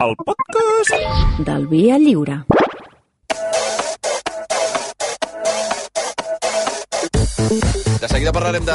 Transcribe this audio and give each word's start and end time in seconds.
el 0.00 0.16
podcast 0.16 0.94
del 1.38 1.66
Via 1.66 1.98
Lliure. 1.98 2.44
De 8.00 8.08
seguida 8.08 8.32
parlarem 8.32 8.64
de 8.64 8.74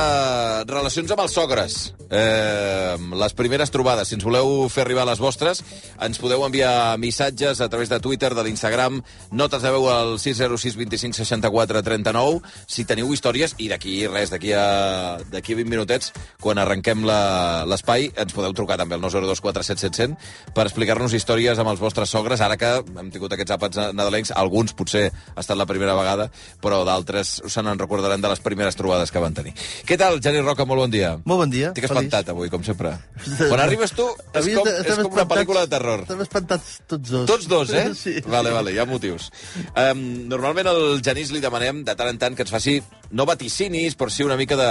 relacions 0.70 1.10
amb 1.10 1.24
els 1.24 1.34
sogres. 1.34 1.76
Eh, 2.14 2.94
les 3.18 3.34
primeres 3.34 3.72
trobades. 3.74 4.06
Si 4.06 4.14
ens 4.14 4.24
voleu 4.24 4.68
fer 4.70 4.84
arribar 4.84 5.08
les 5.10 5.18
vostres, 5.18 5.64
ens 5.98 6.20
podeu 6.22 6.44
enviar 6.46 6.94
missatges 7.02 7.58
a 7.58 7.68
través 7.74 7.90
de 7.90 7.98
Twitter, 8.00 8.36
de 8.38 8.44
l'Instagram. 8.46 9.00
Notes 9.34 9.66
de 9.66 9.72
veu 9.74 9.88
al 9.90 10.20
606 10.22 10.78
25 10.78 11.18
64 11.18 11.82
39. 11.82 12.44
Si 12.70 12.86
teniu 12.86 13.10
històries, 13.16 13.56
i 13.58 13.72
d'aquí 13.72 13.96
res, 14.06 14.30
d'aquí 14.30 14.54
a, 14.54 15.18
a 15.18 15.42
20 15.42 15.66
minutets, 15.74 16.14
quan 16.38 16.62
arrenquem 16.62 17.02
l'espai, 17.10 18.12
ens 18.14 18.38
podeu 18.38 18.54
trucar 18.54 18.78
també 18.78 18.94
al 18.94 19.02
902 19.02 19.42
477 19.42 20.54
per 20.54 20.68
explicar-nos 20.68 21.18
històries 21.18 21.58
amb 21.58 21.74
els 21.74 21.82
vostres 21.82 22.14
sogres. 22.14 22.46
Ara 22.46 22.60
que 22.62 22.76
hem 22.86 23.10
tingut 23.10 23.34
aquests 23.34 23.58
àpats 23.58 23.82
nadalencs, 23.90 24.36
alguns 24.38 24.78
potser 24.78 25.08
ha 25.10 25.42
estat 25.42 25.58
la 25.58 25.66
primera 25.66 25.98
vegada, 25.98 26.30
però 26.62 26.84
d'altres 26.86 27.40
se 27.42 27.66
n'en 27.66 27.82
recordaran 27.82 28.22
de 28.22 28.30
les 28.30 28.46
primeres 28.46 28.78
trobades 28.78 29.15
que 29.16 29.22
van 29.24 29.34
tenir. 29.38 29.54
Què 29.88 29.96
tal, 29.98 30.20
Geni 30.24 30.44
Roca? 30.44 30.66
Molt 30.68 30.84
bon 30.84 30.92
dia. 30.94 31.14
Molt 31.24 31.46
bon 31.46 31.54
dia. 31.54 31.72
Estic 31.72 31.88
feliç. 31.88 32.10
espantat 32.10 32.34
avui, 32.36 32.52
com 32.52 32.64
sempre. 32.68 32.92
Quan 33.50 33.64
arribes 33.64 33.96
tu, 33.96 34.10
és 34.36 34.50
com, 34.52 34.68
és 34.68 35.00
com 35.00 35.16
una 35.16 35.26
pel·lícula 35.32 35.64
de 35.66 35.72
terror. 35.78 36.04
Estem 36.04 36.22
espantats 36.28 36.76
tots 36.92 37.16
dos. 37.16 37.26
Tots 37.32 37.48
dos, 37.52 37.72
eh? 37.74 37.88
Sí. 38.06 38.18
Vale, 38.28 38.52
vale, 38.54 38.74
hi 38.76 38.80
ha 38.84 38.86
motius. 38.90 39.30
Um, 39.72 40.04
normalment 40.30 40.68
al 40.70 40.84
Genís 41.06 41.32
li 41.34 41.40
demanem 41.42 41.80
de 41.88 41.96
tant 41.98 42.12
en 42.12 42.20
tant 42.22 42.36
que 42.36 42.44
ens 42.46 42.52
faci, 42.54 42.76
no 43.16 43.26
vaticinis, 43.26 43.96
però 43.98 44.12
sí 44.12 44.26
una 44.28 44.36
mica 44.38 44.58
de 44.60 44.70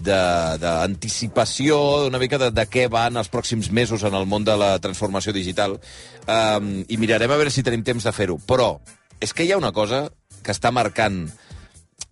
de- 0.00 0.56
d'anticipació, 0.62 2.06
una 2.08 2.18
mica 2.18 2.38
de, 2.40 2.50
de 2.50 2.64
què 2.70 2.86
van 2.90 3.16
els 3.20 3.28
pròxims 3.30 3.70
mesos 3.70 4.02
en 4.08 4.14
el 4.16 4.26
món 4.26 4.44
de 4.44 4.56
la 4.58 4.72
transformació 4.82 5.32
digital. 5.36 5.78
Um, 6.26 6.80
I 6.88 6.96
mirarem 7.00 7.30
a 7.30 7.38
veure 7.40 7.52
si 7.52 7.62
tenim 7.66 7.84
temps 7.86 8.04
de 8.06 8.12
fer-ho. 8.16 8.38
Però 8.48 8.72
és 9.20 9.32
que 9.36 9.44
hi 9.44 9.52
ha 9.52 9.58
una 9.60 9.72
cosa 9.76 10.06
que 10.42 10.54
està 10.54 10.70
marcant 10.72 11.26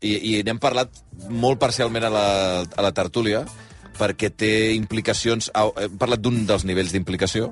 i, 0.03 0.13
i 0.39 0.43
n'hem 0.47 0.59
parlat 0.63 0.93
molt 1.29 1.59
parcialment 1.59 2.05
a 2.07 2.11
la, 2.13 2.27
a 2.65 2.85
la 2.85 2.93
tertúlia, 2.95 3.45
perquè 3.99 4.31
té 4.31 4.53
implicacions... 4.77 5.51
Hem 5.55 5.97
parlat 5.99 6.21
d'un 6.23 6.45
dels 6.47 6.65
nivells 6.69 6.93
d'implicació, 6.95 7.49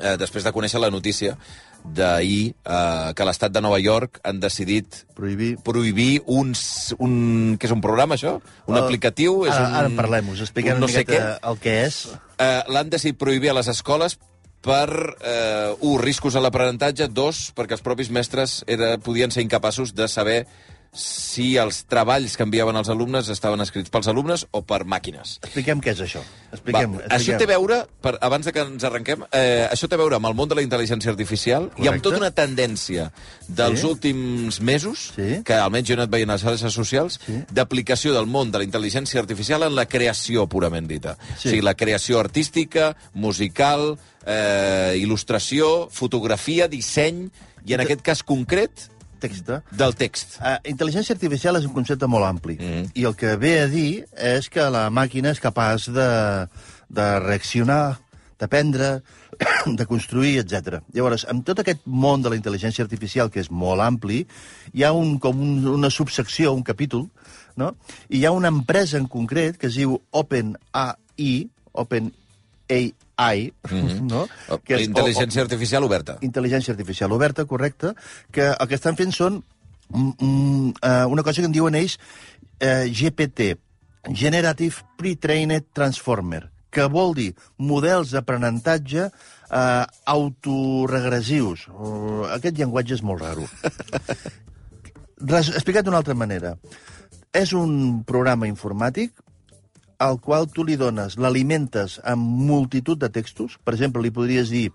eh, 0.00 0.16
després 0.16 0.44
de 0.46 0.52
conèixer 0.56 0.80
la 0.80 0.90
notícia 0.90 1.36
d'ahir 1.82 2.52
eh, 2.62 3.10
que 3.18 3.24
l'estat 3.26 3.50
de 3.50 3.60
Nova 3.60 3.80
York 3.82 4.20
han 4.24 4.38
decidit 4.40 5.00
Prohibir... 5.18 5.56
prohibir 5.66 6.22
un, 6.30 6.52
s- 6.54 6.94
un... 7.02 7.56
Què 7.58 7.66
és 7.66 7.74
un 7.74 7.82
programa, 7.82 8.14
això? 8.14 8.36
Un 8.70 8.76
Uh, 8.78 8.84
aplicatiu? 8.84 9.40
És 9.48 9.52
ara, 9.56 9.66
un, 9.68 9.74
ara 9.80 9.90
en 9.90 9.96
parlem, 9.98 10.28
us 10.30 10.44
expliquem 10.46 10.78
un 10.78 10.84
no 10.86 10.88
sé 10.88 11.02
miqueta 11.02 11.40
el 11.50 11.58
que 11.58 11.74
és. 11.88 12.04
Eh, 12.38 12.60
L'han 12.70 12.92
decidit 12.92 13.18
prohibir 13.18 13.50
a 13.50 13.56
les 13.58 13.68
escoles 13.72 14.14
per, 14.62 14.86
eh, 15.26 15.72
un, 15.82 15.98
riscos 15.98 16.36
a 16.38 16.40
l'aprenentatge, 16.44 17.08
dos, 17.10 17.48
perquè 17.58 17.74
els 17.74 17.82
propis 17.82 18.12
mestres 18.14 18.60
era, 18.70 18.94
podien 19.02 19.34
ser 19.34 19.42
incapaços 19.42 19.90
de 19.98 20.06
saber 20.06 20.44
si 20.92 21.54
els 21.56 21.86
treballs 21.88 22.34
que 22.36 22.44
enviaven 22.44 22.76
els 22.76 22.90
alumnes 22.92 23.30
estaven 23.32 23.62
escrits 23.64 23.88
pels 23.88 24.08
alumnes 24.12 24.42
o 24.52 24.60
per 24.60 24.82
màquines. 24.84 25.38
Expliquem 25.40 25.80
què 25.80 25.94
és 25.94 26.02
això. 26.04 26.20
Expliquem, 26.52 26.98
Va, 26.98 27.06
això 27.16 27.38
té 27.40 27.46
a 27.46 27.50
veure, 27.54 27.78
per, 28.04 28.18
abans 28.20 28.44
de 28.44 28.52
que 28.52 28.60
ens 28.60 28.84
arrenquem, 28.84 29.24
eh, 29.32 29.68
això 29.72 29.88
té 29.88 29.96
a 29.96 30.02
veure 30.02 30.18
amb 30.20 30.28
el 30.28 30.34
món 30.36 30.50
de 30.50 30.58
la 30.58 30.62
intel·ligència 30.62 31.08
artificial 31.08 31.70
i 31.78 31.88
amb 31.88 31.96
Correcte. 31.96 32.02
tota 32.10 32.18
una 32.18 32.30
tendència 32.30 33.10
dels 33.48 33.80
Sí. 33.80 33.86
últims 33.86 34.60
mesos, 34.60 35.12
Sí. 35.16 35.40
que 35.42 35.54
almenys 35.54 35.88
jo 35.88 35.94
he 35.94 35.96
anat 35.96 36.10
veient 36.10 36.28
a 36.28 36.34
les 36.34 36.42
xarxes 36.42 36.74
socials, 36.74 37.18
Sí. 37.26 37.40
d'aplicació 37.50 38.12
del 38.12 38.26
món 38.26 38.50
de 38.52 38.58
la 38.58 38.64
intel·ligència 38.64 39.18
artificial 39.18 39.62
en 39.62 39.74
la 39.74 39.86
creació 39.86 40.46
purament 40.46 40.86
dita. 40.86 41.16
Sí. 41.38 41.48
O 41.48 41.50
sigui, 41.52 41.62
la 41.62 41.74
creació 41.74 42.20
artística, 42.20 42.96
musical, 43.14 43.98
eh, 44.26 44.98
il·lustració, 45.00 45.88
fotografia, 45.90 46.68
disseny, 46.68 47.30
i 47.64 47.74
en 47.74 47.80
aquest 47.80 48.02
cas 48.02 48.22
concret, 48.22 48.90
Text. 49.22 49.48
eh? 49.54 49.60
del 49.70 49.94
text. 49.98 50.38
Uh, 50.40 50.58
intel·ligència 50.72 51.14
artificial 51.14 51.58
és 51.60 51.66
un 51.68 51.74
concepte 51.76 52.08
molt 52.10 52.26
ampli. 52.26 52.58
Mhm. 52.58 52.92
I 52.98 53.06
el 53.08 53.16
que 53.18 53.36
ve 53.40 53.60
a 53.62 53.68
dir 53.70 54.04
és 54.12 54.48
que 54.50 54.68
la 54.70 54.88
màquina 54.90 55.30
és 55.30 55.40
capaç 55.40 55.88
de, 55.94 56.08
de 56.90 57.08
reaccionar, 57.22 57.98
d'aprendre, 58.42 59.02
de 59.78 59.86
construir, 59.86 60.38
etc. 60.42 60.80
Llavors, 60.94 61.26
amb 61.30 61.44
tot 61.46 61.62
aquest 61.62 61.84
món 61.86 62.22
de 62.22 62.32
la 62.32 62.38
intel·ligència 62.38 62.84
artificial, 62.84 63.30
que 63.30 63.42
és 63.42 63.50
molt 63.50 63.82
ampli, 63.84 64.24
hi 64.74 64.82
ha 64.84 64.92
un, 64.96 65.18
com 65.22 65.40
un, 65.40 65.60
una 65.76 65.90
subsecció, 65.90 66.52
un 66.52 66.64
capítol, 66.66 67.06
no? 67.56 67.74
i 68.08 68.22
hi 68.22 68.26
ha 68.26 68.32
una 68.34 68.50
empresa 68.52 68.98
en 68.98 69.06
concret 69.06 69.58
que 69.60 69.70
es 69.70 69.78
diu 69.78 69.98
OpenAI, 70.10 71.32
OpenAI, 71.72 72.21
no? 74.08 74.26
Que 74.64 74.78
és, 74.78 74.86
intel·ligència 74.88 75.44
artificial 75.44 75.84
oberta. 75.86 76.18
intel·ligència 76.26 76.74
artificial 76.74 77.12
oberta, 77.12 77.44
correcte, 77.46 77.94
que 78.32 78.48
el 78.52 78.70
que 78.70 78.78
estan 78.78 78.98
fent 78.98 79.12
són 79.14 79.42
mm, 79.88 80.14
mm, 80.18 80.72
eh, 80.80 81.04
una 81.12 81.22
cosa 81.26 81.42
que 81.42 81.50
en 81.50 81.54
diuen 81.54 81.76
ells 81.78 81.98
eh, 82.58 82.88
GPT, 82.88 83.52
Generative 84.10 84.82
Pre-Trained 84.98 85.70
Transformer, 85.72 86.48
que 86.72 86.88
vol 86.90 87.14
dir 87.14 87.30
models 87.58 88.14
d'aprenentatge 88.16 89.08
eh, 89.52 89.84
autoregressius. 90.14 91.68
Uh, 91.68 92.24
aquest 92.32 92.56
llenguatge 92.58 92.96
és 92.96 93.04
molt 93.04 93.22
raro. 93.22 93.46
Res, 95.32 95.52
explicat 95.52 95.86
d'una 95.86 96.00
altra 96.02 96.16
manera. 96.18 96.56
És 97.32 97.52
un 97.56 98.02
programa 98.08 98.48
informàtic 98.48 99.14
al 100.02 100.18
qual 100.20 100.48
tu 100.50 100.64
li 100.66 100.76
dones, 100.80 101.16
l'alimentes 101.20 101.98
amb 102.08 102.22
multitud 102.48 102.98
de 102.98 103.10
textos. 103.12 103.58
Per 103.62 103.76
exemple, 103.76 104.02
li 104.02 104.12
podries 104.14 104.50
dir 104.52 104.68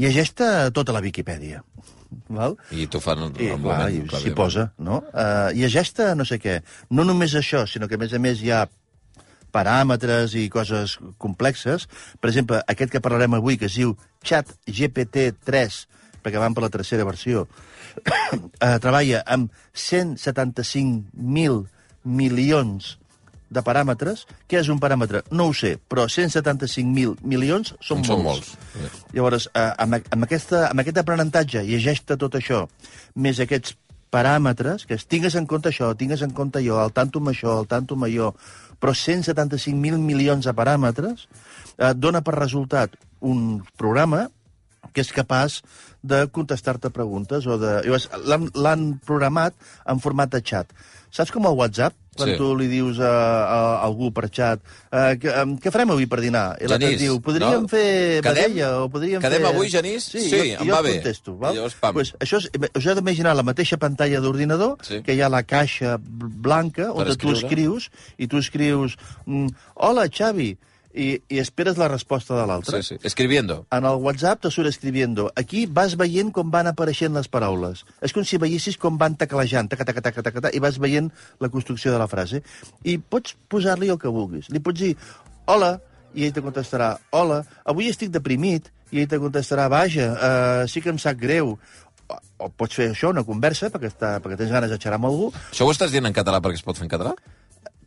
llegeix-te 0.00 0.46
tota 0.72 0.94
la 0.96 1.02
Viquipèdia. 1.04 1.62
Val? 2.36 2.56
I 2.72 2.86
t'ho 2.92 3.00
fan 3.00 3.24
I, 3.30 3.52
clar, 3.56 3.58
moment. 3.60 4.12
s'hi 4.20 4.32
posa, 4.36 4.70
no? 4.80 5.02
Uh, 5.12 5.50
llegeix-te 5.56 6.12
no 6.16 6.24
sé 6.28 6.38
què. 6.40 6.60
No 6.92 7.04
només 7.08 7.34
això, 7.38 7.66
sinó 7.68 7.88
que, 7.88 7.96
a 8.00 8.02
més 8.02 8.12
a 8.16 8.20
més, 8.22 8.42
hi 8.44 8.50
ha 8.52 8.66
paràmetres 9.52 10.34
i 10.40 10.48
coses 10.52 10.96
complexes. 11.20 11.86
Per 12.20 12.28
exemple, 12.32 12.62
aquest 12.72 12.90
que 12.92 13.04
parlarem 13.04 13.34
avui, 13.36 13.58
que 13.60 13.68
es 13.68 13.76
diu 13.76 13.96
Chat 14.24 14.46
GPT-3, 14.64 15.86
perquè 16.24 16.38
van 16.40 16.54
per 16.56 16.64
la 16.64 16.72
tercera 16.72 17.04
versió, 17.08 17.46
eh, 18.08 18.78
treballa 18.80 19.20
amb 19.28 19.52
175.000 19.76 21.66
milions 22.02 22.96
de 23.52 23.62
paràmetres. 23.64 24.24
Què 24.48 24.60
és 24.60 24.70
un 24.72 24.80
paràmetre? 24.82 25.22
No 25.30 25.50
ho 25.50 25.54
sé, 25.56 25.76
però 25.88 26.08
175.000 26.08 27.20
milions 27.22 27.74
són, 27.80 28.04
Són 28.04 28.22
molts. 28.24 28.54
molts. 28.56 28.98
Llavors, 29.12 29.48
eh, 29.54 29.68
amb, 29.78 30.00
amb, 30.10 30.24
aquesta, 30.24 30.68
amb 30.70 30.80
aquest 30.80 30.98
aprenentatge, 30.98 31.64
llegeix-te 31.68 32.16
tot 32.16 32.34
això, 32.40 32.66
més 33.14 33.40
aquests 33.40 33.76
paràmetres, 34.12 34.84
que 34.86 34.94
es 34.94 35.06
tingues 35.08 35.34
en 35.40 35.46
compte 35.48 35.70
això, 35.72 35.94
tingues 35.96 36.22
en 36.22 36.34
compte 36.36 36.60
allò, 36.60 36.82
al 36.82 36.92
tanto 36.92 37.18
amb 37.22 37.32
això, 37.32 37.56
al 37.58 37.66
tanto 37.66 37.96
amb 37.96 38.04
allò, 38.04 38.32
però 38.80 38.92
175.000 38.92 39.98
milions 40.02 40.44
de 40.44 40.52
paràmetres, 40.52 41.28
eh, 41.78 41.94
dona 41.94 42.20
per 42.20 42.34
resultat 42.36 42.98
un 43.20 43.62
programa 43.76 44.26
que 44.92 45.00
és 45.04 45.12
capaç 45.14 45.60
de 46.02 46.24
contestar-te 46.34 46.90
preguntes 46.90 47.46
o 47.46 47.54
de... 47.60 47.78
L'han- 48.26 48.98
programat 49.06 49.54
en 49.88 50.00
format 50.02 50.32
de 50.32 50.40
xat. 50.42 50.72
Saps 51.12 51.30
com 51.30 51.46
el 51.46 51.54
WhatsApp? 51.58 51.94
Quan 52.12 52.28
Sí. 52.28 52.34
tu 52.36 52.50
li 52.58 52.66
dius 52.68 52.98
a, 53.00 53.08
a, 53.08 53.58
a 53.80 53.84
algú 53.86 54.10
per 54.12 54.26
xat 54.28 54.60
eh, 54.92 55.14
que, 55.16 55.30
em, 55.32 55.54
què 55.56 55.70
farem 55.72 55.94
avui 55.94 56.04
per 56.06 56.18
dinar? 56.20 56.58
I 56.60 56.68
l'altre 56.68 56.90
diu, 57.00 57.14
podríem 57.24 57.62
no? 57.64 57.68
fer 57.72 58.20
Quedem? 58.20 58.34
vedella 58.52 58.66
o 58.82 58.90
podríem 58.92 59.22
Quedem 59.22 59.40
fer... 59.46 59.48
avui, 59.54 59.70
Genís? 59.72 60.10
Sí, 60.12 60.20
Sí, 60.26 60.36
jo, 60.36 60.58
em 60.60 60.68
jo 60.68 60.74
va 60.74 60.82
bé. 60.84 60.98
contesto. 60.98 61.36
Val? 61.40 61.56
Llavors, 61.56 61.78
pam. 61.80 61.94
Pues 61.96 62.12
això 62.20 62.36
és, 62.42 62.50
us 62.52 62.84
heu 62.90 62.98
d'imaginar 62.98 63.32
la 63.38 63.42
mateixa 63.46 63.78
pantalla 63.80 64.20
d'ordinador, 64.20 64.76
Sí. 64.84 65.00
que 65.06 65.14
hi 65.16 65.22
ha 65.24 65.30
la 65.32 65.40
caixa 65.48 65.94
bl- 65.96 66.28
blanca 66.44 66.90
on 66.92 67.08
tu 67.16 67.32
escrius, 67.32 67.88
i 68.18 68.28
tu 68.28 68.36
escrius, 68.44 68.98
mm, 69.24 69.48
hola, 69.88 70.04
Xavi, 70.12 70.50
i, 70.94 71.22
i 71.32 71.40
esperes 71.40 71.78
la 71.80 71.88
resposta 71.88 72.36
de 72.36 72.46
l'altre. 72.48 72.82
Sí, 72.82 72.94
sí. 72.94 73.06
Escribiendo. 73.06 73.66
En 73.72 73.86
el 73.88 74.00
WhatsApp 74.04 74.42
te 74.42 74.50
surt 74.50 74.68
escribiendo. 74.68 75.30
Aquí 75.36 75.64
vas 75.66 75.96
veient 76.00 76.32
com 76.34 76.50
van 76.52 76.68
apareixent 76.70 77.14
les 77.16 77.30
paraules. 77.32 77.84
És 78.04 78.14
com 78.14 78.26
si 78.28 78.40
veiessis 78.40 78.78
com 78.80 78.98
van 79.00 79.16
teclejant, 79.20 79.70
taca, 79.72 79.86
taca, 79.88 80.04
taca, 80.04 80.22
taca, 80.22 80.40
taca, 80.40 80.52
i 80.56 80.60
vas 80.62 80.78
veient 80.82 81.10
la 81.40 81.50
construcció 81.52 81.92
de 81.92 82.02
la 82.02 82.08
frase. 82.10 82.42
I 82.84 82.98
pots 82.98 83.36
posar-li 83.48 83.92
el 83.92 84.00
que 84.00 84.12
vulguis. 84.12 84.50
Li 84.52 84.60
pots 84.62 84.84
dir, 84.84 84.94
hola, 85.50 85.76
i 86.14 86.26
ell 86.26 86.34
te 86.36 86.44
contestarà, 86.44 86.94
hola, 87.16 87.42
avui 87.68 87.88
estic 87.90 88.12
deprimit, 88.12 88.68
i 88.92 89.00
ell 89.00 89.08
te 89.08 89.20
contestarà, 89.20 89.68
vaja, 89.72 90.10
uh, 90.12 90.64
sí 90.68 90.84
que 90.84 90.92
em 90.92 91.00
sap 91.00 91.16
greu. 91.20 91.56
O, 92.12 92.18
o 92.44 92.50
pots 92.58 92.76
fer 92.76 92.90
això, 92.92 93.12
una 93.14 93.24
conversa, 93.24 93.70
perquè, 93.72 93.88
està, 93.88 94.16
perquè 94.20 94.36
tens 94.40 94.52
ganes 94.52 94.72
de 94.72 94.76
xerrar 94.76 94.98
amb 95.00 95.08
algú. 95.08 95.30
Això 95.48 95.64
ho 95.64 95.72
estàs 95.72 95.94
dient 95.94 96.04
en 96.04 96.16
català 96.16 96.42
perquè 96.44 96.60
es 96.60 96.66
pot 96.66 96.76
fer 96.76 96.84
en 96.84 96.92
català? 96.92 97.14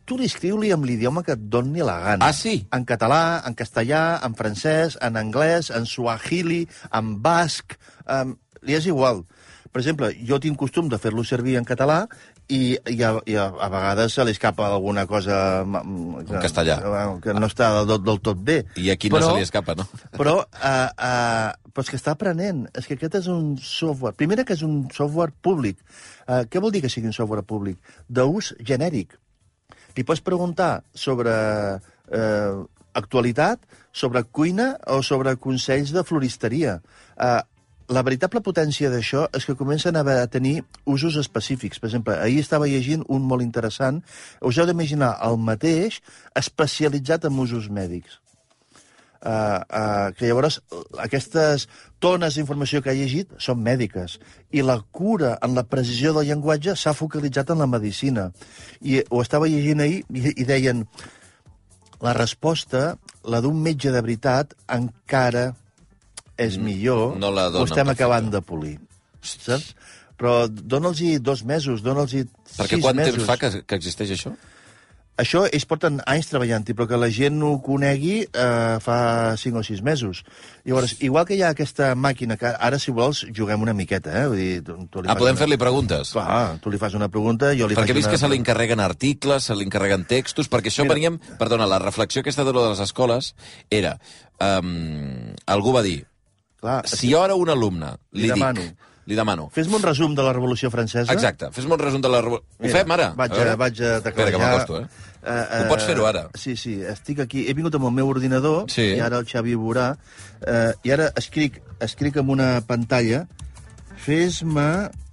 Tu 0.06 0.18
li 0.18 0.28
escriu-li 0.30 0.70
amb 0.74 0.86
l'idioma 0.86 1.24
que 1.26 1.34
et 1.34 1.46
doni 1.50 1.82
la 1.82 1.98
gana. 2.04 2.28
Ah, 2.28 2.34
sí? 2.36 2.60
En 2.76 2.86
català, 2.86 3.42
en 3.48 3.56
castellà, 3.58 4.20
en 4.26 4.36
francès, 4.38 4.94
en 5.02 5.18
anglès, 5.18 5.72
en 5.74 5.88
suahili, 5.90 6.64
en 6.94 7.16
basc... 7.24 7.74
Um, 8.06 8.36
li 8.66 8.74
és 8.78 8.86
igual. 8.86 9.24
Per 9.70 9.82
exemple, 9.82 10.08
jo 10.24 10.38
tinc 10.40 10.56
costum 10.58 10.86
de 10.88 10.98
fer-lo 10.98 11.22
servir 11.26 11.58
en 11.58 11.66
català 11.66 12.04
i, 12.48 12.78
i, 12.78 12.94
a, 13.02 13.10
i 13.28 13.34
a, 13.36 13.48
a 13.50 13.68
vegades 13.72 14.14
se 14.16 14.24
li 14.24 14.32
escapa 14.32 14.70
alguna 14.70 15.04
cosa... 15.10 15.36
Que, 15.66 16.38
castellà. 16.46 16.78
Que, 17.22 17.34
no 17.36 17.50
està 17.50 17.72
del, 17.82 17.98
del 18.06 18.22
tot 18.24 18.40
bé. 18.46 18.60
I 18.80 18.88
aquí 18.94 19.10
no 19.12 19.20
se 19.20 19.34
li 19.36 19.44
escapa, 19.44 19.74
no? 19.78 19.84
Però, 20.14 20.38
uh, 20.46 20.70
uh, 20.70 21.50
però 21.74 21.84
és 21.84 21.92
que 21.92 22.00
està 22.00 22.14
aprenent. 22.16 22.64
És 22.78 22.88
que 22.88 22.96
aquest 22.96 23.18
és 23.20 23.28
un 23.32 23.56
software... 23.60 24.16
Primera, 24.16 24.46
que 24.46 24.56
és 24.56 24.64
un 24.66 24.84
software 24.94 25.34
públic. 25.44 25.82
Uh, 26.24 26.44
què 26.48 26.62
vol 26.62 26.72
dir 26.72 26.86
que 26.86 26.92
sigui 26.92 27.10
un 27.10 27.16
software 27.16 27.44
públic? 27.44 27.82
D'ús 28.08 28.54
genèric. 28.62 29.18
Li 29.96 30.04
pots 30.04 30.22
preguntar 30.24 30.84
sobre 30.94 31.32
eh, 31.32 32.54
actualitat, 32.96 33.60
sobre 33.92 34.24
cuina 34.24 34.74
o 34.92 35.02
sobre 35.02 35.36
consells 35.40 35.92
de 35.96 36.04
floristeria. 36.04 36.80
Eh, 37.16 37.40
la 37.86 38.02
veritable 38.02 38.42
potència 38.42 38.90
d'això 38.90 39.28
és 39.36 39.46
que 39.46 39.54
comencen 39.54 39.96
a, 39.96 40.04
tenir 40.26 40.58
usos 40.84 41.16
específics. 41.20 41.78
Per 41.78 41.88
exemple, 41.88 42.18
ahir 42.18 42.42
estava 42.42 42.66
llegint 42.66 43.04
un 43.08 43.22
molt 43.22 43.46
interessant. 43.46 44.02
Us 44.42 44.58
heu 44.58 44.66
d'imaginar 44.66 45.14
el 45.28 45.38
mateix 45.38 46.00
especialitzat 46.34 47.28
en 47.30 47.38
usos 47.46 47.70
mèdics. 47.70 48.18
Uh, 49.26 49.58
uh, 49.74 50.12
que 50.14 50.28
llavors 50.28 50.60
aquestes 51.02 51.64
tones 51.98 52.36
d'informació 52.36 52.78
que 52.84 52.92
ha 52.92 52.94
llegit 52.94 53.32
són 53.42 53.58
mèdiques 53.64 54.20
i 54.54 54.62
la 54.62 54.76
cura 54.94 55.32
en 55.42 55.56
la 55.58 55.64
precisió 55.66 56.12
del 56.14 56.28
llenguatge 56.28 56.76
s'ha 56.78 56.92
focalitzat 56.94 57.50
en 57.50 57.58
la 57.58 57.66
medicina 57.66 58.28
i 58.86 59.00
ho 59.10 59.24
estava 59.24 59.48
llegint 59.50 59.82
ahir 59.82 60.04
i, 60.14 60.30
i 60.30 60.46
deien 60.46 60.84
la 62.06 62.12
resposta, 62.14 62.84
la 63.26 63.40
d'un 63.42 63.58
metge 63.66 63.90
de 63.90 64.04
veritat, 64.04 64.54
encara 64.70 65.48
és 66.38 66.58
millor. 66.60 67.16
no 67.18 67.30
la 67.34 67.48
Ho 67.48 67.56
dona 67.56 67.64
estem 67.66 67.86
perfecta. 67.88 68.04
acabant 68.04 68.30
de 68.30 68.42
polir. 68.44 68.74
Saps? 69.26 69.72
Però 70.20 70.44
dona'ls-hi 70.48 71.16
dos 71.18 71.42
mesos, 71.44 71.82
dona'ls-hi 71.82 72.22
Perquè 72.60 72.76
sis 72.78 72.84
quant 72.84 72.96
mesos. 73.02 73.16
temps 73.18 73.26
fa 73.26 73.36
que, 73.42 73.50
que 73.66 73.74
existeix 73.80 74.12
això? 74.20 74.36
Això 75.16 75.46
ells 75.48 75.64
porten 75.64 75.94
anys 76.04 76.26
treballant-hi, 76.28 76.74
però 76.76 76.84
que 76.90 76.98
la 77.00 77.08
gent 77.08 77.38
ho 77.40 77.54
conegui 77.64 78.18
eh, 78.26 78.76
fa 78.84 78.96
5 79.40 79.62
o 79.62 79.64
6 79.64 79.80
mesos. 79.86 80.20
Llavors, 80.68 80.96
igual 81.00 81.24
que 81.24 81.38
hi 81.38 81.42
ha 81.42 81.54
aquesta 81.54 81.94
màquina, 81.96 82.36
que 82.36 82.50
ara, 82.52 82.76
si 82.82 82.92
vols, 82.92 83.22
juguem 83.32 83.64
una 83.64 83.72
miqueta, 83.72 84.12
eh? 84.12 84.26
Vull 84.28 84.36
dir, 84.42 84.58
tu, 84.66 84.76
tu 84.92 85.00
li 85.00 85.08
Ah, 85.08 85.16
podem 85.16 85.32
una... 85.32 85.40
fer-li 85.40 85.56
preguntes? 85.62 86.10
Clar, 86.12 86.58
tu 86.60 86.72
li 86.74 86.80
fas 86.82 86.92
una 86.98 87.08
pregunta, 87.08 87.54
jo 87.56 87.64
li 87.70 87.78
Perquè 87.78 87.94
he 87.94 87.94
faig 87.94 88.00
vist 88.02 88.10
una... 88.10 88.16
que 88.18 88.20
se 88.20 88.28
li 88.28 88.40
encarreguen 88.42 88.82
articles, 88.84 89.48
se 89.48 89.56
li 89.56 89.64
encarreguen 89.64 90.04
textos, 90.10 90.50
perquè 90.52 90.68
això 90.72 90.84
Mira. 90.84 90.94
veníem... 90.98 91.16
Perdona, 91.40 91.64
la 91.70 91.78
reflexió 91.80 92.20
aquesta 92.20 92.44
de 92.44 92.52
lo 92.52 92.66
de 92.66 92.74
les 92.74 92.84
escoles 92.84 93.32
era... 93.70 93.96
Um, 94.36 95.32
algú 95.48 95.72
va 95.72 95.80
dir, 95.86 96.02
Clar, 96.60 96.82
si 96.88 97.08
jo 97.12 97.22
ara 97.24 97.34
un 97.40 97.48
alumne 97.48 97.94
li, 98.12 98.26
Li 98.26 98.34
dic... 98.36 98.74
Li 99.06 99.14
demano. 99.14 99.48
Fes-me 99.54 99.76
un 99.78 99.82
resum 99.82 100.14
de 100.18 100.22
la 100.26 100.32
Revolució 100.34 100.68
Francesa. 100.70 101.12
Exacte, 101.12 101.50
fes-me 101.54 101.74
un 101.76 101.78
resum 101.78 102.00
de 102.02 102.08
la... 102.10 102.20
revo- 102.24 102.40
Ho 102.42 102.68
fem 102.72 102.90
ara? 102.90 103.12
Vaig 103.14 103.32
A 103.38 103.52
a, 103.52 103.56
vaig 103.56 103.78
a 103.80 103.96
Espera, 103.98 104.00
teclejar. 104.02 104.32
que 104.32 104.38
m'acosto, 104.42 104.80
eh? 104.80 104.86
Uh, 105.26 105.62
Ho 105.64 105.68
pots 105.70 105.84
fer-ho 105.86 106.06
ara. 106.06 106.24
Sí, 106.38 106.56
sí, 106.58 106.76
estic 106.82 107.20
aquí. 107.22 107.44
He 107.50 107.54
vingut 107.54 107.74
amb 107.78 107.86
el 107.88 107.94
meu 107.94 108.08
ordinador, 108.10 108.66
Sí. 108.70 108.82
i 108.96 109.00
ara 109.00 109.18
el 109.22 109.26
Xavi 109.26 109.54
ho 109.54 109.62
veurà, 109.62 109.86
uh, 109.94 110.72
i 110.86 110.90
ara 110.94 111.08
escric, 111.16 111.60
escric 111.80 112.16
amb 112.22 112.30
una 112.34 112.60
pantalla 112.66 113.24
fes-me 113.96 114.68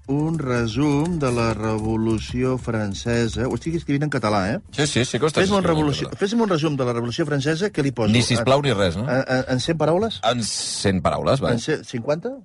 un 0.07 0.37
resum 0.39 1.17
de 1.19 1.31
la 1.31 1.53
Revolució 1.53 2.57
Francesa. 2.59 3.47
Ho 3.47 3.55
estic 3.55 3.77
escrivint 3.79 4.03
en 4.07 4.11
català, 4.11 4.41
eh? 4.51 4.57
Sí, 4.75 4.87
sí, 4.87 5.05
sí 5.07 5.19
que 5.19 5.25
ho 5.25 5.31
estàs 5.31 5.45
Fes-me 5.45 5.61
un, 5.61 5.63
revolució... 5.63 6.09
Carla. 6.09 6.19
fes 6.19 6.33
un 6.35 6.49
resum 6.49 6.75
de 6.79 6.87
la 6.87 6.95
Revolució 6.95 7.25
Francesa, 7.29 7.69
què 7.71 7.85
li 7.85 7.93
poso? 7.95 8.11
Ni 8.11 8.23
sisplau 8.25 8.61
ni 8.65 8.75
res, 8.75 8.97
no? 8.99 9.07
En, 9.07 9.23
en, 9.23 9.45
en 9.55 9.63
100 9.63 9.79
paraules? 9.79 10.19
En 10.27 10.43
100 10.43 11.01
paraules, 11.05 11.43
va. 11.43 11.53
En 11.55 11.63
100 11.63 11.85
50? 11.87 12.35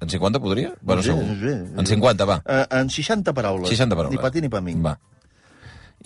En 0.00 0.10
50 0.10 0.40
podria? 0.40 0.74
Bueno, 0.82 1.02
sé, 1.02 1.10
segur. 1.10 1.24
no 1.24 1.36
sé. 1.40 1.56
En 1.80 1.86
50, 1.86 2.24
va. 2.30 2.40
Uh, 2.44 2.64
en 2.78 2.90
60 2.90 3.34
paraules. 3.34 3.68
60 3.68 3.96
paraules. 3.96 4.14
Ni 4.14 4.22
pa 4.22 4.30
ti 4.30 4.44
ni 4.44 4.52
pa 4.52 4.60
mi. 4.60 4.76
Va. 4.78 4.98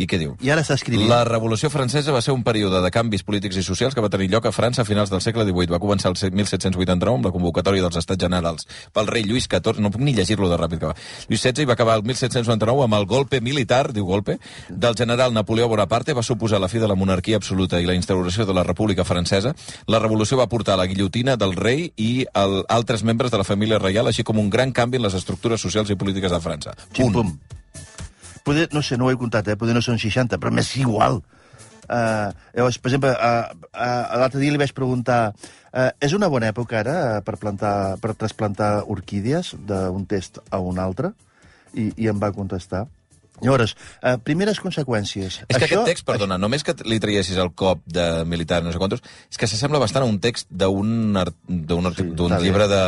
I 0.01 0.07
què 0.09 0.17
diu? 0.21 0.33
I 0.41 0.51
ara 0.55 0.65
està 0.65 0.79
escrivint. 0.79 1.09
La 1.11 1.23
Revolució 1.29 1.69
Francesa 1.73 2.15
va 2.15 2.23
ser 2.25 2.33
un 2.33 2.45
període 2.47 2.81
de 2.81 2.91
canvis 2.95 3.25
polítics 3.27 3.59
i 3.61 3.65
socials 3.67 3.97
que 3.97 4.01
va 4.01 4.09
tenir 4.13 4.31
lloc 4.33 4.47
a 4.49 4.53
França 4.55 4.81
a 4.81 4.89
finals 4.89 5.13
del 5.13 5.21
segle 5.21 5.45
XVIII. 5.45 5.73
Va 5.75 5.81
començar 5.83 6.09
el 6.09 6.17
1789 6.17 7.19
amb 7.19 7.29
la 7.29 7.33
convocatòria 7.35 7.85
dels 7.85 7.99
Estats 8.01 8.25
Generals 8.25 8.67
pel 8.97 9.11
rei 9.11 9.27
Lluís 9.29 9.49
XIV, 9.51 9.83
no 9.85 9.93
puc 9.93 10.01
ni 10.01 10.15
llegir-lo 10.17 10.49
de 10.49 10.57
ràpid 10.57 10.81
que 10.81 10.89
va. 10.89 10.97
Lluís 11.29 11.45
XVI 11.45 11.69
va 11.69 11.77
acabar 11.77 11.99
el 12.01 12.07
1799 12.09 12.87
amb 12.87 12.97
el 12.97 13.07
golpe 13.11 13.43
militar, 13.45 13.93
diu 13.93 14.09
golpe, 14.09 14.39
del 14.69 14.97
general 14.97 15.35
Napoleó 15.37 15.69
Bonaparte, 15.69 16.17
va 16.17 16.25
suposar 16.25 16.61
la 16.61 16.73
fi 16.73 16.81
de 16.81 16.89
la 16.89 16.97
monarquia 16.97 17.37
absoluta 17.37 17.81
i 17.81 17.89
la 17.89 17.99
instauració 17.99 18.49
de 18.49 18.57
la 18.57 18.65
República 18.65 19.05
Francesa. 19.05 19.55
La 19.87 20.01
revolució 20.01 20.41
va 20.41 20.49
portar 20.49 20.79
a 20.79 20.83
la 20.83 20.89
guillotina 20.89 21.37
del 21.37 21.57
rei 21.57 21.91
i 21.97 22.27
el, 22.35 22.65
altres 22.69 23.05
membres 23.05 23.31
de 23.31 23.43
la 23.43 23.49
família 23.49 23.79
reial, 23.79 24.09
així 24.09 24.25
com 24.25 24.41
un 24.41 24.51
gran 24.51 24.73
canvi 24.73 25.01
en 25.01 25.09
les 25.09 25.17
estructures 25.21 25.61
socials 25.61 25.91
i 25.91 26.01
polítiques 26.01 26.33
de 26.33 26.41
França. 26.41 26.77
Punt. 26.97 27.13
pum. 27.21 27.60
Poder, 28.45 28.69
no 28.73 28.83
sé, 28.83 28.97
no 28.97 29.07
ho 29.07 29.13
he 29.13 29.19
comptat, 29.21 29.49
eh? 29.49 29.57
Poder 29.61 29.75
no 29.77 29.83
són 29.85 30.01
60, 30.01 30.39
però 30.41 30.53
m'és 30.55 30.71
igual. 30.81 31.21
Uh, 31.91 32.31
llavors, 32.55 32.79
per 32.79 32.93
exemple, 32.93 33.11
uh, 33.11 33.67
uh, 33.75 34.19
l'altre 34.21 34.39
dia 34.39 34.55
li 34.55 34.61
vaig 34.61 34.71
preguntar 34.77 35.33
uh, 35.33 35.89
és 35.99 36.15
una 36.15 36.29
bona 36.31 36.53
època 36.53 36.79
ara 36.79 36.95
per, 37.27 37.35
plantar, 37.43 37.99
per 37.99 38.15
trasplantar 38.15 38.85
orquídies 38.95 39.57
d'un 39.67 40.07
test 40.07 40.39
a 40.55 40.63
un 40.63 40.79
altre? 40.79 41.11
I, 41.75 41.91
I 41.99 42.11
em 42.13 42.23
va 42.23 42.31
contestar. 42.35 42.85
Llavors, 43.43 43.75
uh, 44.03 44.17
primeres 44.25 44.61
conseqüències. 44.61 45.41
És 45.49 45.57
que 45.57 45.65
aquest 45.65 45.85
text, 45.89 46.05
perdona, 46.09 46.37
només 46.39 46.65
que 46.67 46.75
li 46.85 46.99
traiessis 47.01 47.39
el 47.41 47.53
cop 47.57 47.81
de 47.87 48.25
militar, 48.29 48.63
no 48.65 48.73
sé 48.73 48.79
quantos, 48.79 49.01
és 49.31 49.39
que 49.41 49.49
s'assembla 49.51 49.81
bastant 49.83 50.05
a 50.05 50.09
un 50.11 50.19
text 50.21 50.49
d'un 50.51 51.17
art- 51.17 51.37
d'un 51.49 51.93
Sí, 51.95 52.05
llibre 52.43 52.69
de... 52.69 52.83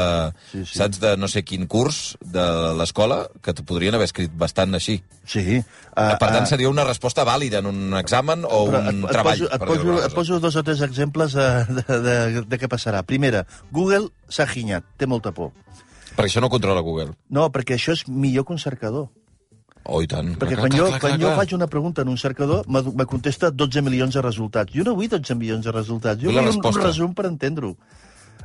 Sí, 0.52 0.64
sí. 0.66 0.78
Saps, 0.78 1.00
de 1.02 1.16
no 1.16 1.28
sé 1.28 1.42
quin 1.44 1.66
curs 1.66 2.16
de 2.20 2.44
l'escola, 2.78 3.26
que 3.42 3.54
te 3.54 3.62
podrien 3.66 3.94
haver 3.94 4.06
escrit 4.10 4.30
bastant 4.36 4.74
així. 4.78 4.98
Sí. 5.24 5.58
Uh, 5.58 6.16
per 6.18 6.28
tant, 6.32 6.46
seria 6.50 6.68
una 6.70 6.84
resposta 6.84 7.24
vàlida 7.24 7.60
en 7.62 7.66
un 7.70 7.94
examen 7.98 8.44
o 8.48 8.64
un 8.68 8.76
et, 8.80 8.88
et, 8.92 9.06
treball, 9.12 9.38
poso, 9.38 9.48
et, 9.54 9.66
poso, 9.66 9.96
et 10.06 10.14
poso 10.14 10.40
dos 10.40 10.56
o 10.56 10.62
tres 10.66 10.80
exemples 10.84 11.32
de, 11.38 11.48
de, 11.80 11.98
de, 12.06 12.16
de 12.48 12.58
què 12.60 12.68
passarà. 12.68 13.02
Primera, 13.06 13.44
Google 13.72 14.08
s'ha 14.28 14.46
ginyat, 14.50 14.84
té 14.98 15.06
molta 15.06 15.32
por. 15.32 15.52
Perquè 16.12 16.28
això 16.28 16.42
no 16.44 16.50
controla 16.52 16.82
Google. 16.84 17.14
No, 17.32 17.46
perquè 17.54 17.78
això 17.78 17.94
és 17.96 18.02
millor 18.08 18.44
que 18.44 18.52
un 18.52 18.58
cercador. 18.60 19.06
Oh, 19.84 19.98
i 20.02 20.06
tant. 20.06 20.36
Perquè 20.38 20.54
Clar, 20.54 20.62
quan, 20.62 20.70
clar, 20.70 20.78
jo, 20.78 20.86
clar, 20.88 21.00
quan 21.02 21.16
clar, 21.16 21.20
jo 21.22 21.36
faig 21.40 21.54
una 21.56 21.66
pregunta 21.66 22.02
en 22.02 22.08
un 22.12 22.18
cercador, 22.18 22.68
me, 22.68 23.06
contesta 23.10 23.50
12 23.50 23.82
milions 23.82 24.14
de 24.14 24.22
resultats. 24.22 24.72
Jo 24.74 24.84
no 24.86 24.94
vull 24.94 25.10
12 25.10 25.34
milions 25.34 25.66
de 25.66 25.74
resultats. 25.74 26.22
Jo 26.22 26.30
Vull 26.30 26.38
vull 26.38 26.54
un, 26.54 26.66
un 26.70 26.82
resum 26.84 27.14
per 27.18 27.26
entendre-ho. 27.26 27.74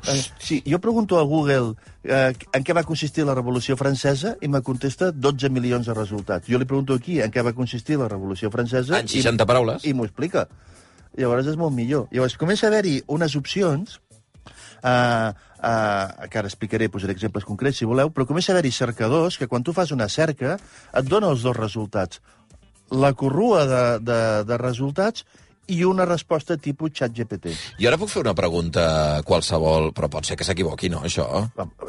Eh, 0.08 0.22
sí, 0.40 0.64
jo 0.66 0.80
pregunto 0.80 1.18
a 1.20 1.24
Google 1.26 1.74
eh, 2.04 2.34
en 2.54 2.64
què 2.64 2.74
va 2.78 2.84
consistir 2.86 3.26
la 3.26 3.34
Revolució 3.36 3.76
Francesa 3.78 4.36
i 4.42 4.50
me 4.50 4.62
contesta 4.62 5.12
12 5.12 5.50
milions 5.50 5.90
de 5.90 5.94
resultats. 5.98 6.48
Jo 6.50 6.60
li 6.62 6.66
pregunto 6.70 6.98
aquí 6.98 7.20
en 7.22 7.34
què 7.34 7.44
va 7.46 7.54
consistir 7.58 7.98
la 7.98 8.08
Revolució 8.08 8.52
Francesa 8.54 9.00
En 9.00 9.10
60 9.10 9.46
paraules. 9.50 9.86
i, 9.86 9.92
i 9.92 9.98
m'ho 9.98 10.06
explica. 10.06 10.48
Llavors 11.18 11.50
és 11.50 11.58
molt 11.58 11.74
millor. 11.74 12.06
Llavors 12.14 12.38
comença 12.38 12.68
a 12.68 12.70
haver-hi 12.70 13.02
unes 13.10 13.36
opcions 13.36 13.98
Uh, 14.82 15.32
uh, 15.60 16.28
que 16.30 16.42
ara 16.42 16.52
explicaré, 16.52 16.90
posaré 16.94 17.16
exemples 17.16 17.48
concrets, 17.48 17.80
si 17.82 17.90
voleu, 17.90 18.12
però 18.14 18.28
comença 18.30 18.54
a 18.54 18.58
haver-hi 18.58 18.74
cercadors 18.76 19.38
que 19.38 19.48
quan 19.48 19.66
tu 19.66 19.76
fas 19.76 19.92
una 19.96 20.10
cerca 20.10 20.58
et 20.58 21.10
dona 21.10 21.32
els 21.34 21.44
dos 21.46 21.58
resultats. 21.58 22.22
La 22.92 23.12
corrua 23.14 23.66
de, 23.68 23.84
de, 24.08 24.22
de 24.48 24.58
resultats 24.62 25.26
i 25.68 25.84
una 25.84 26.06
resposta 26.08 26.56
tipus 26.58 26.94
xat 26.96 27.12
GPT. 27.16 27.52
I 27.84 27.88
ara 27.90 28.00
puc 28.00 28.10
fer 28.12 28.22
una 28.24 28.34
pregunta 28.38 29.20
qualsevol, 29.28 29.92
però 29.96 30.10
pot 30.12 30.28
ser 30.28 30.38
que 30.40 30.48
s'equivoqui, 30.48 30.90
no, 30.94 31.02
això? 31.08 31.28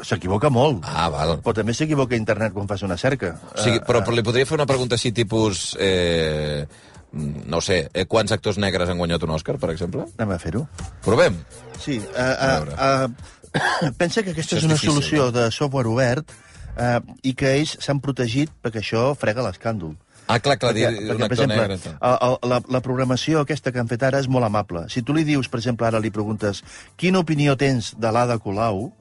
S'equivoca 0.03 0.51
molt. 0.51 0.83
Ah, 0.83 1.07
val. 1.13 1.37
Però 1.45 1.55
també 1.55 1.75
s'equivoca 1.75 2.19
internet 2.19 2.53
quan 2.55 2.67
fas 2.67 2.83
una 2.87 2.99
cerca. 2.99 3.33
O 3.53 3.63
sigui, 3.63 3.79
però, 3.87 4.03
però 4.03 4.15
li 4.17 4.25
podria 4.25 4.47
fer 4.49 4.59
una 4.59 4.69
pregunta 4.69 4.99
així, 4.99 5.13
tipus... 5.15 5.71
Eh, 5.79 6.67
no 7.13 7.57
ho 7.57 7.61
sé, 7.61 7.89
eh, 7.93 8.05
quants 8.05 8.31
actors 8.31 8.57
negres 8.61 8.89
han 8.89 8.97
guanyat 9.01 9.23
un 9.23 9.31
Òscar, 9.35 9.57
per 9.59 9.71
exemple? 9.73 10.05
Anem 10.17 10.35
a 10.35 10.39
fer-ho. 10.39 10.67
Provem. 11.05 11.37
Sí, 11.81 11.97
uh, 11.99 12.67
uh, 12.67 13.07
uh, 13.09 13.91
pensa 13.97 14.21
que 14.23 14.31
aquesta 14.35 14.55
Això 14.55 14.59
és 14.59 14.63
és 14.63 14.67
una 14.69 14.75
difícil, 14.77 14.93
solució 14.93 15.31
de 15.31 15.47
software 15.51 15.89
obert 15.89 16.29
uh, 16.77 16.99
i 17.23 17.33
que 17.33 17.55
ells 17.57 17.77
s'han 17.81 17.99
protegit 18.03 18.51
perquè 18.61 18.83
això 18.83 19.09
frega 19.17 19.41
l'escàndol. 19.45 19.95
Ah, 20.29 20.37
clar, 20.37 20.59
clar, 20.61 20.75
dir 20.77 20.83
Perquè, 20.85 20.99
un 21.01 21.07
perquè, 21.09 21.17
per 21.17 21.25
actor 21.25 21.37
exemple, 21.39 21.67
negre. 21.67 21.95
a- 22.05 22.17
a- 22.27 22.47
la, 22.47 22.59
la 22.69 22.81
programació 22.85 23.39
aquesta 23.41 23.71
que 23.73 23.79
han 23.81 23.87
fet 23.89 24.03
ara 24.05 24.19
és 24.21 24.27
molt 24.29 24.45
amable. 24.45 24.83
Si 24.93 25.01
tu 25.01 25.15
li 25.17 25.23
dius, 25.25 25.49
per 25.49 25.57
exemple, 25.57 25.87
ara 25.87 25.97
li 25.99 26.11
preguntes 26.13 26.61
quina 26.95 27.17
opinió 27.23 27.55
tens 27.57 27.95
de 27.97 28.11
l'Ada 28.13 28.37
Colau, 28.37 28.91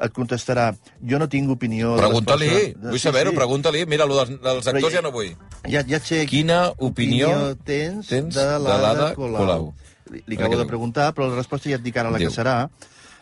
et 0.00 0.12
contestarà 0.14 0.74
jo 1.02 1.18
no 1.18 1.28
tinc 1.28 1.50
opinió... 1.50 1.94
de 1.96 2.02
Pregunta-li, 2.02 2.48
persones- 2.48 2.82
vull 2.82 2.98
Sí, 2.98 3.04
saber-ho, 3.08 3.30
sí. 3.32 3.36
pregunta-li. 3.36 3.86
Mira, 3.86 4.06
lo 4.06 4.16
dels, 4.16 4.40
dels 4.40 4.66
actors 4.70 4.92
ja- 4.92 4.98
ja 5.00 5.02
no 5.02 5.10
vull. 5.12 5.32
Ja, 5.66 5.82
ja 5.86 5.98
sé 6.00 6.24
Quina 6.26 6.72
opinió 6.78 7.56
tens, 7.64 8.06
tens 8.08 8.34
de 8.34 8.44
de 8.46 8.58
l'Ada 8.62 9.14
Colau. 9.14 9.42
Colau? 9.42 9.74
Li, 10.12 10.22
li 10.26 10.36
acabo 10.38 10.56
de 10.56 10.64
preguntar, 10.66 11.12
però 11.14 11.28
la 11.28 11.36
resposta 11.36 11.68
ja 11.68 11.76
et 11.76 11.82
dic 11.82 11.96
ara 11.96 12.10
la 12.10 12.18
Diu. 12.18 12.30
que 12.30 12.34
serà. 12.34 12.68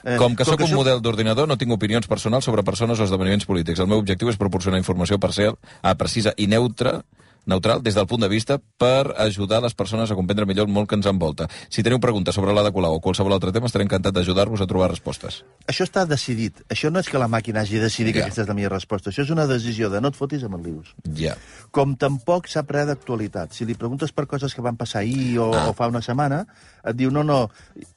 Eh, 0.04 0.16
Com 0.21 0.37
que 0.37 0.45
sóc 0.45 0.61
un 0.61 0.68
soc- 0.68 0.76
model 0.76 1.00
d'ordinador, 1.02 1.49
no 1.49 1.56
tinc 1.59 1.73
opinions 1.73 2.06
personals 2.06 2.45
sobre 2.45 2.62
persones 2.62 3.00
o 3.00 3.04
esdeveniments 3.04 3.45
polítics. 3.49 3.80
El 3.80 3.88
meu 3.88 3.99
objectiu 3.99 4.28
és 4.30 4.37
proporcionar 4.37 4.78
informació 4.78 5.18
parcial, 5.18 5.56
ah, 5.83 5.97
precisa 5.97 6.33
i 6.37 6.47
neutra 6.47 7.00
neutral 7.47 7.83
des 7.83 7.95
del 7.95 8.07
punt 8.07 8.21
de 8.21 8.29
vista 8.29 8.59
per 8.79 9.15
ajudar 9.19 9.62
les 9.62 9.75
persones 9.75 10.11
a 10.11 10.15
comprendre 10.19 10.47
millor 10.47 10.67
el 10.67 10.73
món 10.75 10.87
que 10.87 10.97
ens 10.99 11.07
envolta. 11.07 11.47
Si 11.71 11.83
teniu 11.83 12.00
preguntes 12.03 12.35
sobre 12.35 12.53
l'Ada 12.53 12.73
Colau 12.75 12.95
o 12.99 13.00
qualsevol 13.00 13.33
altre 13.33 13.53
tema, 13.53 13.67
estaré 13.71 13.85
encantat 13.87 14.12
d'ajudar-vos 14.15 14.61
a 14.61 14.67
trobar 14.67 14.91
respostes. 14.91 15.45
Això 15.67 15.87
està 15.87 16.05
decidit. 16.07 16.62
Això 16.69 16.91
no 16.91 16.99
és 17.00 17.09
que 17.09 17.19
la 17.19 17.29
màquina 17.29 17.61
hagi 17.62 17.79
decidit 17.79 18.15
Ja. 18.15 18.21
que 18.21 18.25
aquesta 18.26 18.43
és 18.43 18.49
la 18.49 18.55
millor 18.55 18.73
resposta. 18.73 19.11
Això 19.11 19.23
és 19.23 19.31
una 19.31 19.47
decisió 19.47 19.88
de 19.91 20.00
no 20.00 20.09
et 20.09 20.17
fotis 20.17 20.43
amb 20.45 20.57
el 20.57 20.62
lius. 20.73 20.95
Ja. 21.15 21.37
Com 21.71 21.97
tampoc 21.97 22.49
sap 22.49 22.71
res 22.71 22.87
d'actualitat. 22.87 23.53
Si 23.53 23.65
li 23.65 23.75
preguntes 23.75 24.12
per 24.12 24.26
coses 24.26 24.55
que 24.55 24.61
van 24.62 24.76
passar 24.76 25.00
ahir 25.00 25.38
o, 25.38 25.53
Ah. 25.55 25.69
o 25.71 25.73
fa 25.73 25.87
una 25.88 26.03
setmana, 26.03 26.47
et 26.85 26.97
diu, 26.97 27.11
no, 27.11 27.23
no, 27.25 27.50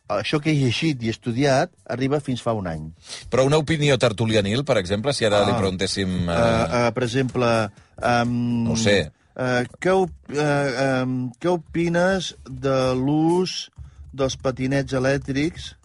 això 0.09 0.39
que 0.41 0.51
he 0.51 0.55
llegit 0.55 1.01
i 1.03 1.09
estudiat 1.09 1.71
arriba 1.87 2.19
fins 2.19 2.41
fa 2.41 2.53
un 2.53 2.67
any. 2.67 2.91
Però 3.29 3.45
una 3.45 3.57
opinió 3.57 3.97
tertulianil, 3.97 4.63
per 4.65 4.77
exemple, 4.77 5.13
si 5.13 5.25
ara 5.25 5.43
Ah. 5.43 5.47
li 5.49 5.53
preguntéssim... 5.57 6.27
Uh, 6.27 6.31
Eh, 6.31 6.87
uh, 6.87 6.91
per 6.93 7.03
exemple... 7.03 7.69
Um, 8.01 8.63
No 8.69 8.75
sé. 8.77 9.11
Uh, 9.39 9.63
què, 9.79 9.93
op 9.95 10.33
uh, 10.35 11.03
um, 11.05 11.19
què 11.39 11.47
opines 11.53 12.33
de 12.43 12.77
l'ús 12.99 13.69
dels 14.11 14.35
patinets 14.35 14.95
elèctrics 14.99 15.75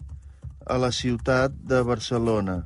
a 0.67 0.75
la 0.81 0.89
ciutat 0.91 1.55
de 1.63 1.79
Barcelona? 1.87 2.57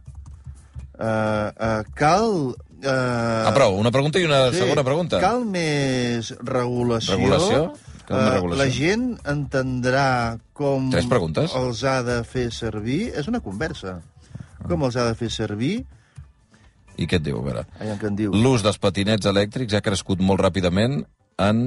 Uh, 0.98 1.06
uh, 1.54 1.84
cal... 1.94 2.34
Uh, 2.80 2.90
ah, 2.90 3.54
prou, 3.54 3.78
una 3.78 3.92
pregunta 3.94 4.18
i 4.18 4.26
una 4.26 4.48
segona 4.56 4.82
pregunta. 4.88 5.20
Cal 5.22 5.46
més 5.46 6.34
regulació? 6.42 7.20
Regulació? 7.20 7.62
Eh, 8.10 8.26
regulació? 8.34 8.58
la 8.58 8.68
gent 8.74 9.06
entendrà 9.30 10.10
com 10.58 10.90
Tres 10.90 11.06
preguntes. 11.12 11.54
els 11.54 11.84
ha 11.86 12.00
de 12.08 12.18
fer 12.26 12.50
servir? 12.56 13.12
És 13.14 13.30
una 13.30 13.44
conversa. 13.46 14.00
Com 14.66 14.88
els 14.88 14.98
ha 14.98 15.06
de 15.12 15.14
fer 15.20 15.30
servir? 15.30 15.84
I 17.00 17.08
què 17.08 17.20
et 17.22 17.24
diu? 17.26 17.40
A 17.40 17.46
veure. 17.46 17.64
Aviam 17.80 18.02
què 18.02 18.10
en 18.12 18.20
diu. 18.20 18.36
L'ús 18.36 18.66
dels 18.66 18.80
patinets 18.82 19.30
elèctrics 19.30 19.78
ha 19.78 19.84
crescut 19.86 20.20
molt 20.20 20.44
ràpidament 20.44 21.02
en 21.40 21.64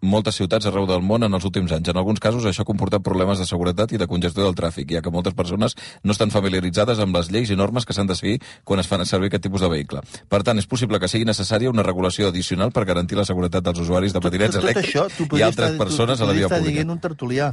moltes 0.00 0.38
ciutats 0.38 0.64
arreu 0.64 0.86
del 0.88 1.02
món 1.04 1.26
en 1.26 1.34
els 1.36 1.44
últims 1.44 1.72
anys. 1.76 1.90
En 1.92 1.98
alguns 2.00 2.20
casos 2.24 2.46
això 2.48 2.64
ha 2.64 2.68
comportat 2.68 3.02
problemes 3.04 3.38
de 3.38 3.44
seguretat 3.44 3.92
i 3.92 3.98
de 4.00 4.06
congestió 4.08 4.46
del 4.46 4.56
tràfic, 4.56 4.94
ja 4.94 5.02
que 5.04 5.12
moltes 5.12 5.34
persones 5.36 5.76
no 6.02 6.14
estan 6.14 6.32
familiaritzades 6.32 7.02
amb 7.04 7.16
les 7.18 7.28
lleis 7.30 7.50
i 7.52 7.58
normes 7.58 7.84
que 7.84 7.92
s'han 7.96 8.08
de 8.08 8.16
seguir 8.16 8.38
quan 8.64 8.80
es 8.80 8.88
fan 8.88 9.04
servir 9.04 9.28
aquest 9.28 9.44
tipus 9.44 9.60
de 9.60 9.68
vehicle. 9.68 10.00
Per 10.28 10.42
tant, 10.46 10.58
és 10.58 10.68
possible 10.70 11.00
que 11.00 11.10
sigui 11.10 11.28
necessària 11.28 11.72
una 11.72 11.84
regulació 11.84 12.30
addicional 12.30 12.72
per 12.72 12.86
garantir 12.88 13.18
la 13.20 13.26
seguretat 13.28 13.66
dels 13.66 13.82
usuaris 13.84 14.16
de 14.16 14.24
patinets 14.24 14.56
tot, 14.56 14.62
tot 14.62 14.70
elèctrics 14.70 14.96
això, 14.96 15.36
i 15.36 15.44
altres 15.44 15.74
estar, 15.74 15.84
persones 15.84 16.16
tu, 16.18 16.24
a 16.24 16.30
la 16.30 16.38
via 16.38 16.48
pública. 16.48 16.78
dient 16.80 16.96
un 16.96 17.02
tertulià. 17.04 17.52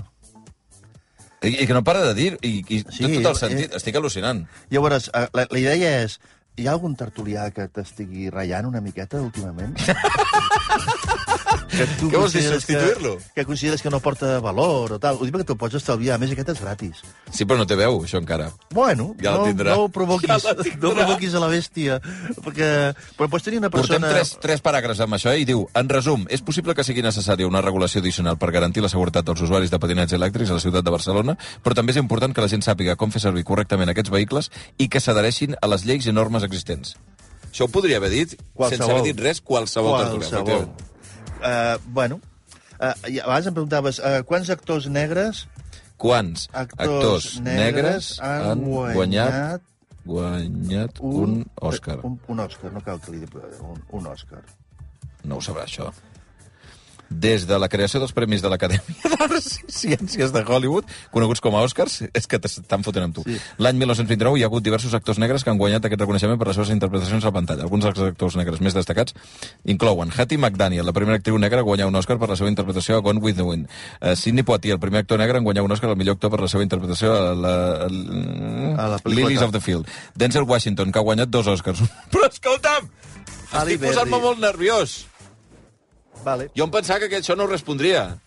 I, 1.43 1.51
I 1.63 1.67
que 1.67 1.73
no 1.75 1.83
para 1.83 2.01
de 2.07 2.13
dir, 2.17 2.31
i, 2.41 2.63
i 2.65 2.79
Sí, 2.81 3.03
té 3.03 3.19
tot 3.19 3.27
el 3.27 3.35
eh, 3.35 3.39
sentit. 3.43 3.75
Estic 3.77 3.99
al·lucinant. 3.99 4.45
Llavors, 4.73 5.11
eh, 5.13 5.27
la, 5.37 5.45
la 5.51 5.59
idea 5.59 5.91
és, 5.99 6.17
hi 6.57 6.65
ha 6.65 6.73
algun 6.73 6.95
tertulià 6.97 7.49
que 7.53 7.67
t'estigui 7.69 8.31
ratllant 8.33 8.71
una 8.71 8.81
miqueta 8.81 9.21
últimament? 9.21 9.77
que 11.69 11.85
tu 11.99 12.07
Què 12.11 12.17
vols 12.19 12.33
dir, 12.33 12.43
substituir-lo? 12.47 13.17
Que, 13.19 13.41
que 13.41 13.45
consideres 13.49 13.81
que 13.83 13.91
no 13.93 13.99
porta 14.03 14.39
valor 14.43 14.93
o 14.95 14.99
tal. 15.03 15.17
Ho 15.19 15.25
dic 15.27 15.33
perquè 15.35 15.47
te'l 15.51 15.59
pots 15.59 15.77
estalviar. 15.79 16.15
A 16.15 16.21
més, 16.21 16.31
aquest 16.33 16.53
és 16.55 16.61
gratis. 16.63 17.01
Sí, 17.31 17.45
però 17.45 17.57
no 17.59 17.67
té 17.69 17.77
veu, 17.79 17.99
això 18.05 18.21
encara. 18.21 18.49
Bueno, 18.73 19.11
Ja 19.21 19.35
no, 19.37 19.47
no 19.51 19.77
ho 19.83 19.89
provoquis, 19.89 20.29
Ja 20.47 20.55
no 20.81 20.93
provoquis 20.95 21.35
a 21.37 21.41
la 21.43 21.49
bèstia. 21.51 21.99
Perquè, 22.45 22.69
però 23.17 23.29
pots 23.31 23.45
tenir 23.47 23.59
una 23.61 23.69
Portem 23.73 23.97
persona... 23.99 24.13
tres, 24.13 24.35
tres 24.43 24.63
paràgrafs 24.65 25.03
amb 25.05 25.17
això 25.19 25.33
eh? 25.33 25.41
i 25.43 25.47
diu, 25.49 25.65
en 25.77 25.89
resum, 25.91 26.25
és 26.33 26.41
possible 26.45 26.75
que 26.77 26.85
sigui 26.87 27.03
necessària 27.05 27.47
una 27.49 27.61
regulació 27.65 28.01
addicional 28.01 28.37
per 28.41 28.51
garantir 28.55 28.83
la 28.85 28.91
seguretat 28.93 29.25
dels 29.27 29.41
usuaris 29.45 29.71
de 29.73 29.79
patinets 29.79 30.13
elèctrics 30.17 30.51
a 30.51 30.57
la 30.59 30.63
ciutat 30.63 30.85
de 30.87 30.93
Barcelona, 30.93 31.37
però 31.63 31.75
també 31.77 31.93
és 31.95 32.01
important 32.01 32.33
que 32.33 32.43
la 32.43 32.49
gent 32.51 32.63
sàpiga 32.65 32.95
com 32.95 33.11
fer 33.11 33.21
servir 33.23 33.43
correctament 33.47 33.89
aquests 33.93 34.11
vehicles 34.13 34.51
i 34.77 34.87
que 34.89 35.01
s'adhereixin 35.03 35.55
a 35.61 35.69
les 35.71 35.85
lleis 35.87 36.07
i 36.07 36.13
normes 36.15 36.43
existents. 36.47 36.95
Això 37.51 37.65
ho 37.65 37.71
podria 37.73 37.97
haver 37.97 38.11
dit, 38.11 38.35
sense 38.35 38.53
Qualsevol. 38.57 38.91
haver 38.91 39.03
dit 39.07 39.23
res, 39.23 39.39
qualsevol, 39.41 39.95
tertulià, 39.97 40.29
Qualsevol. 40.29 40.51
efectivament. 40.51 40.85
Uh, 41.37 41.77
bueno, 41.93 42.19
uh, 42.79 42.93
i 43.09 43.21
abans 43.21 43.47
em 43.49 43.55
preguntaves 43.55 44.01
uh, 44.01 44.19
quants 44.27 44.49
actors 44.53 44.89
negres 44.89 45.45
Quants 45.97 46.45
actors, 46.53 46.81
actors 46.85 47.27
negres 47.45 48.11
han, 48.21 48.43
han 48.51 48.63
guanyat, 48.65 49.33
guanyat 49.33 49.67
guanyat 50.07 51.01
un, 51.03 51.41
Òscar? 51.69 51.99
Un, 52.07 52.17
un 52.31 52.43
Òscar, 52.45 52.71
no 52.73 52.83
cal 52.85 53.01
que 53.03 53.13
li 53.13 53.23
digui 53.23 53.43
un, 53.65 53.81
un 53.99 54.09
Òscar. 54.13 54.43
No 55.27 55.39
ho 55.39 55.43
sabrà, 55.43 55.65
això. 55.67 55.89
Des 57.09 57.45
de 57.47 57.57
la 57.59 57.69
creació 57.71 58.01
dels 58.01 58.13
Premis 58.15 58.43
de 58.43 58.51
l'Acadèmia 58.51 59.11
d'Arts 59.13 59.49
i 59.63 59.73
Ciències 59.77 60.33
de 60.33 60.43
Hollywood, 60.43 60.87
coneguts 61.13 61.41
com 61.43 61.55
a 61.55 61.63
Oscars, 61.65 62.01
és 62.13 62.27
que 62.27 62.39
t'estan 62.41 62.83
fotent 62.85 63.07
amb 63.07 63.15
tu. 63.15 63.25
Sí. 63.27 63.37
L'any 63.63 63.79
1929 63.79 64.39
hi 64.39 64.45
ha 64.45 64.49
hagut 64.51 64.65
diversos 64.65 64.95
actors 64.97 65.21
negres 65.21 65.45
que 65.45 65.53
han 65.53 65.61
guanyat 65.61 65.85
aquest 65.87 66.03
reconeixement 66.03 66.39
per 66.39 66.49
les 66.49 66.59
seves 66.59 66.73
interpretacions 66.75 67.23
a 67.23 67.31
la 67.31 67.35
pantalla. 67.39 67.65
Alguns 67.67 67.87
dels 67.87 68.03
actors 68.11 68.37
negres 68.39 68.61
més 68.63 68.75
destacats 68.77 69.15
inclouen 69.65 70.11
Hattie 70.11 70.37
McDaniel, 70.37 70.85
la 70.85 70.95
primera 70.95 71.19
actriu 71.21 71.39
negra 71.41 71.63
a 71.63 71.67
guanyar 71.67 71.87
un 71.87 71.95
Oscar 71.95 72.19
per 72.19 72.31
la 72.33 72.39
seva 72.39 72.51
interpretació 72.51 72.97
a 72.97 73.05
Gone 73.05 73.23
with 73.23 73.39
the 73.39 73.47
Wind. 73.47 73.71
Uh, 74.01 74.15
Sidney 74.15 74.43
Poitier, 74.43 74.75
el 74.75 74.83
primer 74.83 75.05
actor 75.05 75.19
negre 75.19 75.39
en 75.39 75.47
guanyar 75.47 75.63
un 75.63 75.71
Oscar 75.71 75.91
al 75.91 75.97
millor 75.97 76.17
actor 76.17 76.33
per 76.33 76.41
la 76.43 76.51
seva 76.51 76.65
interpretació 76.65 77.13
a 77.13 77.33
la... 77.35 77.55
A 77.87 78.87
A 78.87 78.87
la 78.93 79.01
Lilies 79.05 79.41
of 79.41 79.51
the 79.51 79.61
Field. 79.61 79.87
Denzel 80.15 80.43
Washington, 80.43 80.91
que 80.91 80.99
ha 80.99 81.05
guanyat 81.05 81.29
dos 81.29 81.47
Oscars. 81.47 81.81
Però 82.13 82.27
escolta'm! 82.29 82.89
Estic 83.47 83.81
posant-me 83.81 84.19
molt 84.21 84.41
nerviós. 84.43 85.06
Vale. 86.25 86.49
Jo 86.57 86.65
em 86.67 86.71
pensava 86.71 87.07
que 87.09 87.19
això 87.21 87.35
no 87.37 87.43
ho 87.45 87.51
respondria. 87.51 88.17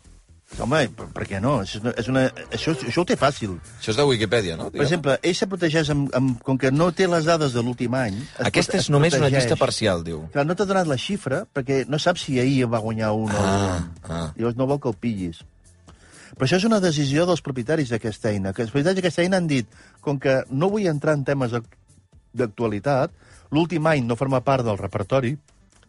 Home, 0.59 0.81
per, 0.99 1.05
per 1.15 1.25
què 1.31 1.39
no? 1.39 1.61
És 1.63 1.77
una, 1.79 1.93
és 2.01 2.09
una, 2.11 2.25
això, 2.51 2.73
això 2.75 3.05
ho 3.05 3.07
té 3.07 3.15
fàcil. 3.15 3.53
Això 3.79 3.93
és 3.93 3.99
de 4.01 4.07
Wikipedia, 4.09 4.57
no? 4.59 4.65
Per 4.75 4.83
exemple, 4.83 5.15
ell 5.23 5.37
se 5.39 5.47
protegeix 5.47 5.93
amb, 5.95 6.09
amb, 6.19 6.41
com 6.43 6.59
que 6.59 6.73
no 6.75 6.89
té 6.91 7.07
les 7.07 7.25
dades 7.29 7.53
de 7.55 7.63
l'últim 7.63 7.95
any... 7.95 8.17
es 8.19 8.49
Aquesta 8.49 8.81
és 8.81 8.89
només 8.91 9.15
una 9.15 9.29
protegeix. 9.29 9.45
llista 9.47 9.59
parcial, 9.61 10.03
diu. 10.03 10.25
Clar, 10.35 10.43
no 10.49 10.57
t'ha 10.59 10.67
donat 10.67 10.91
la 10.91 10.97
xifra, 10.99 11.45
perquè 11.55 11.85
no 11.87 12.01
saps 12.03 12.25
si 12.27 12.41
ahir 12.43 12.67
va 12.67 12.81
guanyar 12.83 13.13
un 13.15 13.31
o 13.31 13.39
Ah, 13.45 13.79
no. 13.79 14.09
ah. 14.11 14.25
Llavors 14.35 14.59
no 14.59 14.67
vol 14.67 14.81
que 14.83 14.91
el 14.91 14.99
pillis. 14.99 15.45
Però 16.35 16.49
això 16.49 16.59
és 16.59 16.67
una 16.67 16.81
decisió 16.83 17.29
dels 17.31 17.43
propietaris 17.47 17.91
d'aquesta 17.95 18.33
eina, 18.35 18.51
que 18.53 18.63
els 18.67 18.73
propietaris 18.75 18.99
d'aquesta 18.99 19.23
eina 19.23 19.39
han 19.39 19.47
dit, 19.47 19.71
com 20.03 20.19
que 20.19 20.41
no 20.51 20.71
vull 20.73 20.87
entrar 20.91 21.15
en 21.15 21.23
temes 21.29 21.55
ac- 21.61 21.79
d'actualitat, 22.35 23.15
l'últim 23.55 23.87
any 23.91 24.03
no 24.07 24.17
forma 24.19 24.41
part 24.43 24.65
del 24.67 24.79
repertori, 24.83 25.37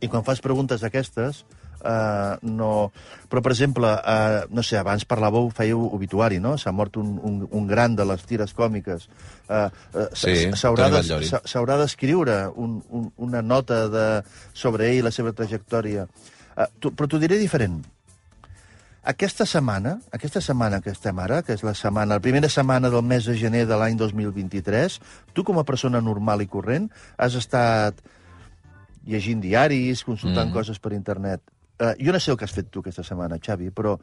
i 0.01 0.07
quan 0.09 0.23
fas 0.27 0.41
preguntes 0.41 0.81
d'aquestes, 0.85 1.43
Uh, 1.81 2.37
no... 2.45 2.91
Però, 3.31 3.41
per 3.41 3.53
exemple, 3.53 3.89
uh, 3.89 4.47
no 4.53 4.63
sé, 4.65 4.77
abans 4.79 5.05
parlàveu, 5.07 5.49
fèieu 5.55 5.81
obituari, 5.95 6.37
no? 6.43 6.57
S'ha 6.61 6.73
mort 6.75 6.99
un, 7.01 7.15
un, 7.25 7.39
un 7.49 7.69
gran 7.69 7.95
de 7.97 8.05
les 8.05 8.25
tires 8.29 8.53
còmiques. 8.57 9.07
Uh, 9.47 9.69
Sí, 10.17 10.35
s'haurà 10.55 10.89
Toni 10.91 10.99
de- 11.01 11.79
d'escriure 11.81 12.37
un, 12.55 12.77
un, 12.89 13.07
una 13.17 13.41
nota 13.41 13.87
de, 13.89 14.05
sobre 14.53 14.91
ell 14.91 15.01
i 15.01 15.07
la 15.07 15.13
seva 15.15 15.33
trajectòria. 15.33 16.05
Uh, 16.51 16.67
tu, 16.79 16.93
però 16.93 17.09
t'ho 17.09 17.21
diré 17.21 17.39
diferent. 17.41 17.81
Aquesta 19.01 19.47
setmana, 19.49 19.95
aquesta 20.13 20.43
setmana 20.45 20.77
que 20.85 20.91
estem 20.93 21.17
ara, 21.23 21.39
que 21.41 21.55
és 21.57 21.63
la 21.65 21.73
setmana, 21.73 22.19
la 22.19 22.21
primera 22.21 22.49
setmana 22.53 22.91
del 22.93 23.01
mes 23.01 23.25
de 23.25 23.33
gener 23.33 23.63
de 23.65 23.77
l'any 23.79 23.95
2023, 23.97 24.99
tu 25.33 25.41
com 25.47 25.57
a 25.57 25.65
persona 25.65 26.03
normal 26.05 26.43
i 26.43 26.47
corrent 26.51 26.85
has 27.17 27.33
estat 27.39 27.97
llegint 29.09 29.41
diaris, 29.41 30.03
consultant 30.05 30.51
mm. 30.51 30.53
coses 30.53 30.77
per 30.77 30.93
internet. 30.93 31.41
Uh, 31.81 31.95
jo 31.97 32.13
no 32.13 32.19
sé 32.21 32.29
el 32.31 32.37
que 32.37 32.45
has 32.45 32.53
fet 32.53 32.67
tu 32.69 32.83
aquesta 32.83 33.01
setmana, 33.03 33.39
Xavi, 33.41 33.71
però 33.73 33.95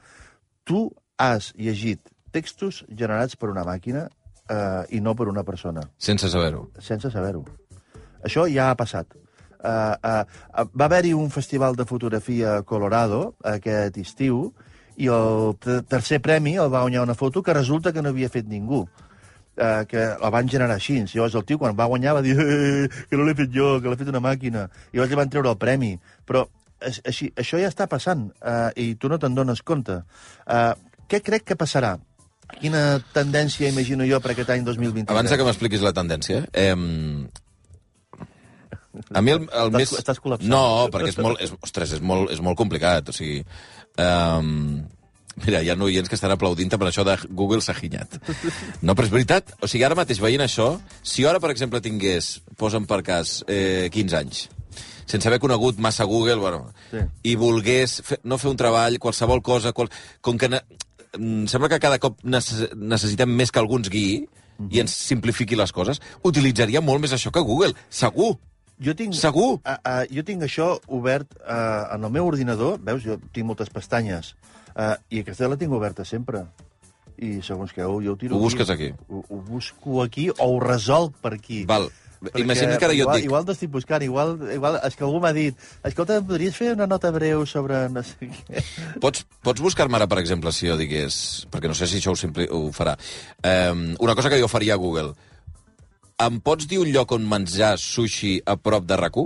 tu 0.67 0.89
has 1.23 1.53
llegit 1.55 2.01
textos 2.35 2.81
generats 2.91 3.37
per 3.39 3.53
una 3.53 3.63
màquina 3.65 4.09
uh, 4.51 4.83
i 4.91 4.99
no 5.01 5.15
per 5.15 5.29
una 5.31 5.45
persona 5.47 5.85
Sense 5.97 6.29
saber-ho. 6.29 6.65
sense 6.83 7.11
saber-ho. 7.15 7.45
Això 8.27 8.49
ja 8.51 8.71
ha 8.73 8.77
passat. 8.77 9.15
Uh, 9.59 9.95
uh, 10.03 10.25
uh, 10.59 10.67
va 10.75 10.87
haver-hi 10.91 11.13
un 11.15 11.31
festival 11.31 11.77
de 11.79 11.87
fotografia 11.87 12.57
a 12.59 12.63
Colorado 12.67 13.37
aquest 13.47 13.97
estiu 14.03 14.53
i 14.99 15.07
el 15.15 15.55
ter- 15.63 15.81
tercer 15.87 16.19
premi 16.23 16.57
el 16.59 16.71
va 16.75 16.83
guanyar 16.83 17.03
una 17.07 17.15
foto 17.15 17.43
que 17.43 17.55
resulta 17.55 17.93
que 17.93 18.03
no 18.03 18.11
havia 18.11 18.29
fet 18.29 18.47
ningú 18.51 18.83
uh, 18.85 19.83
que 19.87 20.05
la 20.21 20.31
van 20.35 20.49
generar 20.51 20.75
així. 20.77 21.01
Llavors 21.15 21.35
el 21.39 21.45
tio, 21.47 21.59
quan 21.59 21.79
va 21.79 21.87
guanyar, 21.91 22.15
va 22.19 22.23
dir 22.27 22.35
eh, 22.39 22.89
que 23.11 23.17
no 23.17 23.23
l'he 23.27 23.35
fet 23.39 23.51
jo, 23.55 23.77
que 23.81 23.89
l'ha 23.91 23.99
fet 23.99 24.11
una 24.11 24.23
màquina. 24.23 24.69
I 24.93 24.97
llavors 24.99 25.11
li 25.15 25.19
van 25.23 25.31
treure 25.31 25.51
el 25.55 25.59
premi. 25.59 25.95
Però 26.27 26.47
així, 26.81 27.33
això 27.37 27.59
ja 27.61 27.71
està 27.73 27.89
passant 27.91 28.29
uh, 28.43 28.69
i 28.77 28.95
tu 29.01 29.11
no 29.11 29.19
te'n 29.19 29.35
dones 29.35 29.63
compte. 29.67 30.01
Uh, 30.47 30.73
què 31.09 31.23
crec 31.25 31.47
que 31.49 31.57
passarà? 31.59 31.97
Quina 32.61 32.99
tendència 33.13 33.69
imagino 33.69 34.07
jo 34.09 34.21
per 34.25 34.33
aquest 34.33 34.51
any 34.55 34.65
2023? 34.65 35.13
Abans 35.13 35.35
que 35.37 35.45
m'expliquis 35.45 35.85
la 35.85 35.93
tendència, 35.97 36.47
eh, 36.57 36.73
a 39.13 39.21
mi 39.23 39.31
el, 39.35 39.43
el 39.45 39.69
Estàs- 39.69 39.77
més... 39.77 39.93
estàs 40.01 40.21
col·lapsant. 40.23 40.51
No, 40.51 40.89
perquè 40.93 41.13
és 41.13 41.19
molt, 41.23 41.41
és, 41.45 41.53
ostres, 41.65 41.93
és 41.99 42.05
molt, 42.05 42.33
és 42.35 42.41
molt 42.45 42.59
complicat, 42.59 43.13
o 43.13 43.15
sigui... 43.17 43.43
Um, 43.99 44.81
mira, 45.45 45.61
hi 45.63 45.71
ha 45.71 45.77
oients 45.87 46.09
que 46.11 46.17
estan 46.19 46.33
aplaudint 46.35 46.73
per 46.75 46.89
això 46.89 47.05
de 47.07 47.17
Google 47.29 47.61
s'ha 47.65 47.77
ginyat. 47.79 48.17
No, 48.83 48.95
però 48.95 49.07
és 49.07 49.13
veritat. 49.13 49.53
O 49.63 49.71
sigui, 49.71 49.85
ara 49.87 49.99
mateix 49.99 50.21
veient 50.23 50.43
això, 50.45 50.73
si 51.03 51.27
ara, 51.29 51.41
per 51.43 51.53
exemple, 51.55 51.83
tingués, 51.85 52.39
posa'm 52.59 52.89
per 52.91 53.03
cas, 53.07 53.43
eh, 53.47 53.87
15 53.95 54.19
anys, 54.19 54.47
sense 55.07 55.29
haver 55.29 55.41
conegut 55.41 55.79
massa 55.79 56.05
Google, 56.05 56.37
bueno, 56.37 56.73
Sí. 56.91 56.99
i 57.23 57.37
volgués 57.37 58.01
fer, 58.05 58.21
no 58.25 58.39
fer 58.39 58.51
un 58.51 58.57
treball, 58.57 58.99
qualsevol 58.99 59.43
cosa, 59.43 59.73
qual, 59.73 59.89
com 60.21 60.39
que 60.39 60.49
ne, 60.49 60.61
em 61.15 61.47
sembla 61.49 61.69
que 61.69 61.81
cada 61.81 61.99
cop 61.99 62.19
necess, 62.25 62.75
necessitem 62.77 63.31
més 63.31 63.51
que 63.51 63.59
algú 63.61 63.79
ens 63.79 63.89
guiï 63.89 64.29
i 64.71 64.81
ens 64.81 64.93
simplifiqui 64.93 65.57
les 65.57 65.73
coses, 65.73 66.01
utilitzaria 66.27 66.81
molt 66.81 67.01
més 67.01 67.13
això 67.15 67.31
que 67.31 67.41
Google, 67.41 67.75
segur. 67.89 68.37
Jo 68.79 68.95
tinc, 68.95 69.15
Segur? 69.19 69.57
Uh, 69.67 69.75
uh, 69.75 70.05
jo 70.07 70.23
tinc 70.23 70.45
això 70.47 70.69
obert 70.95 71.33
uh, 71.41 71.91
en 71.97 72.05
el 72.07 72.13
meu 72.15 72.29
ordinador. 72.29 72.77
Veus, 72.79 73.03
jo 73.03 73.17
tinc 73.35 73.49
moltes 73.49 73.73
pestanyes. 73.75 74.37
Uh, 74.71 74.95
I 75.11 75.25
aquesta 75.25 75.49
la 75.51 75.57
tinc 75.59 75.75
oberta 75.75 76.05
sempre. 76.07 76.45
I 77.19 77.41
segons 77.43 77.73
què, 77.75 77.83
jo 77.83 78.13
ho 78.13 78.17
tiro 78.17 78.37
Ho 78.37 78.45
busques 78.45 78.71
aquí. 78.71 78.93
Ho, 79.09 79.25
ho 79.27 79.41
busco 79.49 80.05
aquí 80.05 80.29
o 80.31 80.47
ho 80.47 80.61
resolc 80.63 81.17
per 81.19 81.35
aquí. 81.35 81.65
Val. 81.67 81.89
Perquè 82.19 82.43
Imagina't 82.43 82.81
que 82.81 82.87
ara 82.89 82.95
jo 82.97 83.05
igual, 83.05 83.15
et 83.15 83.23
dic... 83.23 83.29
Igual 83.29 83.45
t'estic 83.47 83.71
buscant, 83.71 84.03
igual, 84.03 84.35
igual... 84.55 84.79
És 84.89 84.97
que 84.99 85.05
algú 85.07 85.21
m'ha 85.23 85.31
dit 85.37 85.67
escolta, 85.87 86.19
podries 86.27 86.57
fer 86.59 86.73
una 86.75 86.89
nota 86.91 87.13
breu 87.15 87.45
sobre 87.47 87.85
no 87.95 88.03
sé 88.07 88.31
què? 88.33 88.63
Pots, 89.05 89.23
pots 89.47 89.63
buscar-me 89.63 90.01
ara, 90.01 90.09
per 90.11 90.19
exemple, 90.23 90.53
si 90.55 90.67
jo 90.67 90.75
digués... 90.81 91.47
Perquè 91.53 91.71
no 91.71 91.79
sé 91.79 91.87
si 91.87 92.01
això 92.01 92.15
ho, 92.15 92.19
simpli, 92.19 92.49
ho 92.51 92.73
farà. 92.75 92.97
Um, 93.39 93.93
una 94.03 94.17
cosa 94.19 94.33
que 94.33 94.41
jo 94.43 94.51
faria 94.51 94.75
a 94.75 94.83
Google. 94.83 95.15
Em 96.19 96.41
pots 96.43 96.67
dir 96.67 96.81
un 96.83 96.91
lloc 96.91 97.15
on 97.15 97.29
menjar 97.31 97.77
sushi 97.79 98.41
a 98.43 98.59
prop 98.59 98.89
de 98.89 98.99
rac 98.99 99.21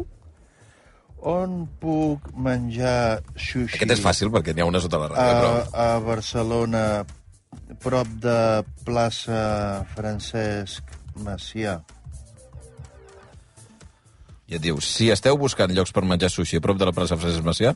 On 1.22 1.62
puc 1.80 2.32
menjar 2.34 3.22
sushi? 3.37 3.78
Aquest 3.78 3.94
és 3.94 4.00
fàcil, 4.02 4.28
perquè 4.34 4.52
n'hi 4.52 4.64
ha 4.64 4.68
una 4.68 4.82
sota 4.82 4.99
la 4.99 5.08
ràdio, 5.12 5.34
però... 5.38 5.52
a, 5.70 5.84
a 5.94 6.00
Barcelona, 6.02 6.82
prop 7.80 8.11
de 8.20 8.38
plaça 8.84 9.40
Francesc 9.94 10.99
Macià. 11.22 11.78
I 14.52 14.59
et 14.59 14.61
diu, 14.61 14.76
si 14.85 15.06
esteu 15.14 15.38
buscant 15.40 15.73
llocs 15.73 15.94
per 15.97 16.02
menjar 16.04 16.28
sushi 16.28 16.59
a 16.59 16.62
prop 16.64 16.76
de 16.76 16.85
la 16.85 16.92
plaça 16.92 17.16
Francesc 17.16 17.44
Macià, 17.47 17.71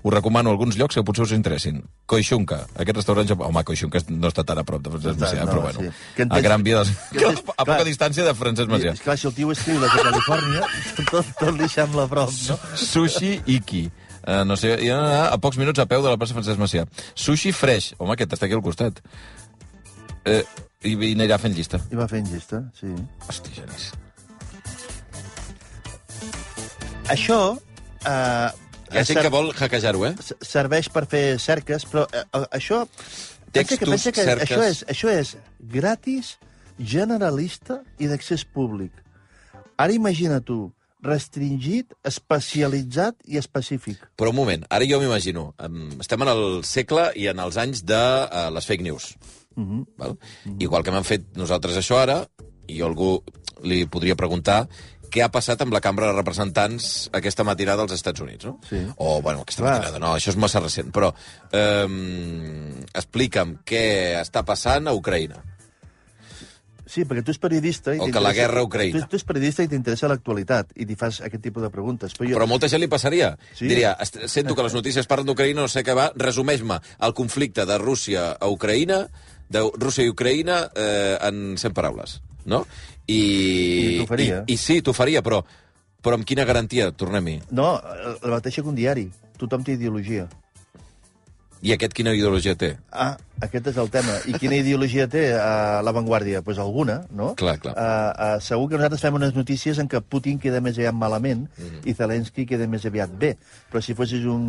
us 0.00 0.12
recomano 0.14 0.48
alguns 0.54 0.78
llocs 0.80 0.96
que 0.96 1.02
potser 1.04 1.26
us 1.26 1.34
interessin. 1.36 1.82
Coixunca, 2.08 2.62
aquest 2.72 2.96
restaurant... 3.02 3.28
jap- 3.28 3.42
Home, 3.44 3.62
Coixunca 3.68 4.00
no 4.08 4.30
està 4.32 4.44
tan 4.48 4.62
a 4.62 4.64
prop 4.64 4.80
de 4.86 4.94
Francesc 4.94 5.20
Macià, 5.20 5.44
no, 5.44 5.50
però 5.52 5.64
bueno. 5.66 5.82
sí. 5.84 5.90
Que 6.16 6.22
A 6.24 6.26
entens- 6.30 6.46
Gran 6.48 6.64
Via 6.64 6.78
dels... 6.80 6.94
que 7.10 7.20
entens- 7.26 7.42
A 7.52 7.66
poca 7.66 7.76
clar. 7.76 7.84
distància 7.90 8.24
de 8.24 8.32
Francesc 8.38 8.72
Macià. 8.72 8.94
I, 8.94 8.96
esclar, 8.96 9.18
si 9.20 9.28
el 9.28 9.34
tio 9.36 9.52
escriu 9.52 9.80
des 9.82 9.92
de 9.92 10.06
Califòrnia, 10.08 10.70
tot, 11.12 11.34
tot 11.42 11.52
li 11.60 11.68
sembla 11.68 12.06
a 12.08 12.12
prop, 12.14 12.32
no? 12.48 12.58
Sushi 12.80 13.34
Iki. 13.58 13.82
Uh, 14.22 14.44
no 14.46 14.54
sé, 14.56 14.76
i 14.86 14.88
a, 14.94 15.00
a 15.34 15.38
pocs 15.42 15.58
minuts 15.58 15.82
a 15.82 15.86
peu 15.90 16.00
de 16.00 16.08
la 16.12 16.16
plaça 16.16 16.32
Francesc 16.38 16.60
Macià. 16.62 16.86
Sushi 17.18 17.50
Fresh. 17.52 17.92
Home, 17.98 18.14
aquest 18.16 18.38
està 18.38 18.46
aquí 18.48 18.54
al 18.56 18.62
costat. 18.64 19.02
Eh, 20.24 20.44
i, 20.86 20.94
I 20.94 21.12
anirà 21.16 21.36
fent 21.42 21.54
llista. 21.58 21.80
I 21.90 21.98
va 21.98 22.06
fent 22.10 22.30
llista, 22.30 22.62
sí. 22.78 22.88
Hosti, 23.28 23.52
genís. 23.58 23.90
Això... 27.12 27.38
Eh, 28.02 28.50
Hi 28.92 29.00
ha 29.00 29.04
gent 29.08 29.22
que 29.24 29.32
vol 29.32 29.52
hackejar-ho, 29.56 30.02
eh? 30.04 30.12
serveix 30.44 30.90
per 30.92 31.06
fer 31.08 31.38
cerques, 31.40 31.86
però 31.88 32.04
eh, 32.12 32.24
eh, 32.24 32.44
això... 32.58 32.82
pensa 33.52 33.76
que, 33.76 33.86
Textos, 33.86 33.88
pensa 33.88 34.12
que 34.12 34.24
cerques. 34.26 34.50
això 34.50 34.66
és, 34.68 34.82
això 34.92 35.12
és 35.12 35.32
gratis, 35.72 36.36
generalista 36.78 37.80
i 38.00 38.08
d'accés 38.10 38.44
públic. 38.44 38.92
Ara 39.80 39.96
imagina 39.96 40.40
tu, 40.44 40.66
restringit, 41.02 41.96
especialitzat 42.06 43.16
i 43.26 43.40
específic. 43.40 44.00
Però 44.16 44.30
un 44.30 44.38
moment, 44.38 44.64
ara 44.70 44.86
jo 44.88 45.00
m'imagino, 45.02 45.50
em, 45.60 45.96
estem 46.00 46.24
en 46.24 46.32
el 46.32 46.44
segle 46.68 47.10
i 47.18 47.28
en 47.32 47.42
els 47.42 47.58
anys 47.58 47.82
de 47.88 48.02
uh, 48.28 48.48
les 48.54 48.68
fake 48.68 48.86
news. 48.86 49.12
Uh 49.56 49.64
-huh. 49.64 49.84
Val? 49.98 50.16
Igual 50.58 50.84
que 50.84 50.90
hem 50.90 51.04
fet 51.04 51.24
nosaltres 51.36 51.76
això 51.76 51.98
ara, 52.00 52.26
i 52.68 52.78
jo 52.78 52.86
algú 52.86 53.22
li 53.62 53.86
podria 53.86 54.16
preguntar 54.16 54.68
què 55.12 55.22
ha 55.24 55.28
passat 55.32 55.60
amb 55.62 55.74
la 55.76 55.80
Cambra 55.84 56.08
de 56.08 56.16
Representants 56.16 57.10
aquesta 57.12 57.44
matinada 57.44 57.84
als 57.84 57.92
Estats 57.92 58.20
Units, 58.24 58.46
no? 58.48 58.56
Sí. 58.68 58.80
O, 58.96 59.20
bueno, 59.22 59.42
aquesta 59.44 59.62
Clar. 59.66 59.74
matinada, 59.78 60.00
no, 60.00 60.14
això 60.16 60.32
és 60.32 60.38
massa 60.40 60.60
recent, 60.64 60.88
però 60.94 61.12
eh, 61.52 61.86
explica'm 62.94 63.58
què 63.68 63.84
està 64.22 64.42
passant 64.48 64.88
a 64.88 64.94
Ucraïna. 64.96 65.42
Sí, 66.92 67.06
perquè 67.08 67.22
tu 67.24 67.32
ets 67.32 67.40
periodista... 67.40 67.94
I 67.96 68.00
O 68.04 68.08
que 68.12 68.20
la 68.20 68.34
guerra 68.36 68.60
a 68.60 68.66
Ucraïna. 68.66 68.98
Tu, 69.00 69.08
tu 69.14 69.16
ets 69.16 69.24
periodista 69.24 69.64
i 69.64 69.68
t'interessa 69.70 70.10
l'actualitat 70.12 70.74
i 70.76 70.84
t'hi 70.84 70.96
fas 71.00 71.22
aquest 71.24 71.40
tipus 71.46 71.64
de 71.64 71.70
preguntes. 71.72 72.12
Però 72.18 72.26
jo, 72.28 72.34
Però 72.36 72.44
a 72.44 72.50
molta 72.50 72.68
gent 72.68 72.82
li 72.82 72.88
passaria. 72.92 73.30
Sí. 73.56 73.64
Diria, 73.70 73.94
"Est- 74.02 74.18
sento 74.28 74.54
que 74.58 74.66
les 74.66 74.74
notícies 74.76 75.06
parlen 75.08 75.30
d'Ucraïna, 75.30 75.62
no 75.62 75.68
sé 75.72 75.84
què 75.86 75.94
va, 75.96 76.10
resumeix-me 76.16 76.80
el 77.00 77.14
conflicte 77.14 77.64
de 77.64 77.78
Rússia 77.80 78.32
a 78.36 78.48
Ucraïna, 78.52 79.06
de 79.48 79.64
Rússia 79.78 80.04
i 80.04 80.10
Ucraïna 80.12 80.70
eh, 80.76 81.16
en 81.22 81.56
100 81.56 81.72
paraules, 81.72 82.20
no? 82.44 82.66
I, 83.08 83.18
I 83.18 83.98
t'ho 83.98 84.06
faria. 84.10 84.44
I, 84.46 84.54
I 84.54 84.60
sí, 84.60 84.80
t'ho 84.84 84.94
faria, 84.96 85.22
però, 85.22 85.42
però 86.02 86.18
amb 86.18 86.26
quina 86.28 86.46
garantia? 86.48 86.90
Tornem-hi. 86.92 87.40
No, 87.50 87.74
la 88.22 88.36
mateixa 88.38 88.62
que 88.62 88.70
un 88.70 88.78
diari. 88.78 89.08
Tothom 89.40 89.64
té 89.66 89.74
ideologia. 89.78 90.28
I 91.62 91.74
aquest 91.74 91.94
quina 91.94 92.14
ideologia 92.14 92.54
té? 92.58 92.74
Ah, 92.90 93.14
aquest 93.42 93.72
és 93.72 93.78
el 93.82 93.90
tema. 93.92 94.14
I 94.30 94.36
quina 94.40 94.58
ideologia 94.60 95.08
té 95.10 95.24
uh, 95.34 95.80
l'avantguàrdia? 95.86 96.40
Doncs 96.40 96.46
pues 96.46 96.60
alguna, 96.62 97.00
no? 97.10 97.32
Clar, 97.38 97.56
clar. 97.62 97.74
Uh, 97.74 98.36
uh, 98.36 98.38
segur 98.44 98.68
que 98.70 98.78
nosaltres 98.78 99.02
fem 99.04 99.18
unes 99.18 99.34
notícies 99.36 99.80
en 99.82 99.90
què 99.90 100.00
Putin 100.02 100.38
queda 100.42 100.62
més 100.64 100.78
aviat 100.78 100.96
malament 100.96 101.46
mm. 101.48 101.66
-hmm. 101.66 101.90
i 101.90 101.94
Zelensky 101.98 102.46
queda 102.46 102.66
més 102.66 102.86
aviat 102.86 103.10
bé. 103.10 103.36
Però 103.72 103.80
si 103.80 103.94
fossis 103.94 104.24
un... 104.24 104.42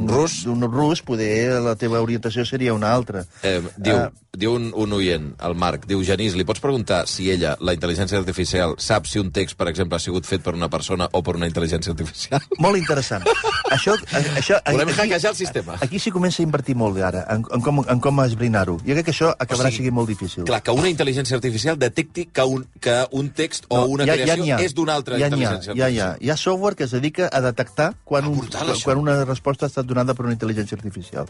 Un 0.00 0.08
rus? 0.08 0.44
Un 0.46 0.62
rus, 0.62 1.02
poder 1.02 1.60
la 1.60 1.76
teva 1.76 2.00
orientació 2.00 2.44
seria 2.44 2.74
una 2.74 2.92
altra. 2.92 3.24
Eh, 3.42 3.60
diu, 3.76 3.96
Ah. 3.96 4.10
diu 4.36 4.54
un, 4.54 4.70
un 4.74 4.92
oient, 4.92 5.34
el 5.42 5.54
Marc, 5.58 5.86
diu, 5.90 6.02
Genís, 6.06 6.36
li 6.38 6.44
pots 6.46 6.62
preguntar 6.62 7.02
si 7.10 7.30
ella, 7.32 7.56
la 7.60 7.74
intel·ligència 7.74 8.18
artificial, 8.20 8.76
sap 8.78 9.08
si 9.10 9.18
un 9.18 9.32
text, 9.34 9.56
per 9.58 9.68
exemple, 9.68 9.96
ha 9.96 10.02
sigut 10.02 10.28
fet 10.28 10.44
per 10.44 10.54
una 10.54 10.68
persona 10.70 11.08
o 11.12 11.22
per 11.26 11.34
una 11.36 11.48
intel·ligència 11.50 11.90
artificial? 11.90 12.40
Molt 12.64 12.78
interessant. 12.78 13.26
això, 13.70 13.96
això, 14.38 14.60
Volem 14.70 14.92
hackejar 14.94 15.32
el 15.32 15.36
sistema. 15.36 15.78
Aquí 15.82 15.98
s'hi 15.98 16.12
comença 16.14 16.42
a 16.42 16.46
invertir 16.46 16.76
molt 16.78 16.98
ara, 17.02 17.24
en, 17.34 17.44
en 17.54 17.64
com, 17.64 17.82
en 17.82 18.00
com 18.02 18.19
esbrinar-ho. 18.28 18.76
Jo 18.84 18.94
crec 18.96 19.04
que 19.06 19.12
això 19.14 19.30
acabarà 19.38 19.68
O 19.68 19.72
sigui, 19.72 19.88
sent 19.88 19.94
molt 19.94 20.08
difícil. 20.08 20.44
Clar, 20.44 20.60
que 20.62 20.70
una 20.76 20.88
intel·ligència 20.90 21.34
artificial 21.38 21.78
detecti 21.78 22.26
que 22.26 22.44
un, 22.44 22.66
que 22.80 22.96
un 23.12 23.30
text 23.30 23.64
o 23.68 23.84
una 23.86 24.04
ja, 24.06 24.14
creació 24.18 24.56
ha. 24.56 24.60
és 24.64 24.74
d'una 24.74 24.94
altra 24.94 25.18
ja 25.18 25.28
n'hi 25.30 25.44
ha, 25.44 25.52
intel·ligència 25.54 25.74
ja, 25.74 25.88
hi 25.88 25.98
ha. 26.00 26.06
artificial. 26.10 26.26
Hi 26.26 26.30
ha 26.30 26.36
software 26.36 26.76
que 26.76 26.84
es 26.84 26.90
dedica 26.96 27.28
a 27.32 27.40
detectar 27.40 27.94
quan, 28.04 28.24
Ah, 28.24 28.28
un, 28.28 28.38
brutal, 28.38 28.60
quan, 28.66 28.74
això. 28.76 28.84
quan 28.84 28.98
una 28.98 29.24
resposta 29.24 29.66
ha 29.66 29.68
estat 29.72 29.86
donada 29.86 30.14
per 30.14 30.26
una 30.26 30.34
intel·ligència 30.34 30.74
artificial. 30.76 31.26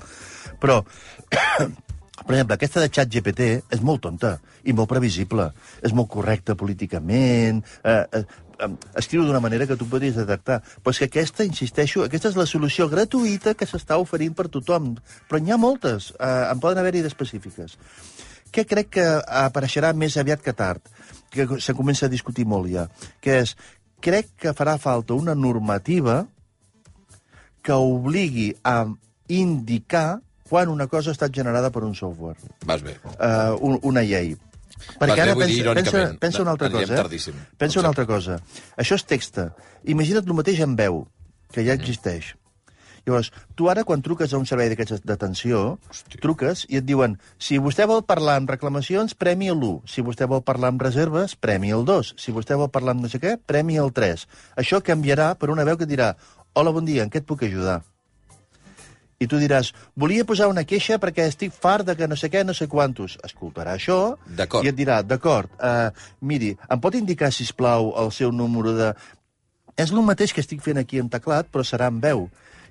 Però, 0.60 0.84
per 2.26 2.34
exemple, 2.34 2.56
aquesta 2.56 2.82
de 2.82 2.90
xat 2.92 3.10
GPT 3.10 3.48
és 3.72 3.80
molt 3.84 4.02
tonta 4.04 4.36
i 4.64 4.74
molt 4.76 4.90
previsible. 4.90 5.50
És 5.82 5.94
molt 5.96 6.10
correcta 6.12 6.56
políticament, 6.58 7.62
eh, 7.82 8.04
eh, 8.12 8.24
eh, 8.60 8.70
escriu 9.00 9.24
d'una 9.24 9.40
manera 9.40 9.66
que 9.66 9.76
tu 9.76 9.88
podries 9.88 10.18
detectar. 10.18 10.60
Però 10.82 10.94
és 10.94 11.00
que 11.00 11.08
aquesta, 11.08 11.44
insisteixo, 11.44 12.04
aquesta 12.04 12.28
és 12.28 12.36
la 12.36 12.46
solució 12.46 12.88
gratuïta 12.88 13.54
que 13.54 13.68
s'està 13.68 13.98
oferint 14.00 14.34
per 14.36 14.48
tothom. 14.48 14.94
Però 15.28 15.40
n'hi 15.40 15.52
ha 15.52 15.60
moltes, 15.60 16.12
eh, 16.18 16.50
en 16.50 16.60
poden 16.60 16.78
haver-hi 16.78 17.02
d'específiques. 17.02 17.78
Què 18.50 18.66
crec 18.66 18.90
que 18.98 19.06
apareixerà 19.24 19.92
més 19.94 20.16
aviat 20.16 20.42
que 20.42 20.52
tard? 20.52 20.82
Que 21.30 21.46
se 21.60 21.74
comença 21.74 22.06
a 22.06 22.12
discutir 22.12 22.44
molt 22.44 22.68
ja. 22.68 22.88
Que 23.22 23.40
és, 23.44 23.56
crec 24.00 24.34
que 24.36 24.56
farà 24.56 24.76
falta 24.78 25.14
una 25.14 25.34
normativa 25.34 26.26
que 27.62 27.72
obligui 27.72 28.54
a 28.64 28.86
indicar 29.28 30.20
quan 30.50 30.68
una 30.68 30.86
cosa 30.90 31.10
ha 31.12 31.16
estat 31.16 31.32
generada 31.32 31.70
per 31.70 31.84
un 31.86 31.94
software, 31.94 32.36
Vas 32.66 32.82
bé. 32.82 32.96
uh, 33.16 33.54
un, 33.62 33.78
una 33.86 34.02
llei. 34.02 34.34
Vas 34.98 35.14
bé, 35.14 35.20
ara 35.22 35.34
vull 35.38 35.46
dir 35.46 35.62
pensa, 35.64 35.92
pensa, 35.92 36.18
pensa 36.18 36.42
una 36.42 36.50
altra 36.56 36.70
cosa. 36.74 37.00
Eh? 37.00 37.32
Pensa 37.58 37.80
una 37.80 37.88
altra 37.94 38.06
cosa. 38.08 38.36
Això 38.76 38.96
és 38.98 39.04
texta. 39.06 39.50
Imagina't 39.84 40.26
el 40.26 40.34
mateix 40.36 40.60
en 40.66 40.76
veu, 40.76 41.06
que 41.52 41.62
Mm. 41.62 41.66
ja 41.66 41.74
existeix. 41.78 42.34
Llavors, 43.06 43.30
tu 43.56 43.70
ara, 43.70 43.82
quan 43.84 44.02
truques 44.04 44.32
a 44.34 44.38
un 44.38 44.44
servei 44.46 44.68
d'aquests 44.68 45.00
d'atenció, 45.08 45.78
truques 46.20 46.66
i 46.68 46.76
et 46.76 46.84
diuen 46.84 47.14
si 47.40 47.56
vostè 47.58 47.86
vol 47.88 48.02
parlar 48.04 48.34
amb 48.36 48.50
reclamacions, 48.52 49.14
premi 49.14 49.48
el 49.48 49.56
1. 49.56 49.82
Si 49.88 50.02
vostè 50.04 50.26
vol 50.28 50.42
parlar 50.44 50.68
amb 50.68 50.82
reserves, 50.84 51.34
premi 51.34 51.70
el 51.72 51.86
2. 51.88 52.12
Si 52.20 52.30
vostè 52.30 52.58
vol 52.60 52.68
parlar 52.70 52.92
amb 52.94 53.02
no 53.06 53.08
sé 53.08 53.18
què, 53.18 53.38
premi 53.40 53.78
el 53.80 53.92
3. 53.96 54.26
Això 54.60 54.82
canviarà 54.84 55.34
per 55.40 55.48
una 55.50 55.64
veu 55.64 55.78
que 55.80 55.86
dirà 55.88 56.14
hola, 56.52 56.70
bon 56.76 56.84
dia, 56.84 57.02
en 57.02 57.10
què 57.10 57.22
et 57.22 57.26
puc 57.26 57.42
ajudar? 57.42 57.80
I 59.20 59.26
tu 59.28 59.36
diràs, 59.36 59.74
volia 60.00 60.24
posar 60.24 60.46
una 60.48 60.62
queixa 60.64 60.96
perquè 60.96 61.26
estic 61.28 61.52
fart 61.52 61.84
de 61.84 61.92
que 61.92 62.06
no 62.08 62.16
sé 62.16 62.30
què, 62.32 62.40
no 62.40 62.54
sé 62.56 62.70
quantos. 62.72 63.18
Escoltarà 63.26 63.74
això 63.76 64.14
i 64.64 64.70
et 64.70 64.76
dirà, 64.78 65.02
d'acord, 65.04 65.50
uh, 65.60 65.90
miri, 66.24 66.54
em 66.72 66.80
pot 66.80 66.94
indicar, 66.96 67.28
si 67.28 67.44
plau 67.52 67.92
el 68.00 68.14
seu 68.16 68.32
número 68.32 68.72
de... 68.78 68.94
És 69.76 69.92
el 69.92 70.00
mateix 70.06 70.32
que 70.32 70.40
estic 70.40 70.64
fent 70.64 70.80
aquí 70.80 71.02
en 71.02 71.10
teclat, 71.12 71.50
però 71.52 71.60
serà 71.68 71.90
en 71.92 71.98
veu. 72.00 72.30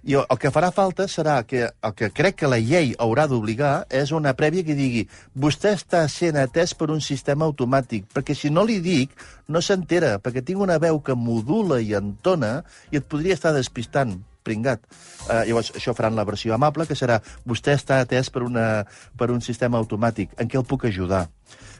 I 0.09 0.15
el 0.17 0.39
que 0.41 0.49
farà 0.55 0.71
falta 0.73 1.05
serà 1.12 1.35
que 1.45 1.67
el 1.67 1.93
que 1.93 2.09
crec 2.17 2.39
que 2.41 2.49
la 2.49 2.57
llei 2.57 2.95
haurà 2.97 3.27
d'obligar 3.29 3.83
és 4.01 4.09
una 4.15 4.33
prèvia 4.33 4.65
que 4.65 4.73
digui 4.73 5.03
vostè 5.35 5.75
està 5.77 6.01
sent 6.09 6.39
atès 6.39 6.73
per 6.73 6.89
un 6.89 7.03
sistema 7.03 7.45
automàtic, 7.45 8.07
perquè 8.15 8.33
si 8.33 8.49
no 8.49 8.65
li 8.65 8.79
dic, 8.81 9.13
no 9.53 9.62
s'entera, 9.62 10.15
perquè 10.17 10.41
tinc 10.41 10.65
una 10.65 10.79
veu 10.81 10.97
que 11.03 11.13
modula 11.13 11.77
i 11.83 11.93
entona 11.99 12.63
i 12.89 12.97
et 13.03 13.05
podria 13.12 13.38
estar 13.38 13.53
despistant 13.53 14.17
pringat. 14.45 14.86
Uh, 15.28 15.43
llavors, 15.47 15.73
això 15.75 15.93
faran 15.97 16.17
la 16.17 16.25
versió 16.28 16.56
amable, 16.56 16.88
que 16.89 16.97
serà 16.97 17.19
vostè 17.47 17.75
està 17.78 18.02
atès 18.04 18.32
per, 18.34 18.45
una, 18.47 18.86
per 19.19 19.30
un 19.34 19.43
sistema 19.45 19.80
automàtic. 19.82 20.34
En 20.39 20.49
què 20.49 20.60
el 20.60 20.67
puc 20.67 20.88
ajudar? 20.89 21.28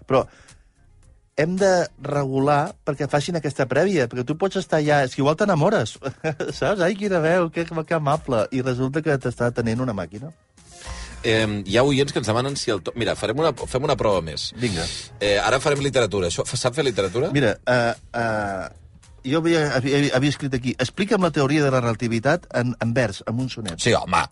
Però 0.10 0.26
hem 1.40 1.56
de 1.56 1.72
regular 2.04 2.74
perquè 2.84 3.08
facin 3.08 3.40
aquesta 3.40 3.68
prèvia, 3.70 4.10
perquè 4.12 4.26
tu 4.28 4.36
pots 4.40 4.60
estar 4.60 4.82
allà... 4.82 5.04
És 5.08 5.16
que 5.16 5.24
igual 5.24 5.38
t'enamores, 5.40 5.96
saps? 6.60 6.84
Ai, 6.84 6.98
quina 7.00 7.22
veu, 7.24 7.48
que, 7.54 7.64
que 7.64 7.96
amable. 7.96 8.44
I 8.52 8.64
resulta 8.66 9.04
que 9.06 9.16
t'està 9.22 9.48
atenent 9.54 9.86
una 9.86 9.96
màquina. 9.96 10.34
Eh, 11.24 11.48
hi 11.68 11.76
ha 11.76 11.84
oients 11.84 12.14
que 12.16 12.20
ens 12.22 12.28
demanen 12.28 12.56
si 12.60 12.72
el 12.72 12.84
to... 12.84 12.94
Mira, 13.00 13.16
farem 13.20 13.40
una, 13.40 13.52
fem 13.72 13.88
una 13.88 13.96
prova 14.00 14.22
més. 14.24 14.50
Vinga. 14.60 14.86
Eh, 15.20 15.38
ara 15.40 15.60
farem 15.64 15.84
literatura. 15.84 16.28
Això, 16.32 16.46
sap 16.48 16.76
fer 16.76 16.86
literatura? 16.88 17.32
Mira, 17.36 17.56
uh, 17.68 17.96
uh, 18.16 18.68
jo 19.26 19.42
havia, 19.42 19.66
havia, 19.78 20.04
havia 20.16 20.34
escrit 20.36 20.54
aquí, 20.54 20.76
explica'm 20.78 21.24
la 21.26 21.32
teoria 21.36 21.64
de 21.64 21.72
la 21.72 21.82
relativitat 21.82 22.48
en, 22.54 22.76
en 22.80 22.94
vers, 22.94 23.24
en 23.28 23.40
un 23.40 23.50
sonet. 23.50 23.80
Sí, 23.82 23.94
home, 23.94 24.24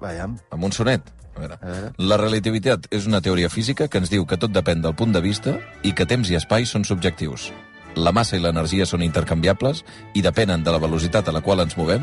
Vejam. 0.00 0.38
amb 0.50 0.64
un 0.64 0.72
sonet. 0.72 1.12
A 1.36 1.40
veure. 1.40 1.58
A 1.60 1.70
veure. 1.70 1.92
La 1.98 2.16
relativitat 2.16 2.88
és 2.90 3.06
una 3.06 3.20
teoria 3.20 3.50
física 3.52 3.88
que 3.92 4.00
ens 4.00 4.10
diu 4.12 4.24
que 4.26 4.38
tot 4.40 4.52
depèn 4.54 4.80
del 4.84 4.96
punt 4.96 5.12
de 5.12 5.20
vista 5.20 5.58
i 5.84 5.92
que 5.92 6.08
temps 6.08 6.30
i 6.32 6.38
espai 6.38 6.64
són 6.64 6.84
subjectius. 6.88 7.50
La 7.96 8.12
massa 8.12 8.36
i 8.36 8.40
l'energia 8.44 8.84
són 8.84 9.00
intercanviables 9.06 9.82
i 10.14 10.22
depenen 10.24 10.62
de 10.66 10.72
la 10.74 10.78
velocitat 10.82 11.28
a 11.28 11.32
la 11.32 11.40
qual 11.40 11.62
ens 11.64 11.76
movem 11.78 12.02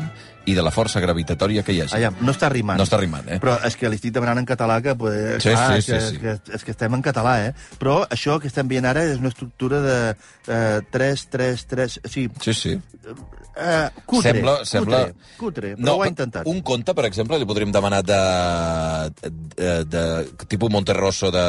i 0.50 0.56
de 0.56 0.62
la 0.66 0.72
força 0.74 1.00
gravitatòria 1.00 1.62
que 1.62 1.72
hi 1.72 1.80
hagi. 1.84 1.94
Allà, 1.96 2.10
no 2.20 2.32
està 2.34 2.50
rimant. 2.52 2.76
No 2.80 2.84
està 2.84 2.98
rimant, 3.00 3.28
eh? 3.30 3.38
Però 3.40 3.54
és 3.64 3.76
que 3.78 3.88
li 3.88 3.96
estic 4.00 4.12
demanant 4.16 4.42
en 4.42 4.48
català 4.48 4.80
que... 4.84 4.96
Pues, 4.98 5.38
Sí, 5.44 5.52
clar, 5.54 5.80
sí, 5.80 5.92
que, 5.92 6.00
sí, 6.00 6.16
sí. 6.16 6.20
Que, 6.20 6.34
és 6.58 6.66
que 6.66 6.74
estem 6.74 6.98
en 6.98 7.04
català, 7.06 7.36
eh? 7.46 7.54
Però 7.78 8.00
això 8.10 8.40
que 8.42 8.50
estem 8.50 8.68
veient 8.68 8.90
ara 8.90 9.06
és 9.06 9.22
una 9.22 9.30
estructura 9.32 9.80
de 9.86 9.96
eh, 10.48 10.82
3, 10.90 11.26
3, 11.38 11.66
3... 11.72 11.98
Sí, 12.04 12.26
Sí, 12.42 12.54
sí. 12.54 12.74
eh, 13.56 13.88
cutre, 14.04 14.32
sembla, 14.34 14.54
sembla... 14.66 15.00
cutre, 15.06 15.36
cutre, 15.38 15.74
però 15.78 15.96
ho 15.96 16.02
ha 16.02 16.10
intentat. 16.10 16.46
Un 16.50 16.60
conte, 16.66 16.92
per 16.98 17.06
exemple, 17.06 17.38
li 17.38 17.46
podríem 17.48 17.72
demanar 17.72 18.02
de, 18.04 18.20
de, 19.22 19.30
de, 19.56 19.74
de 19.94 20.46
tipus 20.50 20.72
Monterroso 20.74 21.30
de 21.30 21.44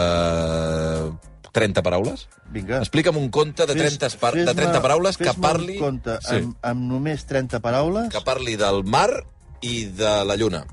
30 1.55 1.83
paraules? 1.85 2.27
Vinga. 2.51 2.81
Explica'm 2.83 3.17
un 3.21 3.29
conte 3.33 3.65
de 3.69 3.75
30, 3.77 4.11
par 4.19 4.35
de 4.35 4.51
30 4.51 4.81
paraules 4.83 5.17
que 5.17 5.33
parli... 5.39 5.79
un 5.79 5.87
conte 5.87 6.19
sí, 6.25 6.41
amb, 6.41 6.55
amb 6.71 6.87
només 6.91 7.23
30 7.29 7.63
paraules 7.63 8.11
que 8.13 8.23
parli 8.27 8.57
del 8.59 8.83
mar 8.83 9.09
i 9.63 9.85
de 9.87 10.17
la 10.27 10.35
lluna. 10.35 10.65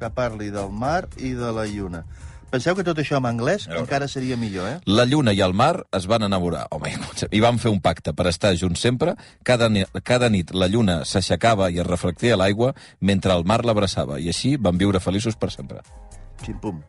que 0.00 0.10
parli 0.12 0.50
del 0.52 0.68
mar 0.70 1.06
i 1.16 1.32
de 1.32 1.52
la 1.56 1.64
lluna. 1.64 2.04
Penseu 2.50 2.76
que 2.78 2.84
tot 2.86 2.98
això 3.02 3.18
en 3.18 3.26
anglès 3.26 3.66
encara 3.74 4.06
seria 4.08 4.36
millor, 4.38 4.68
eh? 4.70 4.76
La 4.86 5.04
lluna 5.04 5.32
i 5.34 5.40
el 5.42 5.52
mar 5.56 5.82
es 5.96 6.06
van 6.06 6.22
enamorar. 6.22 6.66
Home, 6.70 6.92
i 7.36 7.40
van 7.42 7.58
fer 7.58 7.72
un 7.74 7.80
pacte 7.82 8.14
per 8.16 8.28
estar 8.30 8.54
junts 8.56 8.80
sempre. 8.80 9.16
Cada, 9.42 9.68
ni 9.68 9.82
cada 10.06 10.30
nit 10.30 10.54
la 10.54 10.68
lluna 10.70 11.00
s'aixecava 11.04 11.70
i 11.74 11.80
es 11.82 11.88
reflectia 11.88 12.36
a 12.36 12.40
l'aigua 12.40 12.72
mentre 13.00 13.34
el 13.34 13.44
mar 13.44 13.64
l'abraçava. 13.66 14.20
I 14.22 14.30
així 14.32 14.54
van 14.56 14.78
viure 14.78 15.02
feliços 15.02 15.36
per 15.36 15.50
sempre. 15.54 15.82
Xim-pum. 16.44 16.80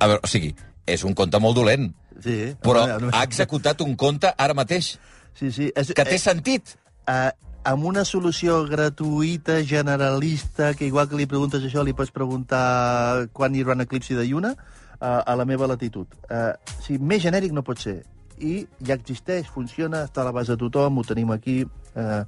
A 0.00 0.10
veure, 0.10 0.24
o 0.26 0.28
sigui, 0.28 0.54
és 0.86 1.04
un 1.04 1.14
conte 1.14 1.38
molt 1.40 1.56
dolent, 1.56 1.92
Sí. 2.20 2.54
però 2.62 2.84
home, 2.96 3.10
ha 3.12 3.22
executat 3.24 3.80
un 3.80 3.96
conte 3.96 4.32
ara 4.38 4.54
mateix, 4.54 4.98
Sí, 5.34 5.50
sí. 5.50 5.72
És, 5.74 5.92
que 5.92 6.04
té 6.04 6.18
sentit. 6.18 6.76
eh, 7.08 7.30
amb 7.64 7.84
una 7.84 8.04
solució 8.04 8.64
gratuïta, 8.68 9.62
generalista, 9.64 10.74
que 10.74 10.86
igual 10.86 11.08
que 11.08 11.16
li 11.16 11.26
preguntes 11.26 11.62
això, 11.62 11.82
li 11.84 11.92
pots 11.92 12.10
preguntar 12.12 13.28
quan 13.32 13.54
hi 13.54 13.62
haurà 13.62 13.72
un 13.74 13.80
eclipsi 13.80 14.14
de 14.14 14.26
lluna, 14.28 14.54
eh, 15.00 15.22
a 15.26 15.34
la 15.36 15.44
meva 15.44 15.66
latitud. 15.66 16.06
Eh, 16.30 16.52
sí, 16.86 16.98
més 16.98 17.22
genèric 17.22 17.52
no 17.52 17.62
pot 17.64 17.78
ser. 17.78 18.04
I 18.38 18.66
ja 18.84 18.94
existeix, 18.94 19.46
funciona, 19.48 20.04
està 20.04 20.20
a 20.22 20.24
la 20.24 20.32
base 20.32 20.52
de 20.52 20.58
tothom, 20.58 20.98
ho 20.98 21.04
tenim 21.04 21.30
aquí. 21.32 21.64
Eh, 21.94 22.24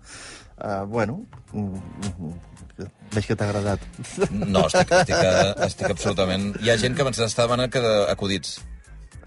eh, 0.59 0.83
bueno, 0.89 1.23
mm, 1.53 1.61
mm, 1.61 2.35
veig 3.15 3.27
que 3.27 3.37
t'ha 3.37 3.49
agradat. 3.49 3.81
No, 4.31 4.67
estic, 4.67 4.93
estic, 4.93 5.17
estic 5.67 5.91
absolutament... 5.91 6.53
Hi 6.63 6.71
ha 6.71 6.77
gent 6.81 6.95
que 6.99 7.03
ens 7.07 7.19
està 7.25 7.47
demanant 7.49 7.73
que 7.73 7.81
de- 7.81 8.07
acudits. 8.13 8.59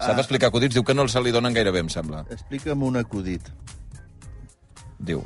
Sap 0.00 0.16
Ah. 0.16 0.20
explicar 0.22 0.48
acudits? 0.48 0.74
Diu 0.74 0.84
que 0.84 0.94
no 0.94 1.06
se 1.08 1.20
li 1.20 1.32
donen 1.34 1.52
gaire 1.52 1.70
bé, 1.74 1.80
em 1.84 1.88
sembla. 1.92 2.24
Explica'm 2.30 2.82
un 2.86 2.96
acudit. 2.96 3.50
Diu, 4.98 5.24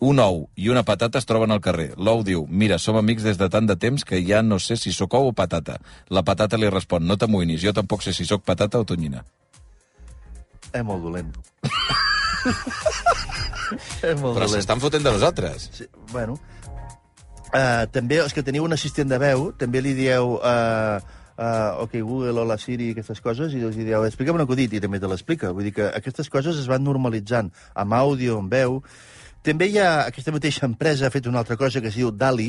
un 0.00 0.18
ou 0.20 0.48
i 0.56 0.68
una 0.68 0.82
patata 0.84 1.18
es 1.18 1.26
troben 1.26 1.50
al 1.54 1.60
carrer. 1.62 1.92
L'ou 1.96 2.24
diu, 2.26 2.46
mira, 2.48 2.78
som 2.82 2.96
amics 2.98 3.22
des 3.24 3.38
de 3.38 3.48
tant 3.52 3.66
de 3.66 3.76
temps 3.76 4.04
que 4.04 4.18
ja 4.26 4.42
no 4.42 4.58
sé 4.58 4.76
si 4.76 4.92
sóc 4.92 5.14
ou 5.14 5.28
o 5.30 5.32
patata. 5.32 5.78
La 6.10 6.22
patata 6.26 6.56
li 6.58 6.68
respon, 6.70 7.06
no 7.06 7.16
t'amoïnis, 7.16 7.62
jo 7.62 7.72
tampoc 7.72 8.02
sé 8.02 8.12
si 8.12 8.24
sóc 8.26 8.42
patata 8.44 8.80
o 8.82 8.84
tonyina. 8.84 9.24
És 10.72 10.82
molt 10.84 11.02
dolent. 11.06 11.30
és 14.06 14.18
molt 14.20 14.36
Però 14.36 14.46
s'estan 14.50 14.80
fotent 14.82 15.04
de 15.06 15.12
nosaltres. 15.14 15.70
Sí, 15.72 15.86
bueno. 16.12 16.36
Uh, 17.54 17.86
també, 17.94 18.18
els 18.20 18.34
que 18.34 18.42
teniu 18.42 18.64
un 18.66 18.74
assistent 18.74 19.08
de 19.08 19.18
veu, 19.22 19.50
també 19.56 19.80
li 19.80 19.92
dieu 19.94 20.34
uh, 20.36 20.98
uh, 21.38 21.82
OK, 21.84 21.94
Google, 22.02 22.34
hola 22.42 22.56
Siri, 22.58 22.90
aquestes 22.92 23.20
coses, 23.24 23.54
i 23.54 23.62
els 23.64 23.76
dieu, 23.78 24.02
explica'm 24.04 24.36
un 24.36 24.42
acudit, 24.44 24.72
i 24.74 24.80
també 24.82 24.98
te 25.00 25.08
l'explica. 25.10 25.52
Vull 25.54 25.68
dir 25.68 25.74
que 25.78 25.86
aquestes 25.94 26.28
coses 26.32 26.58
es 26.58 26.66
van 26.68 26.84
normalitzant 26.84 27.52
amb 27.74 27.94
àudio, 27.96 28.40
amb 28.42 28.52
veu. 28.52 28.80
També 29.46 29.68
hi 29.70 29.76
ha, 29.78 30.08
aquesta 30.10 30.32
mateixa 30.34 30.66
empresa 30.66 31.06
ha 31.06 31.12
fet 31.14 31.28
una 31.30 31.38
altra 31.38 31.54
cosa 31.56 31.78
que 31.80 31.86
es 31.92 31.94
diu 31.94 32.10
DALI, 32.10 32.48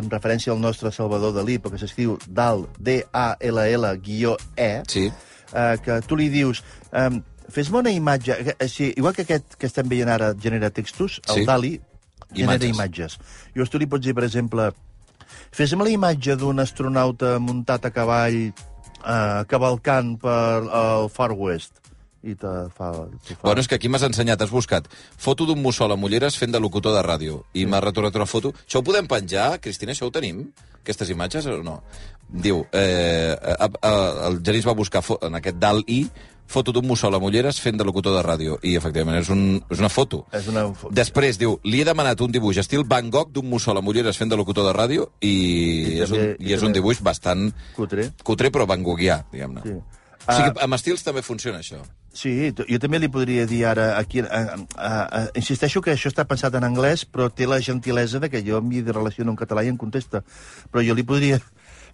amb 0.00 0.12
referència 0.16 0.54
al 0.54 0.62
nostre 0.64 0.88
Salvador 0.96 1.34
Dalí, 1.36 1.58
perquè 1.60 1.82
s'escriu 1.82 2.16
DAL, 2.24 2.64
D-A-L-L, 2.80 3.90
guió 4.00 4.36
E, 4.56 4.70
Sí. 4.88 5.10
eh, 5.52 5.74
que 5.84 6.00
tu 6.08 6.16
li 6.16 6.30
dius... 6.32 6.64
Um, 6.92 7.20
Fes-me 7.48 7.78
una 7.78 7.88
imatge... 7.90 8.34
Així, 8.60 8.90
igual 9.00 9.14
que 9.16 9.22
aquest 9.24 9.54
que 9.56 9.64
estem 9.70 9.88
veient 9.88 10.10
ara 10.12 10.34
genera 10.36 10.68
textos, 10.68 11.14
el 11.32 11.38
Sí. 11.42 11.44
DALI 11.48 11.70
genera 12.34 12.56
Imatges. 12.56 12.74
imatges. 12.74 13.18
Llavors 13.54 13.70
tu 13.72 13.78
li 13.78 13.88
pots 13.90 14.04
dir, 14.04 14.14
per 14.14 14.24
exemple, 14.26 14.70
fes-me 15.54 15.84
la 15.84 15.94
imatge 15.94 16.36
d'un 16.36 16.60
astronauta 16.60 17.38
muntat 17.38 17.88
a 17.88 17.90
cavall 17.94 18.38
eh, 18.48 19.42
cavalcant 19.48 20.16
per 20.20 20.64
el 20.64 21.08
Far 21.12 21.32
West. 21.32 21.78
I 22.22 22.34
te 22.34 22.50
fa... 22.74 22.90
Te 23.24 23.36
fa... 23.36 23.42
Bueno, 23.44 23.62
és 23.62 23.68
que 23.70 23.76
aquí 23.78 23.88
m'has 23.88 24.02
ensenyat, 24.02 24.42
has 24.42 24.50
buscat 24.50 24.88
foto 24.90 25.46
d'un 25.46 25.60
mussol 25.62 25.92
amb 25.94 26.04
ulleres 26.04 26.36
fent 26.36 26.50
de 26.52 26.60
locutor 26.60 26.96
de 26.96 27.02
ràdio, 27.06 27.44
i 27.54 27.64
m'ha 27.64 27.80
retornat 27.84 28.16
una 28.18 28.26
foto. 28.26 28.52
Això 28.66 28.82
ho 28.82 28.86
podem 28.86 29.06
penjar, 29.06 29.60
Cristina? 29.62 29.94
Això 29.94 30.08
ho 30.08 30.14
tenim? 30.14 30.42
Aquestes 30.82 31.12
imatges 31.14 31.46
o 31.46 31.60
no? 31.62 31.78
Diu, 32.28 32.64
eh, 32.72 33.36
eh, 33.38 33.68
eh, 33.68 33.92
el 34.28 34.42
Genís 34.44 34.66
va 34.66 34.74
buscar 34.76 35.04
en 35.22 35.38
aquest 35.38 35.56
dalt-i 35.62 36.02
foto 36.48 36.72
d'un 36.72 36.86
mussol 36.88 37.14
amb 37.14 37.26
ulleres 37.28 37.60
fent 37.60 37.76
de 37.78 37.84
locutor 37.86 38.16
de 38.16 38.22
ràdio, 38.24 38.56
i 38.64 38.74
efectivament 38.80 39.20
és, 39.20 39.28
un, 39.34 39.60
és 39.70 39.82
una 39.82 39.90
foto. 39.92 40.24
És 40.32 40.48
una... 40.48 40.64
Després, 40.96 41.38
diu, 41.40 41.58
li 41.68 41.82
he 41.82 41.86
demanat 41.86 42.20
un 42.24 42.32
dibuix 42.32 42.58
estil 42.64 42.86
Van 42.88 43.12
Gogh 43.12 43.30
d'un 43.36 43.46
mussol 43.52 43.78
amb 43.78 43.92
ulleres 43.92 44.16
fent 44.18 44.32
de 44.32 44.40
locutor 44.40 44.66
de 44.66 44.72
ràdio 44.76 45.10
i, 45.20 45.34
I 45.98 46.00
és, 46.00 46.10
un, 46.10 46.18
també- 46.18 46.48
i 46.48 46.56
és 46.56 46.64
un 46.64 46.74
dibuix 46.74 47.02
bastant 47.04 47.50
Cutre. 47.76 48.10
cutre 48.24 48.50
però 48.54 48.66
van 48.66 48.82
Goghià, 48.82 49.22
diguem-ne. 49.32 49.64
Sí. 49.64 49.78
O 50.28 50.34
sigui, 50.36 50.52
amb 50.60 50.76
estils 50.76 51.04
també 51.04 51.22
funciona 51.24 51.62
això. 51.62 51.78
Sí, 52.12 52.50
jo 52.56 52.78
també 52.82 52.98
li 52.98 53.08
podria 53.12 53.44
dir 53.48 53.62
ara 53.68 53.92
aquí... 53.98 54.20
A, 54.20 54.40
a, 54.74 54.90
a, 55.04 55.20
insisteixo 55.38 55.80
que 55.84 55.92
això 55.94 56.10
està 56.10 56.24
pensat 56.28 56.56
en 56.58 56.66
anglès, 56.66 57.04
però 57.06 57.28
té 57.30 57.46
la 57.46 57.60
gentilesa 57.64 58.18
de 58.20 58.28
que 58.32 58.42
jo 58.44 58.60
m'hi 58.64 58.82
relaciono 58.82 59.32
en 59.32 59.38
català 59.38 59.64
i 59.64 59.70
em 59.72 59.78
contesta. 59.80 60.24
Però 60.72 60.82
jo 60.84 60.96
li 60.98 61.04
podria 61.06 61.38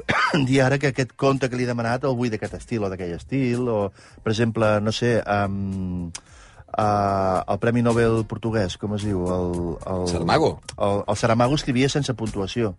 dir 0.49 0.63
ara 0.65 0.79
que 0.79 0.93
aquest 0.93 1.15
conte 1.17 1.51
que 1.51 1.59
li 1.59 1.67
he 1.67 1.71
demanat 1.71 2.05
el 2.05 2.17
vull 2.19 2.33
d'aquest 2.33 2.59
estil 2.61 2.87
o 2.87 2.93
d'aquell 2.93 3.17
estil, 3.17 3.69
o, 3.69 3.91
per 4.23 4.33
exemple, 4.35 4.71
no 4.85 4.93
sé, 4.93 5.17
um, 5.23 6.09
uh, 6.79 7.41
el 7.47 7.61
Premi 7.63 7.85
Nobel 7.85 8.25
portuguès, 8.31 8.79
com 8.81 8.97
es 8.99 9.07
diu? 9.07 9.27
El, 9.31 9.55
el, 9.85 10.09
Saramago. 10.11 10.59
El, 10.79 11.05
el 11.07 11.21
Saramago 11.21 11.61
escrivia 11.61 11.93
sense 11.93 12.17
puntuació. 12.19 12.75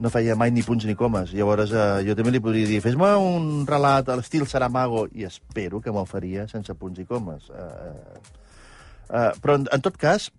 No 0.00 0.10
feia 0.14 0.36
mai 0.38 0.52
ni 0.54 0.62
punts 0.62 0.86
ni 0.86 0.94
comes. 0.94 1.32
Llavors, 1.34 1.72
eh, 1.74 2.02
jo 2.06 2.14
també 2.14 2.30
li 2.30 2.42
podria 2.42 2.68
dir, 2.68 2.78
fes-me 2.84 3.08
un 3.18 3.64
relat 3.66 4.08
a 4.08 4.16
l'estil 4.18 4.46
Saramago, 4.46 5.08
i 5.10 5.26
espero 5.26 5.80
que 5.82 5.90
me'l 5.94 6.06
faria 6.06 6.46
sense 6.48 6.74
punts 6.78 7.02
i 7.02 7.06
comes. 7.08 7.48
Uh, 7.50 8.20
uh, 9.10 9.32
però, 9.42 9.58
en, 9.58 9.66
en 9.74 9.82
tot 9.82 9.98
cas, 9.98 10.30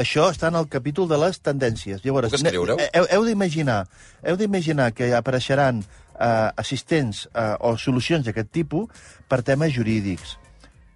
això 0.00 0.28
està 0.32 0.50
en 0.52 0.58
el 0.60 0.68
capítol 0.68 1.08
de 1.10 1.18
les 1.20 1.40
tendències. 1.42 2.02
Llavors, 2.04 2.30
Puc 2.32 2.40
escriure-ho? 2.40 2.78
heu, 2.78 3.06
heu 3.10 3.26
d'imaginar 3.28 3.84
heu 4.22 4.36
d'imaginar 4.40 4.92
que 4.96 5.12
apareixeran 5.14 5.82
eh, 5.84 6.50
assistents 6.56 7.26
eh, 7.34 7.54
o 7.60 7.76
solucions 7.76 8.24
d'aquest 8.26 8.50
tipus 8.52 8.88
per 9.28 9.42
temes 9.42 9.72
jurídics, 9.74 10.36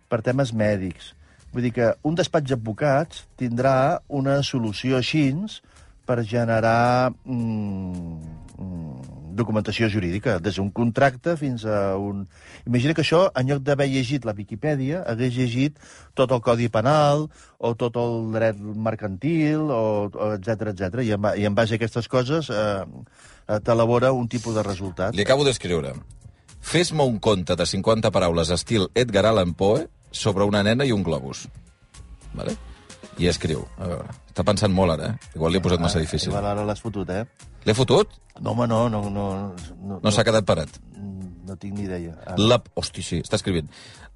per 0.08 0.22
temes 0.22 0.52
mèdics. 0.52 1.14
Vull 1.52 1.64
dir 1.64 1.72
que 1.72 1.92
un 2.04 2.16
despatx 2.18 2.52
d'advocats 2.52 3.24
tindrà 3.40 4.00
una 4.08 4.42
solució 4.44 4.98
així 4.98 5.30
per 6.08 6.22
generar 6.24 7.12
mm, 7.24 8.20
mm, 8.58 8.87
documentació 9.38 9.88
jurídica, 9.92 10.36
des 10.42 10.58
d'un 10.58 10.68
contracte 10.74 11.36
fins 11.40 11.64
a 11.64 11.96
un... 11.96 12.26
Imagina 12.66 12.94
que 12.96 13.04
això, 13.04 13.24
en 13.38 13.48
lloc 13.50 13.62
d'haver 13.66 13.88
llegit 13.92 14.26
la 14.28 14.34
Viquipèdia, 14.36 15.04
hagués 15.08 15.34
llegit 15.36 15.78
tot 16.18 16.34
el 16.34 16.42
Codi 16.44 16.68
Penal 16.72 17.28
o 17.58 17.72
tot 17.78 17.96
el 18.00 18.30
dret 18.34 18.60
mercantil, 18.60 19.70
o, 19.70 20.08
o 20.12 20.30
etc 20.36 20.72
etc. 20.74 21.00
I, 21.06 21.14
en, 21.16 21.32
I 21.38 21.48
en 21.48 21.56
base 21.58 21.76
a 21.76 21.80
aquestes 21.80 22.10
coses 22.10 22.52
eh, 22.52 22.84
eh, 22.84 23.60
t'elabora 23.64 24.12
un 24.12 24.28
tipus 24.28 24.58
de 24.58 24.66
resultat. 24.66 25.16
Li 25.16 25.26
acabo 25.26 25.46
d'escriure. 25.48 25.94
Fes-me 26.60 27.06
un 27.06 27.18
conte 27.22 27.56
de 27.56 27.66
50 27.66 28.10
paraules 28.12 28.50
estil 28.52 28.90
Edgar 28.94 29.24
Allan 29.30 29.54
Poe 29.54 29.86
sobre 30.10 30.44
una 30.44 30.62
nena 30.66 30.84
i 30.84 30.92
un 30.92 31.06
globus. 31.06 31.46
Vale? 32.34 32.56
I 33.18 33.26
escriu. 33.30 33.64
A 33.78 33.88
veure, 33.90 34.16
està 34.30 34.44
pensant 34.46 34.72
molt 34.74 34.94
ara, 34.94 35.12
eh? 35.12 35.30
Igual 35.34 35.52
li 35.52 35.58
he 35.58 35.64
posat 35.64 35.82
massa 35.82 35.98
difícil. 36.02 36.30
Igual 36.30 36.46
ara 36.52 36.64
l'has 36.66 36.80
fotut, 36.82 37.08
eh? 37.10 37.24
L'he 37.66 37.74
fotut? 37.74 38.12
No, 38.40 38.52
home, 38.52 38.68
no, 38.70 38.84
no, 38.88 39.02
no, 39.10 39.24
no, 39.82 40.00
No 40.02 40.10
s'ha 40.14 40.24
quedat 40.24 40.46
parat. 40.46 40.70
no 41.48 41.56
tinc 41.56 41.78
ni 41.78 41.86
idea. 41.86 42.12
Ara. 42.26 42.36
La... 42.36 42.58
Hosti, 42.76 43.02
sí, 43.02 43.18
està 43.24 43.38
escrivint. 43.38 43.70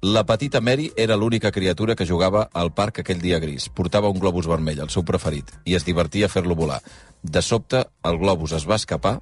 La 0.05 0.21
petita 0.23 0.61
Mary 0.61 0.91
era 0.95 1.15
l'única 1.17 1.51
criatura 1.51 1.95
que 1.95 2.05
jugava 2.05 2.47
al 2.53 2.71
parc 2.77 2.99
aquell 3.01 3.19
dia 3.19 3.39
gris. 3.39 3.69
Portava 3.69 4.09
un 4.13 4.19
globus 4.19 4.47
vermell, 4.47 4.79
el 4.85 4.91
seu 4.93 5.03
preferit, 5.03 5.49
i 5.65 5.73
es 5.73 5.85
divertia 5.87 6.27
a 6.27 6.29
fer-lo 6.29 6.55
volar. 6.55 6.79
De 7.23 7.41
sobte, 7.41 7.85
el 8.03 8.19
globus 8.21 8.53
es 8.53 8.67
va 8.69 8.75
escapar 8.75 9.19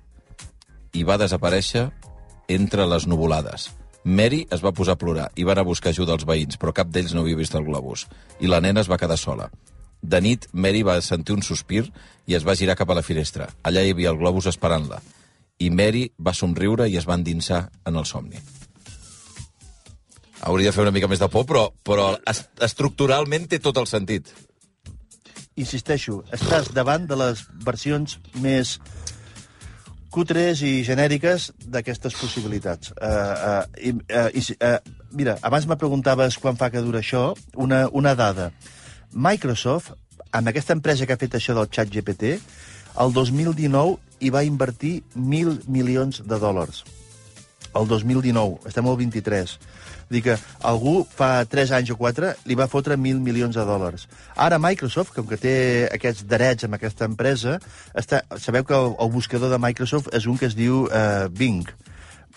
i 0.91 1.05
va 1.07 1.17
desaparèixer 1.21 1.87
entre 2.51 2.85
les 2.85 3.07
nuvolades. 3.07 3.69
Mary 4.03 4.47
es 4.51 4.63
va 4.65 4.73
posar 4.73 4.97
a 4.97 4.99
plorar 4.99 5.29
i 5.37 5.45
va 5.45 5.53
anar 5.53 5.63
a 5.63 5.69
buscar 5.69 5.91
ajuda 5.93 6.15
als 6.17 6.25
veïns, 6.25 6.57
però 6.59 6.73
cap 6.73 6.89
d'ells 6.89 7.13
no 7.13 7.21
havia 7.21 7.37
vist 7.37 7.55
el 7.55 7.63
globus. 7.63 8.07
I 8.41 8.49
la 8.49 8.59
nena 8.59 8.81
es 8.81 8.89
va 8.91 8.97
quedar 8.97 9.17
sola. 9.17 9.47
De 10.01 10.19
nit, 10.21 10.47
Mary 10.53 10.81
va 10.83 10.99
sentir 11.01 11.35
un 11.35 11.43
sospir 11.45 11.85
i 12.27 12.35
es 12.35 12.45
va 12.47 12.55
girar 12.57 12.75
cap 12.75 12.89
a 12.89 12.95
la 12.97 13.03
finestra. 13.05 13.49
Allà 13.63 13.83
hi 13.85 13.91
havia 13.93 14.09
el 14.09 14.17
globus 14.17 14.47
esperant-la. 14.49 15.01
I 15.61 15.69
Mary 15.69 16.07
va 16.17 16.33
somriure 16.33 16.87
i 16.89 16.97
es 16.97 17.05
va 17.07 17.13
endinsar 17.19 17.67
en 17.85 17.95
el 18.01 18.05
somni. 18.09 18.39
Hauria 20.41 20.71
de 20.71 20.73
fer 20.73 20.81
una 20.87 20.91
mica 20.95 21.07
més 21.07 21.19
de 21.21 21.27
por, 21.29 21.45
però, 21.45 21.67
però 21.85 22.07
es- 22.27 22.47
estructuralment 22.65 23.45
té 23.47 23.59
tot 23.61 23.77
el 23.77 23.85
sentit. 23.85 24.31
Insisteixo, 25.55 26.23
estàs 26.33 26.71
davant 26.73 27.05
de 27.05 27.15
les 27.19 27.43
versions 27.65 28.17
més 28.41 28.79
cutres 30.09 30.63
i 30.65 30.81
genèriques 30.83 31.51
d'aquestes 31.71 32.15
possibilitats. 32.17 32.89
Uh, 32.97 33.05
uh, 33.05 33.63
i, 33.77 33.93
uh, 33.93 34.27
uh, 34.65 34.77
mira, 35.13 35.37
abans 35.45 35.67
me 35.69 35.77
preguntaves 35.77 36.39
quan 36.41 36.57
fa 36.57 36.71
que 36.73 36.81
dura 36.81 36.99
això, 37.03 37.35
una, 37.55 37.85
una 37.93 38.15
dada. 38.15 38.49
Microsoft, 39.13 39.91
amb 40.31 40.47
aquesta 40.47 40.73
empresa 40.73 41.05
que 41.05 41.13
ha 41.13 41.19
fet 41.19 41.35
això 41.35 41.55
del 41.57 41.69
xat 41.71 41.91
GPT, 41.91 42.37
el 43.01 43.13
2019 43.13 43.99
hi 44.21 44.29
va 44.31 44.43
invertir 44.47 45.01
mil 45.15 45.57
milions 45.67 46.21
de 46.23 46.39
dòlars. 46.39 46.83
El 47.75 47.87
2019, 47.87 48.67
estem 48.67 48.87
al 48.87 48.97
23. 48.99 49.53
Dir 50.11 50.21
que 50.25 50.35
algú 50.67 51.05
fa 51.07 51.45
3 51.47 51.71
anys 51.77 51.93
o 51.93 51.97
4 51.99 52.33
li 52.49 52.57
va 52.59 52.67
fotre 52.71 52.97
mil 52.99 53.21
milions 53.23 53.55
de 53.55 53.63
dòlars. 53.67 54.07
Ara 54.35 54.59
Microsoft, 54.59 55.13
com 55.15 55.27
que 55.27 55.39
té 55.39 55.53
aquests 55.87 56.25
drets 56.27 56.67
amb 56.67 56.75
aquesta 56.75 57.07
empresa, 57.07 57.59
està, 57.95 58.25
sabeu 58.35 58.67
que 58.67 58.75
el, 58.75 58.91
el 58.99 59.11
buscador 59.13 59.53
de 59.53 59.59
Microsoft 59.59 60.11
és 60.15 60.27
un 60.27 60.39
que 60.39 60.51
es 60.51 60.57
diu 60.59 60.83
uh, 60.89 61.29
Bing. 61.31 61.63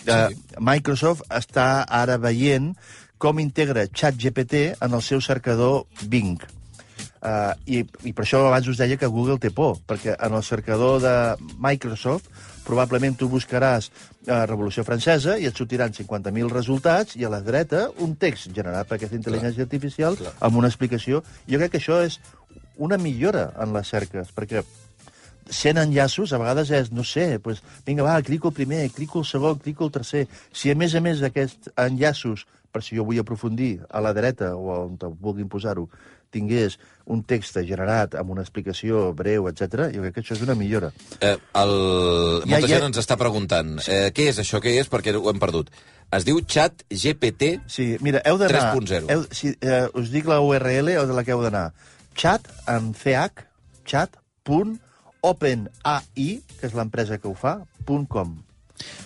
Uh, 0.07 0.31
Microsoft 0.63 1.27
està 1.35 1.83
ara 1.91 2.19
veient 2.23 2.73
com 3.19 3.43
integra 3.43 3.89
ChatGPT 3.91 4.77
en 4.79 4.95
el 4.95 5.03
seu 5.03 5.23
cercador 5.23 5.87
Bing. 6.07 6.39
Uh, 7.25 7.55
i, 7.65 7.79
I 8.05 8.13
per 8.13 8.27
això 8.27 8.43
abans 8.45 8.67
us 8.69 8.77
deia 8.77 8.99
que 9.01 9.09
Google 9.09 9.39
té 9.41 9.49
por, 9.49 9.79
perquè 9.89 10.13
en 10.13 10.35
el 10.37 10.43
cercador 10.45 10.99
de 11.01 11.15
Microsoft 11.57 12.29
probablement 12.67 13.17
tu 13.17 13.31
buscaràs 13.33 13.89
uh, 13.89 14.43
Revolució 14.45 14.85
Francesa 14.85 15.39
i 15.41 15.49
et 15.49 15.57
sortiran 15.57 15.97
50.000 15.97 16.53
resultats 16.53 17.17
i 17.17 17.25
a 17.25 17.33
la 17.33 17.41
dreta 17.41 17.87
un 18.05 18.13
text 18.21 18.53
generat 18.53 18.91
per 18.91 18.99
aquesta 18.99 19.17
intel·ligència 19.17 19.65
artificial 19.65 20.19
clar. 20.21 20.35
amb 20.45 20.61
una 20.61 20.69
explicació. 20.69 21.23
Jo 21.49 21.61
crec 21.63 21.73
que 21.73 21.81
això 21.81 22.03
és 22.05 22.21
una 22.77 23.01
millora 23.01 23.51
en 23.57 23.73
les 23.73 23.89
cerques, 23.89 24.29
perquè 24.37 24.61
100 25.49 25.81
enllaços, 25.81 26.33
a 26.33 26.41
vegades 26.41 26.71
és, 26.77 26.91
no 26.93 27.05
sé, 27.05 27.39
pues, 27.41 27.63
vinga, 27.87 28.05
va, 28.05 28.21
clico 28.23 28.49
el 28.53 28.57
primer, 28.57 28.91
clico 28.93 29.21
el 29.21 29.29
segon, 29.29 29.59
clico 29.65 29.89
el 29.89 29.93
tercer. 29.93 30.27
Si 30.53 30.71
a 30.71 30.77
més 30.77 30.95
a 30.95 31.01
més 31.05 31.21
d'aquests 31.25 31.73
enllaços, 31.77 32.47
per 32.75 32.83
si 32.83 32.97
jo 32.99 33.05
vull 33.07 33.21
aprofundir 33.23 33.85
a 33.89 34.01
la 34.03 34.13
dreta 34.17 34.55
o 34.57 34.73
on 34.75 34.97
vulguin 35.23 35.49
posar-ho, 35.49 35.87
tingués 36.35 36.77
un 37.07 37.23
text 37.29 37.57
generat 37.69 38.15
amb 38.19 38.31
una 38.35 38.43
explicació 38.45 39.07
breu, 39.17 39.47
etc. 39.51 39.89
jo 39.95 40.03
crec 40.05 40.15
que 40.19 40.23
això 40.25 40.35
és 40.37 40.43
una 40.45 40.55
millora. 40.59 40.91
Eh, 41.21 41.37
el... 41.61 41.75
Ja, 42.45 42.51
Molta 42.55 42.67
ja- 42.69 42.75
gent 42.77 42.87
ens 42.91 43.01
està 43.03 43.17
preguntant 43.21 43.77
eh, 43.87 44.09
què 44.17 44.29
és 44.33 44.39
això, 44.43 44.61
què 44.65 44.75
és, 44.81 44.89
perquè 44.93 45.15
ho 45.17 45.29
hem 45.33 45.41
perdut. 45.43 45.71
Es 46.15 46.25
diu 46.27 46.39
xat 46.47 46.85
GPT 46.93 47.55
Sí, 47.71 47.97
mira, 48.05 48.21
heu 48.29 48.37
d'anar... 48.39 48.75
3.0. 48.77 49.09
heu- 49.11 49.27
Si, 49.35 49.55
eh, 49.65 49.87
us 49.99 50.11
dic 50.13 50.27
la 50.31 50.41
URL 50.45 50.89
o 51.01 51.07
de 51.09 51.15
la 51.17 51.25
que 51.27 51.33
heu 51.35 51.43
d'anar. 51.45 51.71
Chat, 52.15 52.47
amb 52.71 52.95
CH, 52.95 53.43
chat.openai, 55.25 56.27
que 56.61 56.67
és 56.69 56.75
l'empresa 56.77 57.19
que 57.19 57.29
ho 57.31 57.35
fa, 57.35 57.57
.com. 58.09 58.37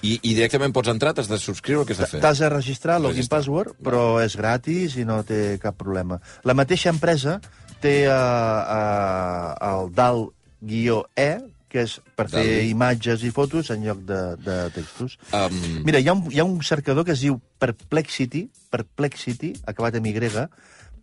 i, 0.03 0.15
i 0.23 0.33
directament 0.35 0.73
pots 0.75 0.91
entrar, 0.93 1.13
t'has 1.17 1.29
de 1.31 1.39
subscriure, 1.43 1.85
què 1.87 1.95
has 1.97 2.03
de 2.05 2.09
fer? 2.15 2.23
T'has 2.25 2.41
de 2.43 2.49
registrar, 2.53 2.99
login 3.03 3.19
Registrar. 3.21 3.39
password, 3.39 3.77
però 3.85 4.03
és 4.23 4.37
gratis 4.39 4.97
i 4.97 5.05
no 5.09 5.21
té 5.27 5.59
cap 5.63 5.77
problema. 5.79 6.21
La 6.49 6.57
mateixa 6.57 6.93
empresa 6.95 7.39
té 7.83 8.01
uh, 8.09 8.15
uh, 8.15 9.53
el 9.69 9.93
DAL-E, 9.95 11.31
que 11.69 11.83
és 11.85 11.99
per 12.17 12.25
fer 12.33 12.65
imatges 12.65 13.23
i 13.29 13.31
fotos 13.35 13.69
en 13.75 13.85
lloc 13.85 14.01
de, 14.09 14.21
de 14.41 14.57
textos. 14.73 15.19
Um, 15.37 15.59
Mira, 15.85 16.01
hi 16.01 16.09
ha, 16.09 16.15
un, 16.17 16.25
hi 16.33 16.41
ha 16.41 16.47
un 16.49 16.63
cercador 16.65 17.05
que 17.05 17.13
es 17.13 17.21
diu 17.27 17.37
Perplexity, 17.61 18.47
Perplexity, 18.73 19.53
acabat 19.69 19.99
en 20.01 20.09
Y, 20.09 20.47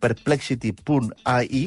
perplexity.ai, 0.02 1.60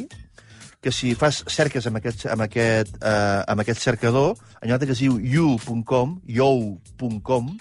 que 0.82 0.92
si 0.96 1.13
fas 1.20 1.44
cerques 1.52 1.88
amb 1.89 2.00
aquest, 2.00 2.26
amb 2.32 2.46
aquest, 2.46 2.96
eh, 3.04 3.44
amb 3.52 3.63
aquest 3.63 3.84
cercador, 3.84 4.38
en 4.62 4.72
lloc 4.72 4.86
que 4.86 4.96
es 4.96 5.04
diu 5.04 5.20
you.com, 5.20 6.20
you.com, 6.26 7.52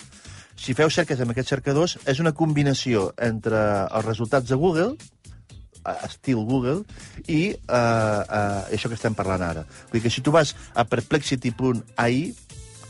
si 0.59 0.75
feu 0.75 0.91
cerques 0.91 1.21
amb 1.23 1.35
aquests 1.35 1.55
cercadors, 1.55 1.97
és 2.07 2.23
una 2.23 2.35
combinació 2.35 3.09
entre 3.23 3.61
els 3.87 4.07
resultats 4.07 4.51
de 4.51 4.59
Google, 4.59 4.95
eh, 4.95 5.97
estil 6.07 6.45
Google, 6.47 6.83
i 7.27 7.55
eh, 7.55 7.59
eh, 7.79 8.77
això 8.79 8.91
que 8.91 8.99
estem 8.99 9.19
parlant 9.19 9.43
ara. 9.43 9.67
Vull 9.91 9.99
dir 9.99 10.07
que 10.07 10.15
si 10.15 10.23
tu 10.23 10.35
vas 10.35 10.55
a 10.75 10.87
perplexity.ai 10.87 12.21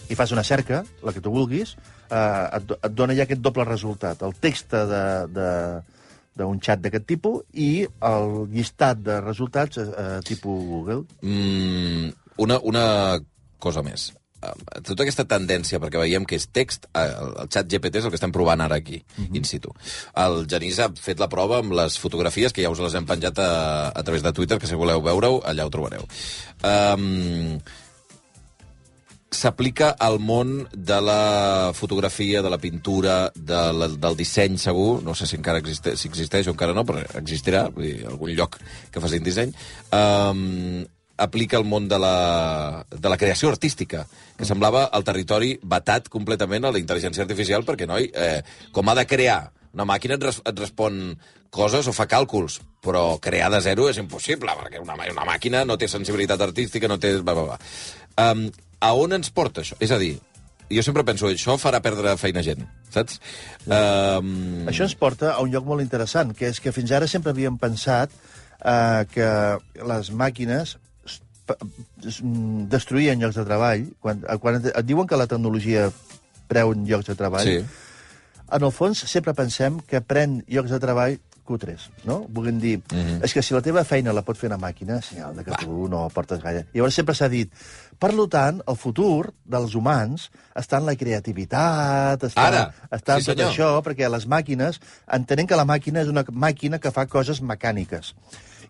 i 0.08 0.16
fas 0.16 0.32
una 0.32 0.44
cerca, 0.44 0.84
la 1.04 1.12
que 1.12 1.24
tu 1.24 1.32
vulguis, 1.32 1.76
eh, 2.10 2.58
et, 2.60 2.76
et 2.76 2.92
dona 2.96 3.16
ja 3.16 3.24
aquest 3.24 3.44
doble 3.44 3.64
resultat. 3.68 4.24
El 4.24 4.36
text 4.40 4.76
de, 4.76 5.04
de, 5.32 5.48
d'un 6.38 6.60
xat 6.62 6.80
d'aquest 6.84 7.08
tipus 7.08 7.42
i 7.54 7.86
el 8.08 8.46
llistat 8.54 9.02
de 9.02 9.18
resultats 9.24 9.82
eh, 9.82 10.20
tipus 10.28 10.64
Google. 10.68 11.04
mm, 11.22 12.14
una, 12.44 12.60
una 12.62 12.86
cosa 13.58 13.82
més. 13.82 14.12
Eh, 14.38 14.52
Tota 14.86 15.02
aquesta 15.02 15.24
tendència, 15.26 15.80
perquè 15.82 15.98
veiem 15.98 16.26
que 16.28 16.36
és 16.38 16.46
text, 16.54 16.86
eh, 16.94 17.08
el 17.08 17.32
el 17.42 17.48
xat 17.50 17.66
GPT 17.72 17.98
és 17.98 18.06
el 18.06 18.12
que 18.14 18.20
estem 18.20 18.34
provant 18.34 18.60
ara 18.62 18.78
aquí, 18.78 19.00
in 19.32 19.44
situ. 19.44 19.72
El 20.14 20.44
Genís 20.50 20.78
ha 20.78 20.88
fet 20.94 21.18
la 21.18 21.28
prova 21.32 21.58
amb 21.58 21.74
les 21.74 21.98
fotografies, 21.98 22.54
que 22.54 22.62
ja 22.62 22.70
us 22.70 22.78
les 22.84 22.94
hem 22.94 23.06
penjat 23.08 23.42
a, 23.42 23.50
a 23.90 24.02
través 24.06 24.22
de 24.22 24.32
Twitter, 24.32 24.58
que 24.58 24.70
si 24.70 24.78
voleu 24.78 25.02
veure-ho, 25.02 25.42
allà 25.44 25.66
ho 25.66 25.74
trobareu. 25.74 26.06
Um, 26.62 27.58
s'aplica 29.30 29.90
al 30.00 30.18
món 30.24 30.68
de 30.72 30.98
la 31.04 31.72
fotografia, 31.76 32.40
de 32.42 32.50
la 32.50 32.58
pintura, 32.58 33.30
de 33.34 33.60
la, 33.76 33.88
del 33.88 34.16
disseny, 34.16 34.56
segur. 34.58 35.02
No 35.04 35.14
sé 35.14 35.28
si 35.28 35.36
encara 35.36 35.60
existe, 35.60 35.96
si 36.00 36.08
existeix 36.08 36.48
o 36.48 36.54
encara 36.56 36.76
no, 36.76 36.86
però 36.88 37.02
existirà, 37.20 37.66
vull 37.74 37.90
dir, 37.90 38.06
algun 38.08 38.32
lloc 38.36 38.56
que 38.92 39.02
facin 39.04 39.26
disseny. 39.26 39.52
Um, 39.92 40.86
aplica 41.18 41.58
al 41.58 41.66
món 41.66 41.88
de 41.90 41.98
la, 41.98 42.86
de 42.88 43.10
la 43.10 43.18
creació 43.20 43.50
artística, 43.50 44.06
que 44.38 44.46
semblava 44.48 44.86
el 44.94 45.04
territori 45.04 45.56
batat 45.62 46.08
completament 46.08 46.64
a 46.64 46.72
la 46.72 46.80
intel·ligència 46.80 47.26
artificial, 47.26 47.66
perquè, 47.66 47.88
noi, 47.90 48.08
eh, 48.14 48.40
com 48.72 48.88
ha 48.88 48.96
de 48.96 49.04
crear 49.10 49.40
una 49.74 49.84
màquina 49.84 50.16
et, 50.16 50.24
res, 50.24 50.38
et 50.46 50.62
respon 50.62 51.18
coses 51.50 51.88
o 51.88 51.92
fa 51.96 52.06
càlculs, 52.08 52.60
però 52.84 53.18
crear 53.20 53.50
de 53.52 53.60
zero 53.64 53.88
és 53.90 53.98
impossible, 54.00 54.54
perquè 54.62 54.80
una, 54.80 54.96
una 55.10 55.26
màquina 55.26 55.64
no 55.66 55.76
té 55.76 55.90
sensibilitat 55.90 56.40
artística, 56.48 56.88
no 56.88 57.00
té... 57.02 57.16
Va, 57.20 57.34
va, 57.34 57.44
va. 57.52 57.58
Um, 58.18 58.46
a 58.80 58.94
on 58.94 59.12
ens 59.16 59.30
porta 59.34 59.62
això? 59.62 59.76
És 59.80 59.92
a 59.94 59.98
dir, 59.98 60.16
jo 60.70 60.82
sempre 60.84 61.04
penso, 61.04 61.30
això 61.32 61.56
farà 61.60 61.80
perdre 61.84 62.16
feina 62.20 62.42
gent, 62.44 62.66
saps? 62.92 63.20
Um, 63.66 64.66
Això 64.68 64.84
ens 64.84 64.96
porta 64.98 65.32
a 65.32 65.40
un 65.44 65.52
lloc 65.52 65.66
molt 65.68 65.84
interessant, 65.84 66.34
que 66.36 66.50
és 66.52 66.60
que 66.60 66.74
fins 66.76 66.92
ara 66.92 67.08
sempre 67.08 67.32
havíem 67.32 67.56
pensat 67.60 68.12
eh, 68.64 69.04
que 69.12 69.30
les 69.92 70.12
màquines 70.12 70.76
destruïen 72.68 73.22
llocs 73.22 73.38
de 73.40 73.44
treball. 73.48 73.86
Quan, 74.04 74.20
eh, 74.28 74.36
quan 74.42 74.60
et, 74.60 74.72
diuen 74.84 75.08
que 75.08 75.16
la 75.16 75.28
tecnologia 75.30 75.88
preu 76.48 76.74
llocs 76.74 77.08
de 77.08 77.16
treball, 77.16 77.48
Sí. 77.48 77.64
en 78.52 78.62
el 78.62 78.72
fons 78.72 78.98
sempre 79.08 79.34
pensem 79.34 79.80
que 79.80 80.00
pren 80.00 80.42
llocs 80.46 80.70
de 80.70 80.80
treball 80.80 81.18
cutres, 81.48 81.88
no? 82.04 82.26
Vull 82.28 82.52
dir, 82.60 82.76
mm 82.78 82.96
-hmm. 82.98 83.24
és 83.24 83.32
que 83.32 83.42
si 83.42 83.54
la 83.54 83.62
teva 83.62 83.84
feina 83.84 84.12
la 84.12 84.22
pot 84.22 84.36
fer 84.36 84.50
una 84.50 84.58
màquina, 84.58 85.00
senyal 85.00 85.34
de 85.34 85.44
que 85.44 85.52
tu 85.64 85.88
no 85.88 86.08
portes 86.10 86.42
gaire. 86.42 86.66
Llavors 86.74 86.94
sempre 86.94 87.14
s'ha 87.14 87.28
dit, 87.28 87.50
per 87.98 88.12
tant, 88.30 88.60
el 88.70 88.76
futur 88.78 89.30
dels 89.44 89.74
humans 89.74 90.28
està 90.54 90.78
en 90.78 90.86
la 90.86 90.94
creativitat, 90.98 92.22
està, 92.30 92.44
Ara, 92.46 92.62
està 92.90 93.18
en 93.18 93.24
sí, 93.24 93.30
tot 93.32 93.38
senyor. 93.38 93.50
això, 93.50 93.70
perquè 93.82 94.10
les 94.10 94.26
màquines, 94.26 94.78
entenem 95.18 95.46
que 95.46 95.58
la 95.58 95.66
màquina 95.66 96.02
és 96.02 96.08
una 96.12 96.24
màquina 96.30 96.78
que 96.78 96.92
fa 96.94 97.06
coses 97.10 97.42
mecàniques. 97.42 98.14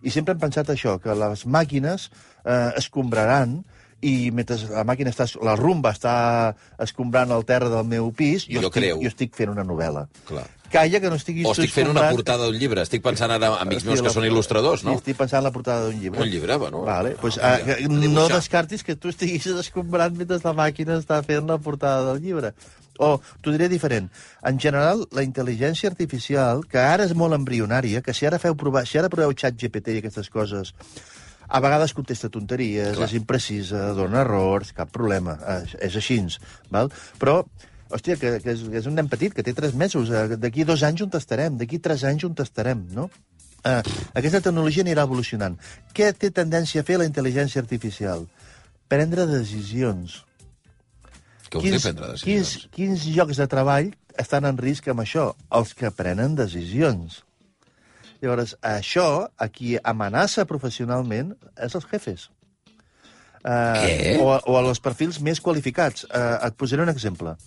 I 0.01 0.09
sempre 0.09 0.33
hem 0.33 0.41
pensat 0.41 0.69
això, 0.71 0.97
que 1.03 1.13
les 1.13 1.45
màquines 1.45 2.09
eh, 2.45 2.71
escombraran 2.79 3.59
i 4.01 4.31
mentre 4.31 4.55
la 4.71 4.85
màquina 4.87 5.11
està, 5.11 5.25
la 5.43 5.55
rumba 5.59 5.91
està 5.91 6.55
escombrant 6.79 7.31
el 7.35 7.43
terra 7.45 7.67
del 7.69 7.83
meu 7.85 8.11
pis, 8.15 8.45
jo, 8.47 8.61
Jo 8.61 8.67
estic, 8.69 8.77
creo. 8.81 9.01
jo 9.01 9.07
estic 9.11 9.35
fent 9.35 9.51
una 9.51 9.65
novel·la. 9.67 10.05
Clar. 10.29 10.45
Calla 10.69 10.99
que 11.01 11.09
no 11.09 11.15
estiguis 11.17 11.47
O 11.49 11.51
estic 11.55 11.71
fent 11.73 11.87
una 11.89 12.03
portada 12.13 12.45
d'un 12.45 12.53
llibre. 12.55 12.83
Estic 12.85 13.01
pensant 13.01 13.31
ara 13.33 13.47
amics 13.57 13.83
meus 13.87 14.03
que 14.05 14.11
són 14.13 14.23
il·lustradors, 14.27 14.83
no? 14.85 14.91
Sí, 14.93 15.01
estic 15.01 15.17
pensant 15.17 15.39
en 15.41 15.47
la 15.47 15.51
portada 15.51 15.87
d'un 15.87 15.97
llibre. 15.99 16.21
Un 16.21 16.29
llibre, 16.29 16.57
bueno. 16.61 16.83
Vale, 16.85 17.15
pues, 17.19 17.39
Ah, 17.41 17.55
ah, 17.57 17.75
no 17.89 17.99
dibuixar. 18.03 18.35
descartis 18.37 18.83
que 18.83 18.95
tu 18.95 19.09
estiguis 19.09 19.47
escombrant 19.47 20.13
mentre 20.15 20.37
la 20.43 20.53
màquina 20.53 20.99
està 21.01 21.23
fent 21.25 21.47
la 21.49 21.57
portada 21.57 22.13
del 22.13 22.21
llibre. 22.21 22.53
O, 22.99 23.19
t'ho 23.41 23.51
diré 23.51 23.67
diferent. 23.67 24.09
En 24.43 24.59
general, 24.59 25.07
la 25.11 25.23
intel·ligència 25.23 25.89
artificial, 25.89 26.65
que 26.69 26.77
ara 26.77 27.05
és 27.05 27.15
molt 27.15 27.33
embrionària, 27.33 28.01
que 28.03 28.13
si 28.13 28.25
ara 28.27 28.37
feu 28.37 28.53
provar, 28.55 28.85
si 28.85 28.99
ara 28.99 29.09
proveu 29.09 29.31
xat 29.33 29.55
GPT 29.57 29.95
i 29.95 29.97
aquestes 30.03 30.29
coses, 30.29 30.73
a 31.49 31.59
vegades 31.63 31.95
contesta 31.97 32.29
tonteries, 32.29 32.93
Clar. 32.95 33.07
és 33.09 33.15
imprecisa, 33.17 33.89
dona 33.97 34.21
errors, 34.21 34.71
cap 34.77 34.91
problema, 34.93 35.35
és, 35.57 35.73
és 35.89 35.97
així. 35.97 36.19
Val? 36.69 36.91
Però, 37.21 37.39
hòstia, 37.89 38.19
que, 38.21 38.37
que, 38.43 38.53
és, 38.53 38.61
que 38.69 38.77
és 38.81 38.89
un 38.89 38.95
nen 38.99 39.09
petit, 39.09 39.33
que 39.33 39.45
té 39.45 39.55
tres 39.57 39.73
mesos, 39.73 40.13
eh, 40.13 40.37
d'aquí 40.37 40.67
dos 40.67 40.85
anys 40.85 41.07
on 41.07 41.17
estarem, 41.17 41.57
d'aquí 41.57 41.81
tres 41.81 42.05
anys 42.05 42.27
on 42.29 42.37
estarem, 42.45 42.85
no? 42.93 43.09
Uh, 43.59 43.83
aquesta 44.15 44.39
tecnologia 44.39 44.85
anirà 44.85 45.03
evolucionant. 45.03 45.57
Què 45.91 46.13
té 46.15 46.29
tendència 46.31 46.79
a 46.79 46.87
fer 46.87 46.99
la 47.01 47.07
intel·ligència 47.09 47.59
artificial? 47.59 48.23
Prendre 48.87 49.25
decisions. 49.27 50.21
Què 51.49 51.57
vols 51.59 51.65
dir 51.65 51.81
prendre 51.81 52.13
quins, 52.13 52.53
decisions? 52.53 52.69
quins 52.77 53.07
llocs 53.17 53.41
de 53.41 53.49
treball 53.51 53.89
estan 54.21 54.47
en 54.47 54.61
risc 54.61 54.87
amb 54.93 55.03
això? 55.03 55.33
Els 55.59 55.73
que 55.75 55.91
prenen 55.91 56.37
decisions. 56.39 57.23
Llavors, 58.21 58.55
això, 58.61 59.29
a 59.37 59.47
qui 59.47 59.77
amenaça 59.83 60.43
professionalment, 60.45 61.33
és 61.63 61.75
els 61.75 61.85
jefes. 61.91 62.29
Uh, 63.39 63.79
Què? 63.79 64.17
o, 64.19 64.33
o 64.51 64.57
els 64.59 64.81
perfils 64.83 65.21
més 65.23 65.39
qualificats. 65.39 66.03
Uh, 66.09 66.35
et 66.49 66.57
posaré 66.59 66.83
un 66.83 66.91
exemple. 66.91 67.37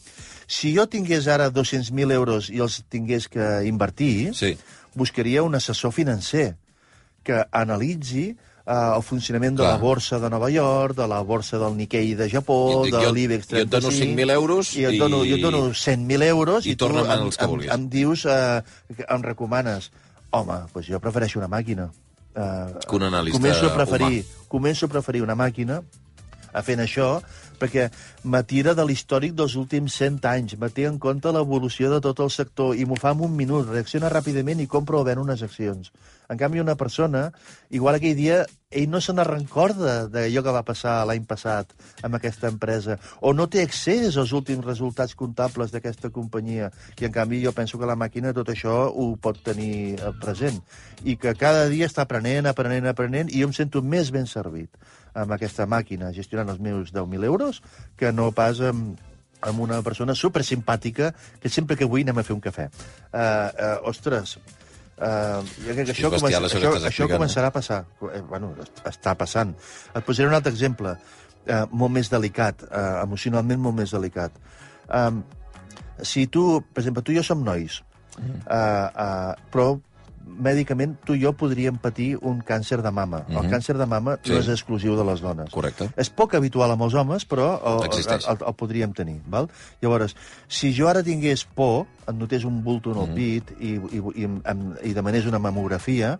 Si 0.48 0.70
jo 0.76 0.86
tingués 0.88 1.28
ara 1.28 1.50
200.000 1.52 2.12
euros 2.16 2.48
i 2.50 2.62
els 2.64 2.78
tingués 2.90 3.28
que 3.28 3.50
invertir, 3.68 4.32
Sí. 4.34 4.54
buscaria 4.94 5.42
un 5.44 5.54
assessor 5.54 5.92
financer 5.92 6.56
que 7.24 7.38
analitzi 7.54 8.24
eh, 8.32 8.72
el 8.96 9.02
funcionament 9.06 9.54
de 9.56 9.62
Clar. 9.62 9.70
la 9.76 9.78
borsa 9.80 10.18
de 10.18 10.28
Nova 10.28 10.50
York, 10.50 10.96
de 10.98 11.06
la 11.08 11.20
borsa 11.22 11.56
del 11.58 11.76
Nikkei 11.78 12.14
de 12.18 12.28
Japó, 12.28 12.82
I 12.82 12.90
dic, 12.90 12.98
de 13.00 13.12
l'IBEX 13.14 13.48
jo 13.48 13.56
et 13.62 13.70
dono 13.70 13.88
35... 13.92 14.16
5.000 14.18 14.32
euros 14.34 14.72
i... 14.76 14.84
Et 14.90 14.98
dono, 14.98 15.22
i- 15.24 15.30
jo 15.30 15.36
et 15.38 15.42
dono 15.46 15.60
100.000 15.70 16.22
euros 16.28 16.66
i 16.66 16.72
i, 16.72 16.76
tu 16.76 16.88
em, 16.90 16.98
els 17.14 17.38
que 17.38 17.44
em, 17.46 17.62
em 17.78 17.86
dius, 17.94 18.24
eh, 18.26 18.62
que 18.96 19.06
em 19.08 19.22
recomanes, 19.24 19.90
home, 20.32 20.58
doncs 20.74 20.88
jo 20.88 21.00
prefereixo 21.00 21.40
una 21.40 21.50
màquina. 21.52 21.90
Eh, 22.34 22.78
Que 22.86 22.96
un 22.96 23.08
analista 23.08 23.38
començo 23.38 23.68
a 23.68 23.74
preferir, 23.76 24.24
Començo 24.48 24.86
a 24.86 24.92
preferir 24.92 25.22
una 25.22 25.36
màquina 25.36 25.82
a 26.52 26.60
fent 26.60 26.82
això, 26.84 27.22
perquè 27.60 27.86
m'atira 28.28 28.74
de 28.76 28.84
l'històric 28.84 29.32
dels 29.38 29.54
últims 29.56 29.94
100 29.96 30.26
anys, 30.28 30.56
me 30.60 30.68
té 30.68 30.84
en 30.88 30.98
compte 31.00 31.32
l'evolució 31.32 31.88
de 31.92 32.00
tot 32.04 32.20
el 32.20 32.30
sector 32.30 32.76
i 32.76 32.84
m'ho 32.84 32.98
fa 33.00 33.14
en 33.16 33.22
un 33.24 33.36
minut, 33.36 33.70
reacciona 33.70 34.10
ràpidament 34.12 34.60
i 34.60 34.68
compro 34.68 35.00
o 35.00 35.06
ven 35.08 35.22
unes 35.22 35.42
accions. 35.42 35.92
En 36.32 36.38
canvi, 36.40 36.60
una 36.60 36.78
persona, 36.80 37.26
igual 37.68 37.98
aquell 37.98 38.16
dia, 38.16 38.38
ell 38.72 38.88
no 38.88 39.02
se 39.04 39.12
n'ha 39.12 39.26
recorda 39.28 40.06
d'allò 40.08 40.42
que 40.44 40.54
va 40.56 40.62
passar 40.64 40.94
l'any 41.04 41.26
passat 41.28 41.74
amb 42.08 42.16
aquesta 42.16 42.48
empresa, 42.48 42.96
o 43.20 43.34
no 43.36 43.46
té 43.52 43.60
accés 43.66 44.16
als 44.16 44.32
últims 44.32 44.64
resultats 44.64 45.12
comptables 45.18 45.74
d'aquesta 45.74 46.08
companyia, 46.14 46.70
i 46.96 47.08
en 47.08 47.12
canvi 47.12 47.42
jo 47.44 47.52
penso 47.52 47.78
que 47.78 47.90
la 47.90 47.98
màquina 48.00 48.32
tot 48.32 48.48
això 48.48 48.78
ho 48.88 49.10
pot 49.20 49.42
tenir 49.44 49.98
eh, 49.98 50.14
present, 50.24 50.62
i 51.04 51.18
que 51.20 51.36
cada 51.36 51.68
dia 51.68 51.90
està 51.90 52.06
aprenent, 52.08 52.48
aprenent, 52.48 52.88
aprenent, 52.88 53.28
i 53.28 53.44
jo 53.44 53.50
em 53.50 53.56
sento 53.56 53.84
més 53.84 54.10
ben 54.14 54.24
servit 54.26 54.80
amb 55.12 55.36
aquesta 55.36 55.68
màquina 55.68 56.14
gestionant 56.16 56.48
els 56.48 56.64
meus 56.64 56.96
10.000 56.96 57.28
euros 57.28 57.60
que 58.00 58.12
no 58.16 58.30
pas 58.32 58.64
amb, 58.64 58.96
amb 59.42 59.60
una 59.60 59.82
persona 59.84 60.14
super 60.16 60.44
simpàtica 60.46 61.12
que 61.42 61.52
sempre 61.52 61.76
que 61.76 61.84
vull 61.84 62.06
anem 62.06 62.22
a 62.22 62.26
fer 62.26 62.36
un 62.36 62.40
cafè. 62.40 62.68
Uh, 63.12 63.20
uh, 63.20 63.76
ostres, 63.92 64.38
uh, 65.02 65.42
jo 65.66 65.74
crec 65.74 65.86
que 65.88 65.92
això, 65.96 66.10
comença, 66.14 66.38
això 66.40 66.58
això, 66.62 66.86
això 66.88 67.08
començarà 67.10 67.50
a 67.50 67.54
passar. 67.58 67.80
Eh, 68.14 68.20
bueno, 68.30 68.54
es- 68.62 68.72
està 68.94 69.14
passant. 69.18 69.54
Et 69.94 70.04
posaré 70.06 70.28
un 70.28 70.34
altre 70.38 70.52
exemple, 70.54 70.94
uh, 70.96 71.64
molt 71.70 71.92
més 71.92 72.08
delicat, 72.10 72.62
uh, 72.70 73.02
emocionalment 73.02 73.60
molt 73.60 73.76
més 73.82 73.90
delicat. 73.90 74.32
Um, 74.88 75.22
si 76.02 76.26
tu, 76.26 76.60
per 76.72 76.80
exemple, 76.82 77.02
tu 77.02 77.12
i 77.12 77.16
jo 77.16 77.22
som 77.22 77.42
nois, 77.44 77.82
Mm. 78.12 78.42
uh, 78.44 78.88
uh, 78.92 79.34
però 79.50 79.80
mèdicament 80.26 80.96
tu 81.04 81.14
i 81.14 81.20
jo 81.22 81.32
podríem 81.32 81.76
patir 81.78 82.16
un 82.22 82.40
càncer 82.42 82.80
de 82.82 82.90
mama. 82.90 83.24
El 83.28 83.42
Mhm. 83.42 83.50
càncer 83.50 83.76
de 83.78 83.86
mama 83.86 84.18
Sí. 84.22 84.30
no 84.32 84.38
és 84.38 84.48
exclusiu 84.48 84.96
de 84.96 85.04
les 85.04 85.20
dones. 85.20 85.50
Correcte. 85.50 85.90
És 85.96 86.10
poc 86.10 86.34
habitual 86.34 86.70
amb 86.70 86.82
els 86.82 86.94
homes, 86.94 87.26
però 87.28 87.60
el, 87.64 87.84
Existeix. 87.86 88.26
el, 88.28 88.36
el, 88.40 88.46
el 88.48 88.54
podríem 88.54 88.92
tenir. 88.92 89.20
Val? 89.26 89.48
Llavors, 89.80 90.16
si 90.48 90.72
jo 90.74 90.88
ara 90.88 91.02
tingués 91.02 91.44
por, 91.44 91.86
em 92.08 92.16
notés 92.18 92.44
un 92.44 92.62
bulto 92.64 92.92
en 92.92 92.98
el 92.98 93.08
Mhm. 93.08 93.14
pit 93.14 93.50
i, 93.60 93.74
i, 93.74 94.02
i, 94.16 94.24
em- 94.24 94.42
em- 94.44 94.74
i 94.84 94.92
demanés 94.92 95.26
una 95.26 95.38
mamografia, 95.38 96.18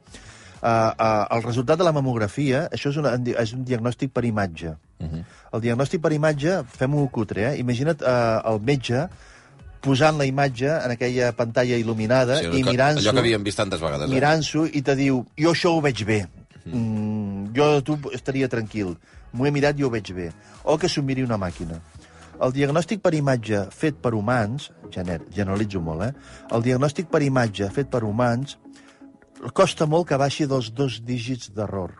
uh, 0.62 0.66
uh, 0.66 1.26
el 1.36 1.42
resultat 1.42 1.78
de 1.78 1.84
la 1.84 1.92
mamografia, 1.92 2.68
això 2.70 2.90
és, 2.90 2.96
una, 2.96 3.14
és 3.42 3.52
un 3.52 3.64
diagnòstic 3.64 4.10
per 4.12 4.24
imatge. 4.24 4.76
Uh 5.00 5.06
-huh. 5.06 5.24
El 5.52 5.60
diagnòstic 5.60 6.00
per 6.00 6.12
imatge, 6.12 6.62
fem-ho 6.66 7.08
cutre, 7.10 7.52
eh? 7.54 7.58
Imagina't 7.58 8.00
uh, 8.02 8.52
el 8.52 8.60
metge 8.60 9.08
posant 9.82 10.16
la 10.18 10.24
imatge 10.28 10.68
en 10.70 10.92
aquella 10.94 11.32
pantalla 11.36 11.76
il·luminada 11.80 12.38
Sí, 12.40 12.50
i 12.60 12.62
mirant-s'ho 12.64 13.02
Allò 13.08 13.12
que 13.18 13.24
havíem 13.26 13.42
vist 13.46 13.58
tantes 13.58 13.80
vegades. 13.82 14.08
Eh? 14.08 14.14
mirant-s'ho 14.14 14.66
i 14.72 14.82
te 14.82 14.94
diu, 14.98 15.24
jo 15.38 15.50
això 15.52 15.72
ho 15.76 15.80
veig 15.84 16.04
bé. 16.06 16.20
Mm, 16.64 17.50
jo 17.56 17.66
de 17.74 17.82
tu 17.82 17.98
estaria 18.14 18.48
tranquil. 18.48 18.94
M'ho 19.32 19.46
he 19.48 19.50
mirat 19.50 19.78
i 19.80 19.84
ho 19.84 19.90
veig 19.90 20.12
bé. 20.14 20.30
O 20.64 20.76
que 20.78 20.88
s'ho 20.88 21.02
miri 21.02 21.24
una 21.26 21.38
màquina. 21.40 21.80
El 22.42 22.52
diagnòstic 22.54 23.00
per 23.02 23.12
imatge 23.14 23.66
fet 23.70 23.98
per 24.02 24.14
humans, 24.14 24.70
gener, 24.90 25.20
generalitzo 25.34 25.80
molt, 25.80 26.02
eh? 26.02 26.12
El 26.54 26.62
diagnòstic 26.62 27.06
per 27.10 27.20
imatge 27.22 27.68
fet 27.70 27.90
per 27.90 28.02
humans 28.04 28.56
costa 29.52 29.86
molt 29.90 30.06
que 30.08 30.18
baixi 30.20 30.46
dels 30.50 30.70
dos 30.74 31.00
dígits 31.06 31.50
d'error. 31.54 31.94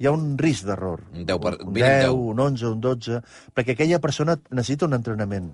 Hi 0.00 0.06
ha 0.08 0.12
un 0.16 0.36
risc 0.40 0.64
d'error. 0.64 1.02
Un 1.12 1.26
10 1.28 1.38
per- 1.40 1.58
un 1.60 1.72
mínim 1.72 1.84
10, 1.84 2.06
10. 2.06 2.14
un 2.32 2.40
11, 2.40 2.66
un 2.66 2.80
12, 2.80 3.20
perquè 3.54 3.74
aquella 3.76 3.98
persona 4.00 4.38
necessita 4.50 4.86
un 4.86 4.94
entrenament. 4.96 5.50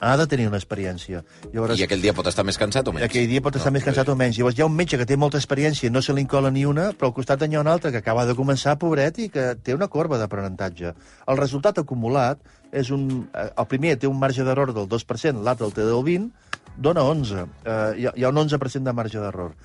Ha 0.00 0.16
de 0.16 0.26
tenir 0.30 0.46
una 0.46 0.58
experiència. 0.60 1.24
Llavors, 1.52 1.78
I 1.80 1.82
aquell 1.88 2.02
dia 2.02 2.12
pot 2.14 2.26
estar 2.30 2.44
més 2.46 2.58
cansat 2.58 2.86
o 2.86 2.92
menys? 2.94 3.04
aquell 3.08 3.26
dia 3.26 3.42
pot 3.42 3.56
estar 3.58 3.72
més 3.74 3.82
cansat 3.82 4.08
o 4.08 4.14
menys. 4.14 4.36
Llavors 4.38 4.58
hi 4.58 4.62
ha 4.62 4.66
un 4.68 4.76
metge 4.78 4.98
que 5.00 5.06
té 5.10 5.16
molta 5.18 5.38
experiència 5.40 5.88
i 5.88 5.90
no 5.90 6.02
se 6.02 6.14
li 6.14 6.24
cola 6.24 6.52
ni 6.54 6.62
una, 6.64 6.92
però 6.94 7.08
al 7.10 7.14
costat 7.16 7.42
hi 7.42 7.56
ha 7.56 7.60
un 7.64 7.66
altre 7.66 7.90
que 7.90 7.98
acaba 7.98 8.24
de 8.26 8.36
començar, 8.38 8.76
pobret, 8.78 9.18
i 9.18 9.28
que 9.28 9.56
té 9.56 9.74
una 9.74 9.88
corba 9.88 10.18
d'aprenentatge. 10.20 10.92
El 11.26 11.36
resultat 11.40 11.78
acumulat 11.82 12.38
és 12.70 12.90
un... 12.94 13.08
eh, 13.34 13.48
El 13.58 13.66
primer 13.66 13.96
té 13.98 14.06
un 14.06 14.18
marge 14.18 14.44
d'error 14.46 14.72
del 14.72 14.86
2%, 14.86 15.42
l'altre 15.42 15.66
el 15.66 15.72
té 15.74 15.82
del 15.82 16.04
20%, 16.06 16.30
dona 16.78 17.02
11. 17.02 17.34
Eh, 17.64 17.76
hi, 17.98 18.06
ha, 18.06 18.12
hi 18.14 18.22
ha 18.24 18.30
un 18.30 18.38
11% 18.46 18.86
de 18.86 18.92
marge 18.94 19.18
d'error. 19.18 19.56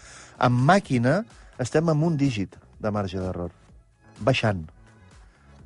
Amb 0.41 0.65
màquina 0.65 1.19
estem 1.61 1.89
amb 1.93 2.03
un 2.09 2.17
dígit 2.17 2.57
de 2.81 2.89
marge 2.91 3.19
d'error. 3.21 3.51
Baixant. 4.19 4.65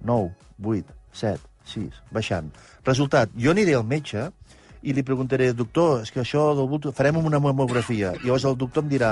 9, 0.04 0.34
8, 0.60 0.92
7, 1.14 1.40
6, 1.72 2.04
baixant. 2.12 2.52
Resultat, 2.86 3.32
jo 3.40 3.56
aniré 3.56 3.74
al 3.80 3.88
metge 3.88 4.28
i 4.88 4.96
li 4.96 5.04
preguntaré, 5.04 5.52
doctor, 5.54 6.02
és 6.06 6.14
que 6.14 6.22
això 6.24 6.54
del 6.56 6.70
bulto... 6.72 6.94
Farem 6.96 7.20
una 7.20 7.42
mamografia. 7.44 8.14
I 8.16 8.28
llavors 8.30 8.46
el 8.48 8.58
doctor 8.60 8.86
em 8.86 8.92
dirà, 8.94 9.12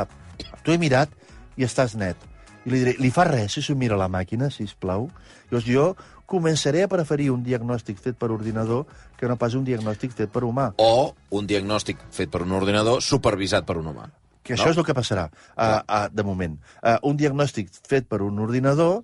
t'ho 0.63 0.71
he 0.71 0.79
mirat 0.79 1.11
i 1.59 1.67
estàs 1.67 1.97
net. 1.99 2.19
I 2.63 2.71
li 2.71 2.81
diré, 2.81 2.93
li 3.03 3.11
fa 3.13 3.27
res 3.27 3.57
si 3.57 3.63
s'ho 3.65 3.75
mira 3.77 3.99
la 3.99 4.07
màquina, 4.11 4.47
si 4.49 4.67
plau. 4.79 5.09
Llavors 5.51 5.67
jo 5.67 5.89
començaré 6.25 6.85
a 6.85 6.89
preferir 6.89 7.29
un 7.33 7.43
diagnòstic 7.45 7.99
fet 8.01 8.17
per 8.17 8.31
ordinador 8.33 8.85
que 9.19 9.27
no 9.29 9.37
pas 9.37 9.53
un 9.53 9.65
diagnòstic 9.67 10.15
fet 10.15 10.31
per 10.33 10.45
humà. 10.47 10.71
O 10.81 11.13
un 11.37 11.49
diagnòstic 11.49 11.99
fet 12.11 12.31
per 12.31 12.45
un 12.45 12.55
ordinador 12.55 13.03
supervisat 13.03 13.67
per 13.67 13.77
un 13.81 13.91
humà. 13.91 14.07
Que 14.45 14.55
això 14.55 14.69
és 14.69 14.77
el 14.77 14.85
que 14.85 14.93
passarà, 14.93 15.25
uh, 15.27 15.81
uh, 15.81 16.07
de 16.13 16.23
moment. 16.23 16.55
Uh, 16.77 16.97
un 17.09 17.17
diagnòstic 17.17 17.71
fet 17.89 18.07
per 18.09 18.21
un 18.21 18.39
ordinador, 18.39 19.01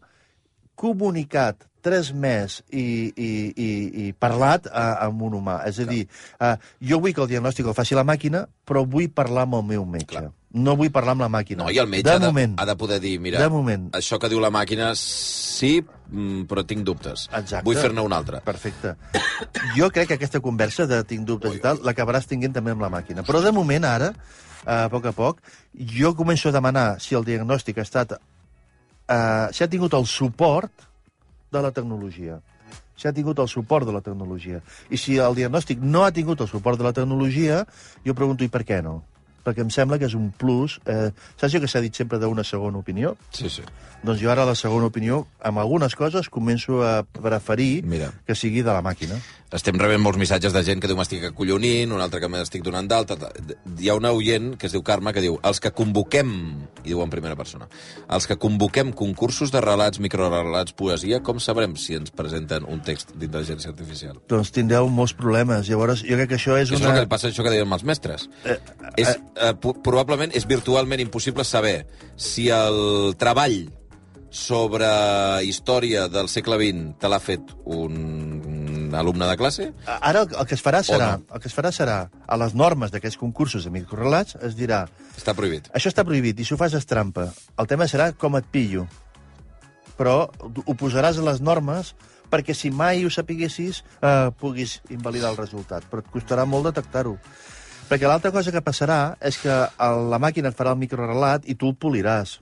comunicat, 0.77 1.65
transmès 1.83 2.61
i, 2.69 3.11
i, 3.11 3.31
i, 3.51 3.69
i 4.05 4.11
parlat 4.13 4.69
uh, 4.69 5.05
amb 5.07 5.25
un 5.27 5.39
humà. 5.39 5.61
És 5.69 5.81
a 5.81 5.87
dir, 5.89 6.03
uh, 6.39 6.53
jo 6.79 7.01
vull 7.01 7.15
que 7.15 7.23
el 7.25 7.31
diagnòstic 7.31 7.67
el 7.67 7.77
faci 7.77 7.97
la 7.97 8.05
màquina, 8.07 8.45
però 8.67 8.85
vull 8.87 9.09
parlar 9.13 9.47
amb 9.47 9.59
el 9.59 9.65
meu 9.73 9.85
metge. 9.85 10.13
Clar. 10.13 10.29
No 10.51 10.75
vull 10.75 10.91
parlar 10.91 11.15
amb 11.15 11.23
la 11.23 11.29
màquina. 11.31 11.63
No, 11.63 11.71
i 11.71 11.79
el 11.79 11.87
metge 11.87 12.09
de 12.09 12.13
ha, 12.15 12.19
de, 12.19 12.27
moment. 12.27 12.57
ha 12.59 12.65
de 12.67 12.75
poder 12.75 12.99
dir, 13.03 13.15
mira, 13.23 13.39
De 13.39 13.49
moment. 13.49 13.87
això 13.95 14.19
que 14.19 14.29
diu 14.31 14.41
la 14.43 14.51
màquina, 14.51 14.91
sí, 14.99 15.77
mm, 15.81 16.43
però 16.49 16.65
tinc 16.67 16.83
dubtes. 16.87 17.29
Exacte. 17.31 17.63
Vull 17.67 17.79
fer-ne 17.79 18.03
una 18.03 18.19
altra. 18.19 18.43
Perfecte. 18.45 18.95
Jo 19.77 19.87
crec 19.89 20.11
que 20.11 20.15
aquesta 20.19 20.41
conversa 20.43 20.85
de 20.85 20.99
tinc 21.07 21.25
dubtes 21.25 21.55
i 21.55 21.61
tal 21.63 21.79
l'acabaràs 21.85 22.27
tinguent 22.29 22.53
també 22.53 22.75
amb 22.75 22.83
la 22.83 22.91
màquina. 22.93 23.23
Però 23.25 23.39
de 23.41 23.53
moment, 23.55 23.87
ara, 23.87 24.11
a 24.65 24.85
poc 24.91 25.07
a 25.09 25.15
poc, 25.15 25.39
jo 25.73 26.13
començo 26.17 26.51
a 26.51 26.55
demanar 26.55 26.99
si 27.01 27.15
el 27.17 27.25
diagnòstic 27.27 27.79
ha 27.79 27.87
estat... 27.87 28.19
Uh, 29.11 29.49
si 29.51 29.63
ha 29.63 29.67
tingut 29.67 29.95
el 29.97 30.05
suport 30.07 30.90
de 31.51 31.61
la 31.61 31.71
tecnologia. 31.71 32.39
Si 32.95 33.07
ha 33.07 33.13
tingut 33.13 33.39
el 33.39 33.49
suport 33.51 33.87
de 33.87 33.93
la 33.93 34.01
tecnologia. 34.01 34.61
I 34.89 34.97
si 34.97 35.17
el 35.19 35.35
diagnòstic 35.35 35.81
no 35.83 36.05
ha 36.05 36.11
tingut 36.15 36.41
el 36.41 36.47
suport 36.47 36.79
de 36.79 36.85
la 36.87 36.93
tecnologia, 36.95 37.65
jo 38.05 38.15
pregunto, 38.15 38.45
i 38.45 38.51
per 38.51 38.63
què 38.67 38.81
no? 38.85 39.01
Perquè 39.41 39.63
em 39.65 39.71
sembla 39.73 39.97
que 39.97 40.05
és 40.05 40.13
un 40.15 40.29
plus... 40.37 40.77
Eh, 40.85 41.09
saps 41.35 41.49
allò 41.49 41.63
que 41.63 41.69
s'ha 41.71 41.81
dit 41.81 41.97
sempre 41.97 42.19
d'una 42.21 42.45
segona 42.45 42.77
opinió? 42.77 43.15
Sí, 43.33 43.49
sí. 43.49 43.65
Doncs 44.05 44.21
jo 44.21 44.29
ara 44.31 44.45
la 44.45 44.53
segona 44.55 44.91
opinió, 44.91 45.25
amb 45.41 45.59
algunes 45.59 45.97
coses, 45.97 46.29
començo 46.29 46.83
a 46.85 47.01
preferir 47.03 47.81
Mira. 47.83 48.11
que 48.27 48.37
sigui 48.37 48.61
de 48.61 48.71
la 48.71 48.85
màquina. 48.85 49.17
Estem 49.51 49.75
rebent 49.75 49.99
molts 49.99 50.15
missatges 50.15 50.53
de 50.55 50.61
gent 50.63 50.79
que 50.79 50.87
diu 50.87 50.95
m'estic 50.95 51.25
acollonint, 51.27 51.91
un 51.91 51.99
altre 51.99 52.21
que 52.23 52.27
m'estic 52.31 52.61
donant 52.63 52.87
d'alta. 52.87 53.17
Hi 53.83 53.89
ha 53.91 53.95
una 53.99 54.13
oient 54.15 54.53
que 54.55 54.69
es 54.69 54.71
diu 54.71 54.79
Carme 54.87 55.11
que 55.11 55.19
diu 55.25 55.35
els 55.43 55.59
que 55.59 55.73
convoquem, 55.75 56.29
i 56.85 56.93
diu 56.93 57.01
en 57.03 57.11
primera 57.11 57.35
persona, 57.35 57.67
els 58.15 58.29
que 58.29 58.37
convoquem 58.39 58.93
concursos 58.95 59.51
de 59.51 59.59
relats, 59.59 59.99
microrelats, 59.99 60.71
poesia, 60.79 61.19
com 61.19 61.41
sabrem 61.43 61.75
si 61.75 61.97
ens 61.99 62.13
presenten 62.15 62.63
un 62.63 62.79
text 62.87 63.11
d'intel·ligència 63.19 63.73
artificial? 63.73 64.21
Doncs 64.31 64.53
tindreu 64.55 64.87
molts 64.87 65.17
problemes. 65.19 65.67
Llavors, 65.67 66.05
jo 66.07 66.15
crec 66.15 66.31
que 66.31 66.39
això 66.39 66.55
és 66.55 66.71
És 66.71 66.79
una... 66.79 66.95
el 66.95 67.03
que 67.03 67.11
passa 67.11 67.27
això 67.27 67.43
que 67.43 67.51
deien 67.51 67.75
els 67.75 67.83
mestres. 67.83 68.29
Eh, 68.47 68.55
és, 69.03 69.11
eh, 69.35 69.51
po- 69.59 69.75
probablement 69.83 70.31
és 70.31 70.47
virtualment 70.47 71.03
impossible 71.03 71.43
saber 71.43 71.81
si 72.15 72.47
el 72.55 73.17
treball 73.19 73.65
sobre 74.31 74.87
història 75.43 76.05
del 76.07 76.29
segle 76.31 76.55
XX 76.55 76.93
te 77.03 77.09
l'ha 77.11 77.19
fet 77.19 77.49
un 77.67 77.97
alumne 78.99 79.27
de 79.29 79.37
classe? 79.37 79.67
Ara 79.99 80.23
el, 80.25 80.33
el 80.39 80.47
que 80.49 80.55
es 80.57 80.63
farà 80.63 80.81
serà, 80.83 81.11
no? 81.19 81.35
el 81.35 81.41
que 81.43 81.47
es 81.47 81.55
farà 81.55 81.71
serà 81.75 81.97
a 82.27 82.37
les 82.41 82.55
normes 82.57 82.91
d'aquests 82.91 83.19
concursos 83.21 83.63
de 83.67 83.71
microrelats 83.73 84.35
es 84.41 84.57
dirà 84.59 84.85
Està 85.17 85.35
prohibit. 85.37 85.69
això 85.73 85.91
està 85.91 86.03
prohibit 86.07 86.39
i 86.39 86.45
si 86.45 86.53
ho 86.53 86.59
fas 86.59 86.73
és 86.77 86.85
trampa. 86.89 87.29
El 87.57 87.67
tema 87.71 87.87
serà 87.87 88.11
com 88.17 88.35
et 88.39 88.47
pillo. 88.51 88.87
Però 89.97 90.25
ho 90.65 90.75
posaràs 90.75 91.19
a 91.21 91.25
les 91.29 91.41
normes 91.41 91.93
perquè 92.31 92.55
si 92.55 92.71
mai 92.71 93.03
ho 93.05 93.09
sapiguessis 93.11 93.83
eh, 94.01 94.29
puguis 94.39 94.79
invalidar 94.89 95.31
el 95.33 95.37
resultat. 95.37 95.83
Però 95.91 96.01
et 96.01 96.11
costarà 96.13 96.45
molt 96.47 96.69
detectar-ho. 96.71 97.17
Perquè 97.91 98.07
l'altra 98.07 98.31
cosa 98.31 98.53
que 98.55 98.61
passarà 98.63 99.17
és 99.19 99.37
que 99.41 99.51
el, 99.51 100.05
la 100.09 100.19
màquina 100.23 100.47
et 100.49 100.55
farà 100.55 100.71
el 100.71 100.79
microrelat 100.79 101.43
i 101.51 101.57
tu 101.59 101.67
el 101.73 101.75
poliràs. 101.75 102.37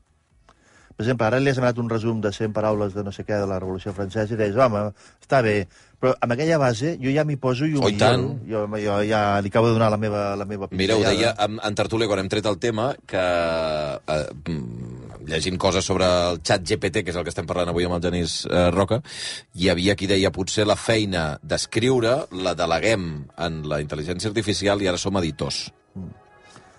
Per 1.00 1.06
exemple, 1.06 1.26
ara 1.26 1.40
li 1.40 1.50
has 1.50 1.56
demanat 1.58 1.78
un 1.80 1.90
resum 1.90 2.20
de 2.22 2.30
100 2.36 2.52
paraules 2.54 2.94
de 2.94 3.06
no 3.08 3.12
sé 3.16 3.24
què 3.24 3.38
de 3.40 3.48
la 3.48 3.58
Revolució 3.58 3.94
Francesa 3.96 4.36
i 4.36 4.38
deies, 4.38 4.58
home, 4.60 4.82
està 5.24 5.40
bé, 5.42 5.70
però 6.00 6.14
amb 6.24 6.32
aquella 6.32 6.58
base 6.62 6.94
jo 7.02 7.12
ja 7.12 7.26
m'hi 7.28 7.36
poso 7.36 7.66
i 7.68 7.74
ho 7.76 7.82
Oh, 7.84 7.90
tant. 7.92 8.24
milloro. 8.46 8.68
Jo, 8.72 8.78
jo 8.86 8.98
ja 9.10 9.40
li 9.44 9.50
acabo 9.52 9.68
de 9.68 9.74
donar 9.74 9.90
la 9.92 9.98
meva, 9.98 10.36
la 10.40 10.46
meva 10.46 10.68
Mira, 10.72 10.96
ho 10.96 11.00
pinzellada. 11.04 11.16
deia 11.16 11.36
en, 11.46 11.60
en 11.64 11.76
Tertúlia 11.76 12.08
quan 12.08 12.20
hem 12.24 12.30
tret 12.32 12.46
el 12.46 12.58
tema, 12.60 12.94
que 13.06 13.18
eh, 13.20 14.28
mm, 14.48 15.26
llegint 15.30 15.58
coses 15.62 15.86
sobre 15.86 16.06
el 16.06 16.40
xat 16.42 16.64
GPT, 16.66 17.04
que 17.04 17.12
és 17.12 17.18
el 17.20 17.24
que 17.28 17.34
estem 17.34 17.46
parlant 17.50 17.70
avui 17.74 17.86
amb 17.86 17.98
el 18.00 18.02
Genís 18.08 18.46
eh, 18.50 18.70
Roca, 18.72 19.02
hi 19.56 19.70
havia 19.70 19.96
qui 20.00 20.08
deia 20.10 20.32
potser 20.32 20.66
la 20.66 20.76
feina 20.80 21.38
d'escriure 21.44 22.16
la 22.32 22.56
deleguem 22.58 23.10
en 23.38 23.60
la 23.70 23.82
intel·ligència 23.84 24.32
artificial 24.32 24.82
i 24.82 24.88
ara 24.90 24.98
som 24.98 25.18
editors. 25.20 25.68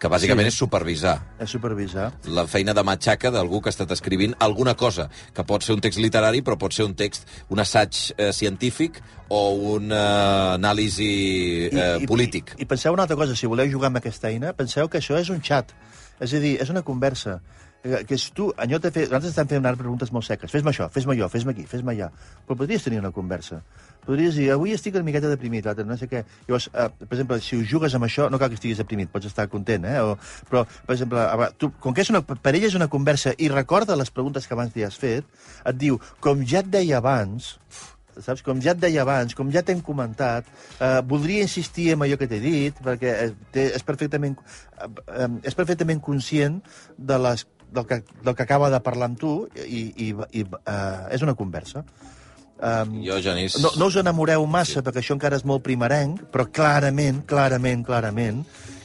Que 0.00 0.08
bàsicament 0.08 0.46
Sí. 0.48 0.54
és 0.54 0.58
supervisar 0.58 1.14
És 1.38 1.50
supervisar. 1.50 2.06
la 2.24 2.46
feina 2.48 2.72
de 2.72 2.82
matxaca 2.82 3.30
d'algú 3.30 3.60
que 3.60 3.68
ha 3.68 3.74
estat 3.74 3.90
escrivint 3.92 4.34
alguna 4.40 4.74
cosa, 4.74 5.10
que 5.34 5.44
pot 5.44 5.62
ser 5.62 5.74
un 5.74 5.80
text 5.84 5.98
literari, 6.00 6.40
però 6.42 6.56
pot 6.56 6.72
ser 6.72 6.86
un 6.86 6.94
text, 6.94 7.28
un 7.50 7.60
assaig 7.60 8.14
eh, 8.16 8.32
científic 8.32 9.02
o 9.28 9.50
un 9.76 9.92
eh, 9.92 10.56
anàlisi 10.56 11.68
eh, 11.70 12.06
polític. 12.08 12.54
I, 12.58 12.62
I 12.62 12.66
penseu 12.70 12.92
una 12.96 13.02
altra 13.06 13.16
cosa, 13.16 13.36
si 13.36 13.46
voleu 13.46 13.68
jugar 13.70 13.90
amb 13.92 14.00
aquesta 14.00 14.28
eina, 14.32 14.52
penseu 14.56 14.88
que 14.88 14.98
això 15.02 15.18
és 15.20 15.28
un 15.30 15.40
xat. 15.44 15.74
És 16.20 16.32
a 16.34 16.40
dir, 16.40 16.56
és 16.60 16.70
una 16.70 16.82
conversa. 16.82 17.40
Eh, 17.84 18.04
Que 18.04 18.18
si 18.18 18.32
tu, 18.36 18.50
en 18.58 18.68
lloc 18.70 18.82
de 18.82 18.90
fer... 18.92 19.06
Nosaltres 19.08 19.30
estem 19.32 19.48
fent 19.48 19.64
ara 19.66 19.76
preguntes 19.76 20.10
molt 20.12 20.26
seques. 20.26 20.50
Fes-me 20.52 20.70
això, 20.70 20.90
fes-me 20.92 21.14
allò, 21.14 21.28
fes-me 21.32 21.52
aquí, 21.52 21.64
fes-me 21.66 21.92
allà. 21.94 22.10
Però 22.46 22.56
podries 22.56 22.82
tenir 22.84 22.98
una 23.00 23.10
conversa. 23.10 23.62
Podries 24.06 24.38
dir, 24.38 24.48
avui 24.54 24.72
estic 24.74 24.96
una 24.96 25.06
miqueta 25.06 25.30
deprimit, 25.30 25.66
l'altre 25.68 25.84
no 25.86 25.96
sé 26.00 26.08
què. 26.10 26.24
Llavors, 26.48 26.70
eh, 26.72 26.88
per 27.02 27.16
exemple, 27.18 27.40
si 27.44 27.58
ho 27.58 27.66
jugues 27.72 27.94
amb 27.94 28.08
això, 28.08 28.30
no 28.32 28.40
cal 28.40 28.50
que 28.50 28.58
estiguis 28.58 28.80
deprimit, 28.80 29.10
pots 29.12 29.28
estar 29.28 29.48
content, 29.52 29.84
eh? 29.84 30.00
O, 30.00 30.16
però, 30.50 30.64
per 30.86 30.96
exemple, 30.96 31.50
tu, 31.60 31.72
com 31.84 31.94
que 31.94 32.04
és 32.06 32.10
una, 32.12 32.22
per 32.24 32.54
ell 32.54 32.66
és 32.70 32.76
una 32.78 32.88
conversa 32.88 33.34
i 33.38 33.50
recorda 33.52 33.98
les 34.00 34.10
preguntes 34.10 34.46
que 34.46 34.56
abans 34.56 34.74
li 34.76 34.86
has 34.86 34.98
fet, 35.00 35.28
et 35.64 35.80
diu, 35.80 36.00
com 36.24 36.44
ja 36.46 36.64
et 36.64 36.70
deia 36.72 36.98
abans, 36.98 37.54
saps? 38.18 38.42
Com 38.46 38.60
ja 38.64 38.74
et 38.74 38.82
deia 38.82 39.04
abans, 39.04 39.34
com 39.36 39.50
ja 39.52 39.62
t'hem 39.66 39.80
comentat, 39.84 40.48
eh, 40.80 41.00
voldria 41.06 41.46
insistir 41.46 41.90
en 41.94 42.04
allò 42.04 42.18
que 42.20 42.28
t'he 42.30 42.40
dit, 42.42 42.84
perquè 42.84 43.14
eh, 43.28 43.32
és, 43.68 43.84
perfectament, 43.86 44.36
eh, 44.76 44.90
eh, 45.16 45.32
és 45.50 45.56
perfectament 45.58 46.00
conscient 46.04 46.60
de 46.96 47.18
les, 47.26 47.46
del, 47.70 47.86
que, 47.86 48.02
del 48.24 48.34
que 48.34 48.46
acaba 48.46 48.70
de 48.70 48.80
parlar 48.84 49.10
amb 49.10 49.20
tu 49.20 49.34
i, 49.54 49.84
i, 50.08 50.14
i 50.32 50.44
eh, 50.44 51.04
és 51.14 51.22
una 51.26 51.36
conversa. 51.38 51.84
Um, 52.60 52.98
Jo, 53.00 53.16
Genís... 53.24 53.56
no, 53.62 53.70
no 53.80 53.86
us 53.88 53.96
enamoreu 53.96 54.44
massa, 54.44 54.80
sí. 54.80 54.84
perquè 54.84 55.00
això 55.00 55.16
encara 55.16 55.38
és 55.40 55.46
molt 55.48 55.64
primerenc, 55.64 56.26
però 56.32 56.44
clarament, 56.52 57.22
clarament, 57.28 57.86
clarament, 57.86 58.42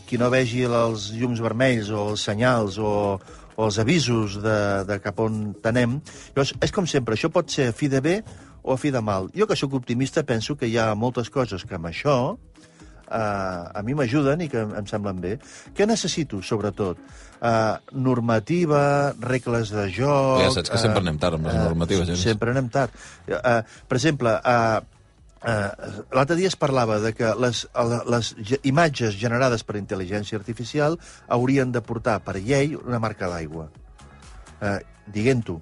qui 0.07 0.19
no 0.21 0.29
vegi 0.31 0.63
els 0.63 1.09
llums 1.17 1.41
vermells 1.43 1.91
o 1.91 2.05
els 2.13 2.23
senyals 2.23 2.79
o, 2.79 2.93
o 3.19 3.67
els 3.67 3.79
avisos 3.81 4.39
de, 4.43 4.57
de 4.87 4.99
cap 5.03 5.19
on 5.19 5.49
tenem, 5.63 5.99
llavors, 6.31 6.55
és 6.63 6.71
com 6.71 6.87
sempre, 6.87 7.17
això 7.19 7.31
pot 7.33 7.51
ser 7.51 7.71
a 7.71 7.75
fi 7.75 7.91
de 7.91 7.99
bé 8.05 8.21
o 8.63 8.73
a 8.73 8.79
fi 8.79 8.93
de 8.95 9.01
mal. 9.03 9.27
Jo, 9.35 9.47
que 9.49 9.59
sóc 9.59 9.75
optimista, 9.75 10.23
penso 10.23 10.55
que 10.55 10.71
hi 10.71 10.79
ha 10.79 10.93
moltes 10.95 11.29
coses 11.29 11.67
que 11.67 11.75
amb 11.75 11.91
això 11.91 12.37
a 13.09 13.81
mi 13.85 13.93
m'ajuden 13.97 14.41
i 14.41 14.49
que 14.49 14.63
em, 14.65 14.73
em 14.79 14.87
semblen 14.89 15.19
bé. 15.21 15.35
Què 15.77 15.85
necessito, 15.87 16.41
sobretot? 16.41 16.97
Eh, 17.41 17.75
normativa, 17.93 19.13
regles 19.21 19.69
de 19.75 19.87
joc... 19.93 20.41
Ja 20.41 20.49
saps 20.55 20.71
que 20.73 20.81
sempre 20.81 21.03
anem 21.03 21.19
tard 21.21 21.37
amb 21.37 21.45
les 21.49 21.59
normatives, 21.59 22.07
Genís. 22.09 22.23
Sempre 22.25 22.51
anem 22.55 22.69
tard. 22.73 22.91
Eh, 23.27 23.61
per 23.87 23.97
exemple, 24.01 24.35
eh, 24.41 24.83
Uh, 25.45 26.01
L'altre 26.15 26.33
dia 26.39 26.47
es 26.49 26.55
parlava 26.57 26.95
de 27.03 27.11
que 27.13 27.27
les, 27.37 27.59
les 28.09 28.29
ge- 28.49 28.57
imatges 28.65 29.13
generades 29.13 29.61
per 29.61 29.75
intel·ligència 29.77 30.39
artificial 30.39 30.95
haurien 31.35 31.69
de 31.75 31.83
portar 31.85 32.15
per 32.25 32.33
llei 32.41 32.71
una 32.79 32.97
marca 33.03 33.29
d'aigua. 33.29 33.67
Uh, 34.57 34.79
Diguent-ho. 35.05 35.59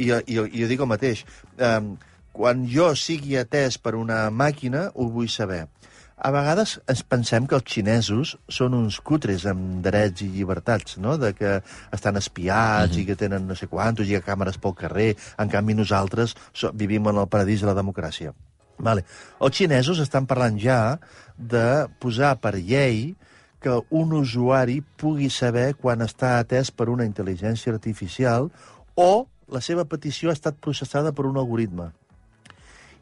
I, 0.00 0.06
i, 0.08 0.38
I 0.38 0.62
jo 0.62 0.70
dic 0.70 0.80
el 0.80 0.88
mateix. 0.88 1.26
Um, 1.60 1.90
quan 2.32 2.64
jo 2.64 2.86
sigui 2.96 3.36
atès 3.36 3.76
per 3.76 3.92
una 4.00 4.30
màquina, 4.32 4.86
ho 4.94 5.10
vull 5.12 5.28
saber. 5.28 5.66
A 6.22 6.30
vegades 6.30 6.76
ens 6.86 7.00
pensem 7.02 7.48
que 7.50 7.56
els 7.58 7.66
xinesos 7.66 8.36
són 8.56 8.76
uns 8.78 9.00
cutres 9.02 9.42
amb 9.50 9.80
drets 9.82 10.22
i 10.22 10.28
llibertats, 10.30 10.94
no? 11.02 11.16
de 11.18 11.32
que 11.34 11.56
estan 11.90 12.20
espiats 12.20 12.92
mm 12.92 12.94
-hmm. 12.94 13.02
i 13.02 13.06
que 13.06 13.16
tenen 13.16 13.48
no 13.48 13.56
sé 13.58 13.66
quantos, 13.66 14.06
i 14.06 14.14
que 14.14 14.22
càmeres 14.30 14.58
pel 14.58 14.74
carrer. 14.74 15.16
En 15.38 15.48
canvi, 15.48 15.74
nosaltres 15.74 16.36
so, 16.52 16.70
vivim 16.72 17.08
en 17.08 17.16
el 17.16 17.26
paradís 17.26 17.60
de 17.60 17.66
la 17.66 17.74
democràcia. 17.74 18.32
Vale. 18.78 19.04
Els 19.40 19.56
xinesos 19.56 19.98
estan 19.98 20.26
parlant 20.26 20.58
ja 20.58 21.00
de 21.36 21.88
posar 21.98 22.38
per 22.40 22.54
llei 22.54 23.16
que 23.58 23.82
un 23.90 24.12
usuari 24.12 24.80
pugui 24.80 25.30
saber 25.30 25.74
quan 25.74 26.02
està 26.02 26.38
atès 26.38 26.70
per 26.70 26.88
una 26.88 27.04
intel·ligència 27.04 27.72
artificial 27.72 28.50
o 28.94 29.26
la 29.48 29.60
seva 29.60 29.84
petició 29.84 30.30
ha 30.30 30.32
estat 30.32 30.54
processada 30.60 31.12
per 31.12 31.26
un 31.26 31.36
algoritme 31.36 31.90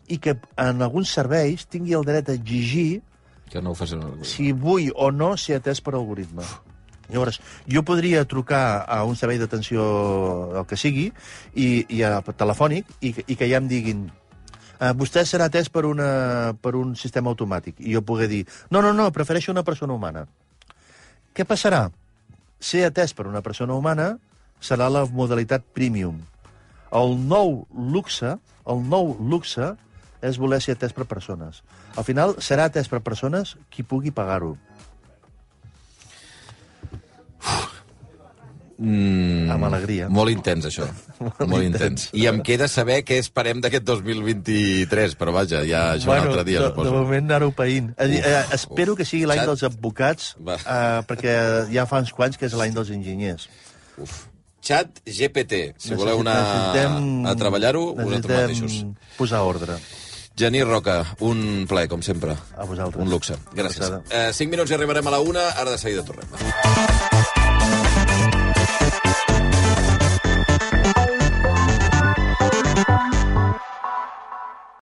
i 0.08 0.18
que 0.18 0.36
en 0.56 0.82
alguns 0.82 1.12
serveis 1.12 1.66
tingui 1.66 1.94
el 1.94 2.04
dret 2.04 2.28
a 2.28 2.32
exigir 2.32 3.02
Que 3.50 3.62
no 3.62 3.72
ho 3.72 3.78
facin... 3.78 4.02
si 4.26 4.52
vull 4.52 4.90
o 4.94 5.10
no 5.10 5.34
ser 5.40 5.58
atès 5.58 5.82
per 5.82 5.96
algoritme. 5.98 6.46
Llavors, 7.10 7.40
jo 7.66 7.82
podria 7.82 8.22
trucar 8.30 8.84
a 8.86 9.02
un 9.02 9.16
servei 9.18 9.40
d'atenció, 9.40 9.82
el 10.60 10.66
que 10.70 10.78
sigui, 10.78 11.08
i, 11.58 11.68
i 11.90 12.02
a, 12.06 12.20
telefònic, 12.22 12.86
i, 13.02 13.14
i 13.26 13.36
que 13.36 13.48
ja 13.50 13.58
em 13.58 13.66
diguin 13.70 14.06
eh, 14.80 14.92
vostè 14.96 15.24
serà 15.26 15.50
atès 15.50 15.70
per, 15.72 15.84
una, 15.88 16.54
per 16.62 16.76
un 16.78 16.94
sistema 16.98 17.32
automàtic. 17.34 17.78
I 17.82 17.96
jo 17.96 18.04
poder 18.06 18.30
dir, 18.30 18.44
no, 18.70 18.82
no, 18.82 18.94
no, 18.96 19.10
prefereixo 19.14 19.52
una 19.52 19.66
persona 19.66 19.96
humana. 19.96 20.26
Què 21.34 21.46
passarà? 21.46 21.88
Ser 22.60 22.86
atès 22.88 23.14
per 23.16 23.26
una 23.26 23.42
persona 23.42 23.74
humana 23.74 24.12
serà 24.60 24.90
la 24.92 25.06
modalitat 25.06 25.64
premium. 25.74 26.18
El 26.94 27.16
nou 27.30 27.64
luxe, 27.70 28.36
el 28.70 28.82
nou 28.86 29.14
luxe 29.18 29.74
és 30.22 30.38
voler 30.40 30.60
ser 30.62 30.76
atès 30.76 30.92
per 30.96 31.06
persones. 31.10 31.62
Al 31.96 32.04
final 32.04 32.36
serà 32.44 32.68
atès 32.70 32.88
per 32.88 33.00
persones 33.04 33.56
qui 33.70 33.82
pugui 33.82 34.12
pagar-ho. 34.14 34.56
Mm, 38.80 39.50
Amb 39.52 39.66
alegria. 39.68 40.06
Molt 40.08 40.32
intens, 40.32 40.64
això. 40.70 40.86
molt, 41.20 41.42
molt 41.50 41.66
intens. 41.66 42.06
I 42.16 42.24
em 42.30 42.38
queda 42.44 42.64
saber 42.70 43.02
què 43.04 43.18
esperem 43.20 43.60
d'aquest 43.60 43.84
2023, 43.84 45.18
però 45.20 45.34
vaja, 45.36 45.60
ja 45.68 45.82
això 45.98 46.08
un 46.08 46.16
altre 46.16 46.46
dia, 46.48 46.62
de, 46.64 46.70
de 46.72 46.94
moment 46.94 47.28
anar-ho 47.28 47.50
païnt. 47.52 47.92
Dir, 47.98 48.22
Uf, 48.22 48.30
eh, 48.30 48.56
espero 48.56 48.96
que 48.96 49.04
sigui 49.04 49.28
l'any 49.28 49.44
dels 49.44 49.66
advocats, 49.68 50.32
Va. 50.40 50.56
eh, 50.56 51.04
perquè 51.10 51.36
ja 51.74 51.84
fa 51.90 52.00
uns 52.00 52.14
quants 52.16 52.40
que 52.40 52.48
és 52.48 52.56
l'any 52.56 52.72
dels 52.76 52.92
enginyers. 52.96 53.50
Uf. 54.00 54.22
Xat 54.64 55.02
GPT. 55.04 55.60
Si 55.80 55.96
voleu 55.96 56.20
anar 56.20 56.40
a 57.28 57.36
treballar-ho, 57.36 57.94
vosaltres 57.96 58.48
mateixos. 58.48 58.80
posar 59.16 59.44
ordre. 59.48 59.76
Genís 60.36 60.66
Roca, 60.66 61.04
un 61.20 61.66
plaer, 61.68 61.88
com 61.88 62.02
sempre. 62.02 62.36
A 62.56 62.64
vosaltres. 62.64 63.02
Un 63.02 63.10
luxe. 63.10 63.36
Gràcies. 63.52 63.90
Eh, 64.10 64.30
cinc 64.36 64.50
minuts 64.50 64.70
i 64.70 64.78
arribarem 64.78 65.06
a 65.06 65.18
la 65.18 65.20
una, 65.20 65.50
ara 65.60 65.74
de 65.74 65.78
seguida 65.78 66.04
tornem. 66.06 66.89